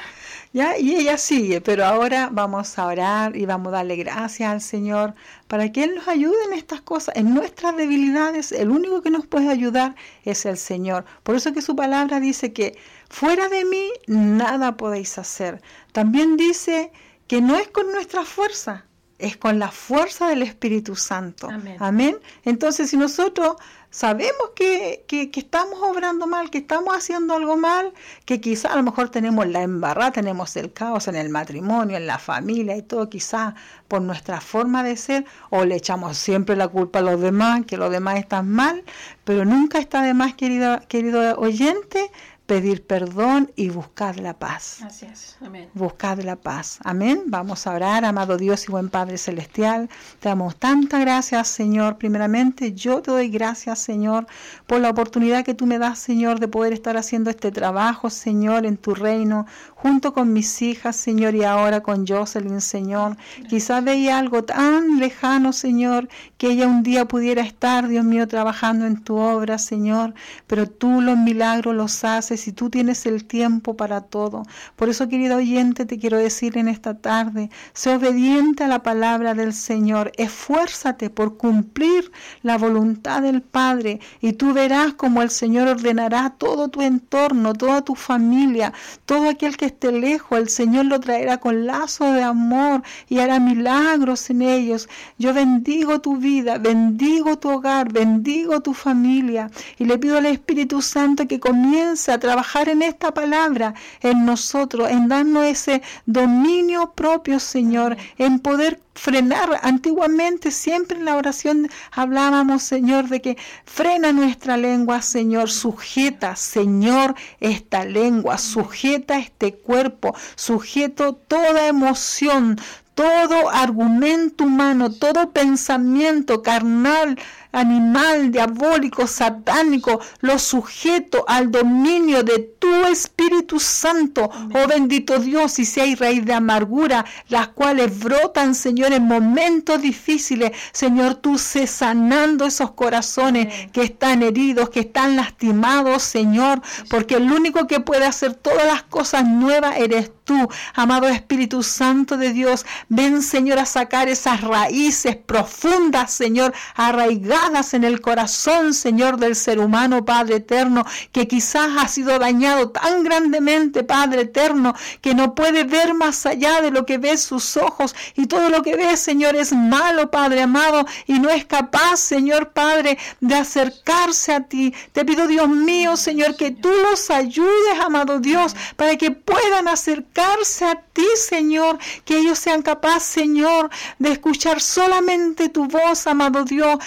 ¿Ya? 0.52 0.76
Y 0.76 0.94
ella 0.94 1.16
sigue, 1.16 1.62
pero 1.62 1.86
ahora 1.86 2.28
vamos 2.30 2.78
a 2.78 2.86
orar 2.86 3.36
y 3.36 3.46
vamos 3.46 3.68
a 3.68 3.76
darle 3.76 3.96
gracias 3.96 4.50
al 4.50 4.60
Señor 4.60 5.14
para 5.48 5.72
que 5.72 5.84
Él 5.84 5.94
nos 5.94 6.08
ayude 6.08 6.36
en 6.46 6.52
estas 6.52 6.82
cosas, 6.82 7.16
en 7.16 7.32
nuestras 7.32 7.74
debilidades. 7.76 8.52
El 8.52 8.70
único 8.70 9.00
que 9.00 9.10
nos 9.10 9.26
puede 9.26 9.48
ayudar 9.48 9.94
es 10.24 10.44
el 10.44 10.58
Señor. 10.58 11.06
Por 11.22 11.36
eso 11.36 11.54
que 11.54 11.62
su 11.62 11.74
palabra 11.74 12.20
dice 12.20 12.52
que 12.52 12.76
fuera 13.08 13.48
de 13.48 13.64
mí 13.64 13.90
nada 14.06 14.76
podéis 14.76 15.16
hacer. 15.16 15.62
También 15.92 16.36
dice 16.36 16.92
que 17.26 17.40
no 17.40 17.56
es 17.56 17.68
con 17.68 17.90
nuestra 17.90 18.24
fuerza, 18.24 18.84
es 19.18 19.38
con 19.38 19.58
la 19.58 19.70
fuerza 19.70 20.28
del 20.28 20.42
Espíritu 20.42 20.96
Santo. 20.96 21.48
Amén. 21.48 21.76
Amén. 21.78 22.18
Entonces, 22.44 22.90
si 22.90 22.98
nosotros 22.98 23.56
sabemos 23.92 24.50
que, 24.56 25.04
que, 25.06 25.30
estamos 25.34 25.78
obrando 25.82 26.26
mal, 26.26 26.50
que 26.50 26.58
estamos 26.58 26.96
haciendo 26.96 27.34
algo 27.34 27.58
mal, 27.58 27.92
que 28.24 28.40
quizá 28.40 28.72
a 28.72 28.76
lo 28.76 28.82
mejor 28.82 29.10
tenemos 29.10 29.46
la 29.46 29.62
embarrada, 29.62 30.12
tenemos 30.12 30.56
el 30.56 30.72
caos 30.72 31.08
en 31.08 31.14
el 31.14 31.28
matrimonio, 31.28 31.98
en 31.98 32.06
la 32.06 32.18
familia 32.18 32.74
y 32.74 32.82
todo, 32.82 33.10
quizá 33.10 33.54
por 33.88 34.00
nuestra 34.00 34.40
forma 34.40 34.82
de 34.82 34.96
ser, 34.96 35.26
o 35.50 35.66
le 35.66 35.76
echamos 35.76 36.16
siempre 36.16 36.56
la 36.56 36.68
culpa 36.68 37.00
a 37.00 37.02
los 37.02 37.20
demás, 37.20 37.66
que 37.66 37.76
los 37.76 37.90
demás 37.90 38.18
están 38.18 38.48
mal, 38.48 38.82
pero 39.24 39.44
nunca 39.44 39.78
está 39.78 40.02
de 40.02 40.14
más, 40.14 40.34
querido, 40.34 40.80
querido 40.88 41.38
oyente, 41.38 42.10
pedir 42.52 42.86
perdón 42.86 43.50
y 43.56 43.70
buscar 43.70 44.20
la 44.20 44.38
paz. 44.38 44.82
Así 44.82 45.06
es. 45.06 45.38
Amén. 45.40 45.70
Buscar 45.72 46.22
la 46.22 46.36
paz. 46.36 46.80
Amén. 46.84 47.22
Vamos 47.28 47.66
a 47.66 47.72
orar, 47.72 48.04
amado 48.04 48.36
Dios 48.36 48.68
y 48.68 48.70
buen 48.70 48.90
Padre 48.90 49.16
Celestial. 49.16 49.88
Te 50.20 50.28
damos 50.28 50.56
tantas 50.56 51.00
gracias, 51.00 51.48
Señor. 51.48 51.96
Primeramente, 51.96 52.74
yo 52.74 53.00
te 53.00 53.10
doy 53.10 53.30
gracias, 53.30 53.78
Señor, 53.78 54.26
por 54.66 54.80
la 54.80 54.90
oportunidad 54.90 55.46
que 55.46 55.54
tú 55.54 55.66
me 55.66 55.78
das, 55.78 55.98
Señor, 55.98 56.40
de 56.40 56.48
poder 56.48 56.74
estar 56.74 56.98
haciendo 56.98 57.30
este 57.30 57.50
trabajo, 57.52 58.10
Señor, 58.10 58.66
en 58.66 58.76
tu 58.76 58.94
reino, 58.94 59.46
junto 59.74 60.12
con 60.12 60.34
mis 60.34 60.60
hijas, 60.60 60.94
Señor, 60.96 61.34
y 61.34 61.44
ahora 61.44 61.80
con 61.80 62.06
Jocelyn, 62.06 62.60
Señor. 62.60 63.16
Quizás 63.48 63.82
veía 63.82 64.18
algo 64.18 64.44
tan 64.44 64.98
lejano, 64.98 65.54
Señor, 65.54 66.06
que 66.36 66.48
ella 66.48 66.68
un 66.68 66.82
día 66.82 67.06
pudiera 67.08 67.40
estar, 67.40 67.88
Dios 67.88 68.04
mío, 68.04 68.28
trabajando 68.28 68.84
en 68.84 69.02
tu 69.02 69.16
obra, 69.16 69.56
Señor, 69.56 70.12
pero 70.46 70.68
tú 70.68 71.00
los 71.00 71.16
milagros 71.16 71.74
los 71.74 72.04
haces 72.04 72.41
si 72.42 72.52
tú 72.52 72.70
tienes 72.70 73.06
el 73.06 73.24
tiempo 73.24 73.76
para 73.76 74.00
todo. 74.00 74.42
Por 74.74 74.88
eso, 74.88 75.08
querido 75.08 75.36
oyente, 75.36 75.86
te 75.86 75.98
quiero 75.98 76.18
decir 76.18 76.58
en 76.58 76.66
esta 76.66 76.94
tarde, 76.94 77.50
sé 77.72 77.94
obediente 77.94 78.64
a 78.64 78.68
la 78.68 78.82
palabra 78.82 79.34
del 79.34 79.52
Señor, 79.52 80.10
esfuérzate 80.16 81.08
por 81.08 81.36
cumplir 81.36 82.10
la 82.42 82.58
voluntad 82.58 83.22
del 83.22 83.42
Padre 83.42 84.00
y 84.20 84.32
tú 84.32 84.52
verás 84.52 84.94
como 84.94 85.22
el 85.22 85.30
Señor 85.30 85.68
ordenará 85.68 86.30
todo 86.36 86.68
tu 86.68 86.82
entorno, 86.82 87.52
toda 87.52 87.82
tu 87.82 87.94
familia, 87.94 88.72
todo 89.06 89.28
aquel 89.28 89.56
que 89.56 89.66
esté 89.66 89.92
lejos, 89.92 90.38
el 90.38 90.48
Señor 90.48 90.86
lo 90.86 90.98
traerá 90.98 91.38
con 91.38 91.66
lazo 91.66 92.12
de 92.12 92.22
amor 92.22 92.82
y 93.08 93.20
hará 93.20 93.38
milagros 93.38 94.30
en 94.30 94.42
ellos. 94.42 94.88
Yo 95.16 95.32
bendigo 95.32 96.00
tu 96.00 96.16
vida, 96.16 96.58
bendigo 96.58 97.38
tu 97.38 97.50
hogar, 97.50 97.92
bendigo 97.92 98.60
tu 98.60 98.74
familia 98.74 99.50
y 99.78 99.84
le 99.84 99.98
pido 99.98 100.18
al 100.18 100.26
Espíritu 100.26 100.82
Santo 100.82 101.28
que 101.28 101.38
comience 101.38 102.10
a 102.10 102.18
trabajar 102.22 102.68
en 102.68 102.82
esta 102.82 103.12
palabra 103.12 103.74
en 104.00 104.24
nosotros, 104.24 104.88
en 104.88 105.08
darnos 105.08 105.44
ese 105.44 105.82
dominio 106.06 106.92
propio, 106.92 107.40
Señor, 107.40 107.96
en 108.16 108.38
poder 108.38 108.80
frenar. 108.94 109.58
Antiguamente 109.62 110.52
siempre 110.52 110.98
en 110.98 111.04
la 111.04 111.16
oración 111.16 111.68
hablábamos, 111.90 112.62
Señor, 112.62 113.08
de 113.08 113.20
que 113.20 113.36
frena 113.64 114.12
nuestra 114.12 114.56
lengua, 114.56 115.02
Señor, 115.02 115.50
sujeta, 115.50 116.36
Señor, 116.36 117.16
esta 117.40 117.84
lengua, 117.84 118.38
sujeta 118.38 119.18
este 119.18 119.54
cuerpo, 119.54 120.14
sujeto 120.36 121.14
toda 121.14 121.66
emoción, 121.66 122.56
todo 122.94 123.50
argumento 123.50 124.44
humano, 124.44 124.92
todo 124.92 125.32
pensamiento 125.32 126.42
carnal, 126.42 127.18
animal, 127.52 128.30
diabólico, 128.32 129.06
satánico, 129.06 130.00
lo 130.20 130.38
sujeto 130.38 131.24
al 131.28 131.50
dominio 131.50 132.22
de 132.22 132.38
tu 132.38 132.86
Espíritu 132.86 133.60
Santo. 133.60 134.30
Oh 134.54 134.66
bendito 134.66 135.18
Dios, 135.18 135.58
y 135.58 135.64
si 135.64 135.80
hay 135.80 135.94
raíz 135.94 136.24
de 136.24 136.32
amargura, 136.32 137.04
las 137.28 137.48
cuales 137.48 137.98
brotan, 137.98 138.54
Señor, 138.54 138.92
en 138.92 139.04
momentos 139.04 139.80
difíciles, 139.80 140.52
Señor, 140.72 141.16
tú 141.16 141.38
sé 141.38 141.66
sanando 141.66 142.46
esos 142.46 142.72
corazones 142.72 143.70
que 143.72 143.82
están 143.82 144.22
heridos, 144.22 144.70
que 144.70 144.80
están 144.80 145.16
lastimados, 145.16 146.02
Señor, 146.02 146.62
porque 146.88 147.16
el 147.16 147.30
único 147.30 147.66
que 147.66 147.80
puede 147.80 148.06
hacer 148.06 148.34
todas 148.34 148.66
las 148.66 148.82
cosas 148.84 149.26
nuevas 149.26 149.76
eres 149.76 150.10
tú, 150.24 150.48
amado 150.74 151.08
Espíritu 151.08 151.62
Santo 151.62 152.16
de 152.16 152.32
Dios. 152.32 152.64
Ven, 152.88 153.22
Señor, 153.22 153.58
a 153.58 153.66
sacar 153.66 154.08
esas 154.08 154.40
raíces 154.40 155.16
profundas, 155.16 156.12
Señor, 156.12 156.54
arraigadas 156.74 157.41
en 157.72 157.82
el 157.82 158.00
corazón, 158.00 158.72
Señor, 158.72 159.16
del 159.18 159.34
ser 159.34 159.58
humano, 159.58 160.04
Padre 160.04 160.36
eterno, 160.36 160.86
que 161.10 161.26
quizás 161.26 161.70
ha 161.76 161.88
sido 161.88 162.16
dañado 162.18 162.70
tan 162.70 163.02
grandemente, 163.02 163.82
Padre 163.82 164.22
eterno, 164.22 164.74
que 165.00 165.14
no 165.14 165.34
puede 165.34 165.64
ver 165.64 165.92
más 165.92 166.24
allá 166.24 166.60
de 166.60 166.70
lo 166.70 166.86
que 166.86 166.98
ve 166.98 167.16
sus 167.16 167.56
ojos 167.56 167.96
y 168.14 168.26
todo 168.26 168.48
lo 168.48 168.62
que 168.62 168.76
ve, 168.76 168.96
Señor, 168.96 169.34
es 169.34 169.52
malo, 169.52 170.10
Padre 170.10 170.42
amado, 170.42 170.86
y 171.06 171.18
no 171.18 171.30
es 171.30 171.44
capaz, 171.44 171.96
Señor 171.96 172.50
Padre, 172.50 172.96
de 173.20 173.34
acercarse 173.34 174.32
a 174.32 174.40
ti. 174.44 174.72
Te 174.92 175.04
pido, 175.04 175.26
Dios 175.26 175.48
mío, 175.48 175.96
Señor, 175.96 176.36
que 176.36 176.52
tú 176.52 176.70
los 176.90 177.10
ayudes, 177.10 177.80
amado 177.80 178.20
Dios, 178.20 178.54
para 178.76 178.96
que 178.96 179.10
puedan 179.10 179.66
acercarse 179.66 180.64
a 180.64 180.80
ti, 180.92 181.06
Señor, 181.16 181.78
que 182.04 182.18
ellos 182.18 182.38
sean 182.38 182.62
capaces, 182.62 183.02
Señor, 183.02 183.68
de 183.98 184.12
escuchar 184.12 184.60
solamente 184.60 185.48
tu 185.48 185.66
voz, 185.66 186.06
amado 186.06 186.44
Dios. 186.44 186.78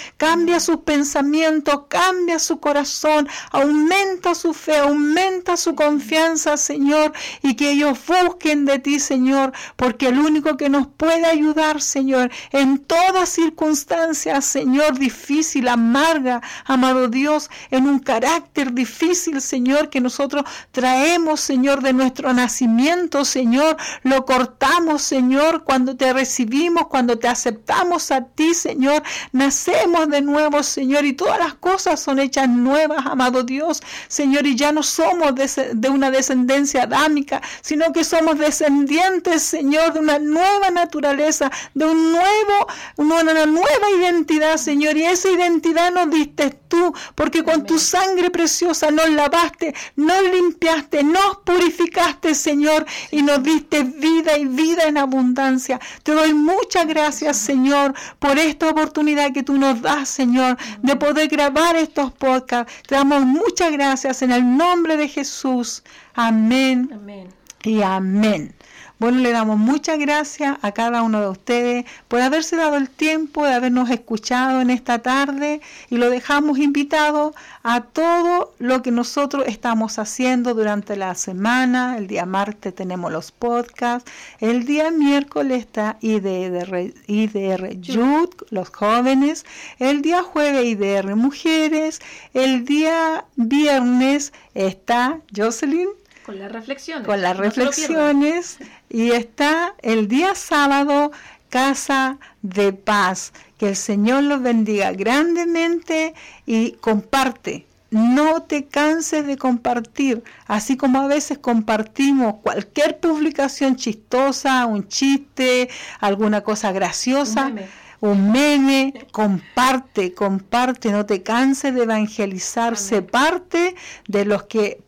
Sus 0.60 0.78
pensamientos, 0.78 1.82
cambia 1.88 2.38
su 2.38 2.58
corazón, 2.60 3.28
aumenta 3.50 4.34
su 4.34 4.54
fe, 4.54 4.78
aumenta 4.78 5.56
su 5.56 5.74
confianza, 5.74 6.56
Señor, 6.56 7.12
y 7.42 7.54
que 7.54 7.72
ellos 7.72 7.98
busquen 8.06 8.64
de 8.64 8.78
ti, 8.78 9.00
Señor, 9.00 9.52
porque 9.76 10.08
el 10.08 10.18
único 10.18 10.56
que 10.56 10.68
nos 10.68 10.86
puede 10.86 11.26
ayudar, 11.26 11.82
Señor, 11.82 12.30
en 12.52 12.78
todas 12.78 13.28
circunstancias, 13.28 14.44
Señor, 14.44 14.98
difícil, 14.98 15.68
amarga, 15.68 16.40
amado 16.64 17.08
Dios, 17.08 17.50
en 17.70 17.86
un 17.88 17.98
carácter 17.98 18.72
difícil, 18.72 19.40
Señor, 19.40 19.90
que 19.90 20.00
nosotros 20.00 20.44
traemos, 20.72 21.40
Señor, 21.40 21.82
de 21.82 21.92
nuestro 21.92 22.32
nacimiento, 22.32 23.24
Señor, 23.24 23.76
lo 24.02 24.24
cortamos, 24.24 25.02
Señor, 25.02 25.64
cuando 25.64 25.96
te 25.96 26.12
recibimos, 26.12 26.86
cuando 26.86 27.18
te 27.18 27.28
aceptamos 27.28 28.10
a 28.10 28.22
ti, 28.22 28.54
Señor, 28.54 29.02
nacemos 29.32 30.08
de 30.08 30.22
Señor, 30.62 31.04
y 31.04 31.14
todas 31.14 31.38
las 31.38 31.54
cosas 31.54 31.98
son 31.98 32.18
hechas 32.18 32.48
nuevas, 32.48 33.06
amado 33.06 33.42
Dios, 33.42 33.82
Señor, 34.08 34.46
y 34.46 34.54
ya 34.54 34.70
no 34.70 34.82
somos 34.82 35.34
de, 35.34 35.88
una 35.88 36.10
descendencia 36.10 36.82
adámica, 36.82 37.40
sino 37.62 37.92
que 37.92 38.04
somos 38.04 38.38
descendientes, 38.38 39.42
Señor, 39.42 39.94
de 39.94 40.00
una 40.00 40.18
nueva 40.18 40.70
naturaleza, 40.70 41.50
de 41.74 41.86
un 41.86 42.12
nuevo, 42.12 42.66
una, 42.96 43.22
nueva 43.46 43.90
identidad, 43.98 44.56
Señor, 44.58 44.96
y 44.96 45.04
esa 45.04 45.30
identidad 45.30 45.90
nos 45.90 46.10
diste 46.10 46.50
tú, 46.68 46.92
porque 47.14 47.42
con 47.42 47.64
tu 47.64 47.78
sangre 47.78 48.30
preciosa 48.30 48.90
nos 48.90 49.08
lavaste, 49.08 49.74
nos 49.96 50.22
limpiaste, 50.22 51.02
nos 51.02 51.38
purificaste, 51.44 52.34
Señor, 52.34 52.84
y 53.10 53.22
nos 53.22 53.42
diste 53.42 53.84
vida 53.84 54.36
y 54.36 54.44
vida 54.44 54.84
en 54.84 54.98
abundancia. 54.98 55.80
Te 56.02 56.12
doy 56.12 56.34
muchas 56.34 56.86
gracias, 56.86 57.38
Señor, 57.38 57.94
por 58.18 58.38
esta 58.38 58.68
oportunidad 58.68 59.32
que 59.32 59.42
tú 59.42 59.54
nos 59.54 59.80
das, 59.80 60.08
Señor, 60.08 60.25
de 60.32 60.96
poder 60.96 61.28
grabar 61.28 61.76
estos 61.76 62.12
podcasts. 62.12 62.72
Te 62.86 62.94
damos 62.94 63.24
muchas 63.24 63.72
gracias 63.72 64.22
en 64.22 64.32
el 64.32 64.56
nombre 64.56 64.96
de 64.96 65.08
Jesús. 65.08 65.82
Amén. 66.14 66.90
Amén. 66.92 67.28
Y 67.62 67.82
amén. 67.82 68.55
Bueno, 68.98 69.18
le 69.18 69.30
damos 69.30 69.58
muchas 69.58 69.98
gracias 69.98 70.56
a 70.62 70.72
cada 70.72 71.02
uno 71.02 71.20
de 71.20 71.28
ustedes 71.28 71.84
por 72.08 72.22
haberse 72.22 72.56
dado 72.56 72.76
el 72.78 72.88
tiempo 72.88 73.44
de 73.44 73.52
habernos 73.52 73.90
escuchado 73.90 74.62
en 74.62 74.70
esta 74.70 75.00
tarde 75.00 75.60
y 75.90 75.98
lo 75.98 76.08
dejamos 76.08 76.58
invitado 76.58 77.34
a 77.62 77.82
todo 77.82 78.54
lo 78.58 78.80
que 78.80 78.90
nosotros 78.92 79.44
estamos 79.48 79.98
haciendo 79.98 80.54
durante 80.54 80.96
la 80.96 81.14
semana. 81.14 81.98
El 81.98 82.06
día 82.06 82.24
martes 82.24 82.74
tenemos 82.74 83.12
los 83.12 83.32
podcasts, 83.32 84.10
el 84.40 84.64
día 84.64 84.90
miércoles 84.90 85.58
está 85.58 85.98
IDR, 86.00 86.94
IDR 87.06 87.78
Youth, 87.78 88.44
los 88.48 88.70
jóvenes, 88.70 89.44
el 89.78 90.00
día 90.00 90.22
jueves 90.22 90.64
IDR 90.64 91.16
Mujeres, 91.16 92.00
el 92.32 92.64
día 92.64 93.26
viernes 93.36 94.32
está 94.54 95.20
Jocelyn 95.36 95.90
con 96.26 96.40
las 96.40 96.50
reflexiones. 96.50 97.06
Con 97.06 97.22
las 97.22 97.36
reflexiones. 97.36 98.58
Y 98.88 99.12
está 99.12 99.74
el 99.80 100.08
día 100.08 100.34
sábado, 100.34 101.12
Casa 101.48 102.18
de 102.42 102.72
Paz. 102.72 103.32
Que 103.58 103.68
el 103.70 103.76
Señor 103.76 104.24
los 104.24 104.42
bendiga 104.42 104.90
grandemente 104.92 106.14
y 106.44 106.72
comparte. 106.72 107.66
No 107.90 108.42
te 108.42 108.66
canses 108.66 109.24
de 109.24 109.38
compartir, 109.38 110.24
así 110.48 110.76
como 110.76 111.00
a 111.00 111.06
veces 111.06 111.38
compartimos 111.38 112.34
cualquier 112.42 112.98
publicación 112.98 113.76
chistosa, 113.76 114.66
un 114.66 114.88
chiste, 114.88 115.70
alguna 116.00 116.40
cosa 116.40 116.72
graciosa 116.72 117.52
un 118.00 118.30
meme, 118.30 118.94
comparte, 119.12 120.12
comparte, 120.12 120.90
no 120.90 121.06
te 121.06 121.22
canses 121.22 121.74
de 121.74 121.82
evangelizar, 121.82 122.76
sé 122.76 123.02
parte 123.02 123.74
de 124.08 124.24
los 124.24 124.44
que 124.44 124.82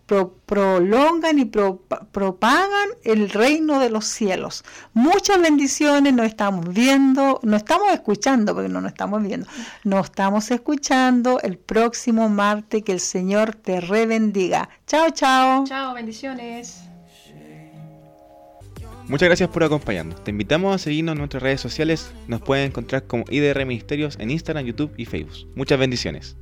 prolongan 0.46 1.38
y 1.38 1.44
propagan 1.44 2.88
el 3.04 3.28
reino 3.28 3.78
de 3.78 3.90
los 3.90 4.06
cielos. 4.06 4.64
Muchas 4.94 5.40
bendiciones, 5.40 6.14
nos 6.14 6.26
estamos 6.26 6.72
viendo, 6.72 7.40
no 7.42 7.56
estamos 7.56 7.92
escuchando, 7.92 8.54
porque 8.54 8.70
no 8.70 8.80
nos 8.80 8.92
estamos 8.92 9.22
viendo, 9.22 9.46
nos 9.84 10.06
estamos 10.06 10.50
escuchando 10.50 11.40
el 11.42 11.58
próximo 11.58 12.28
martes, 12.28 12.82
que 12.82 12.92
el 12.92 13.00
Señor 13.00 13.54
te 13.54 13.80
rebendiga. 13.80 14.70
Chao, 14.86 15.10
chao. 15.10 15.64
Chao, 15.64 15.94
bendiciones. 15.94 16.87
Muchas 19.08 19.28
gracias 19.28 19.48
por 19.48 19.64
acompañarnos. 19.64 20.22
Te 20.22 20.30
invitamos 20.30 20.74
a 20.74 20.78
seguirnos 20.78 21.14
en 21.14 21.18
nuestras 21.18 21.42
redes 21.42 21.62
sociales. 21.62 22.12
Nos 22.26 22.42
pueden 22.42 22.66
encontrar 22.66 23.06
como 23.06 23.24
IDR 23.30 23.64
Ministerios 23.64 24.18
en 24.20 24.30
Instagram, 24.30 24.66
YouTube 24.66 24.92
y 24.98 25.06
Facebook. 25.06 25.50
Muchas 25.54 25.78
bendiciones. 25.78 26.36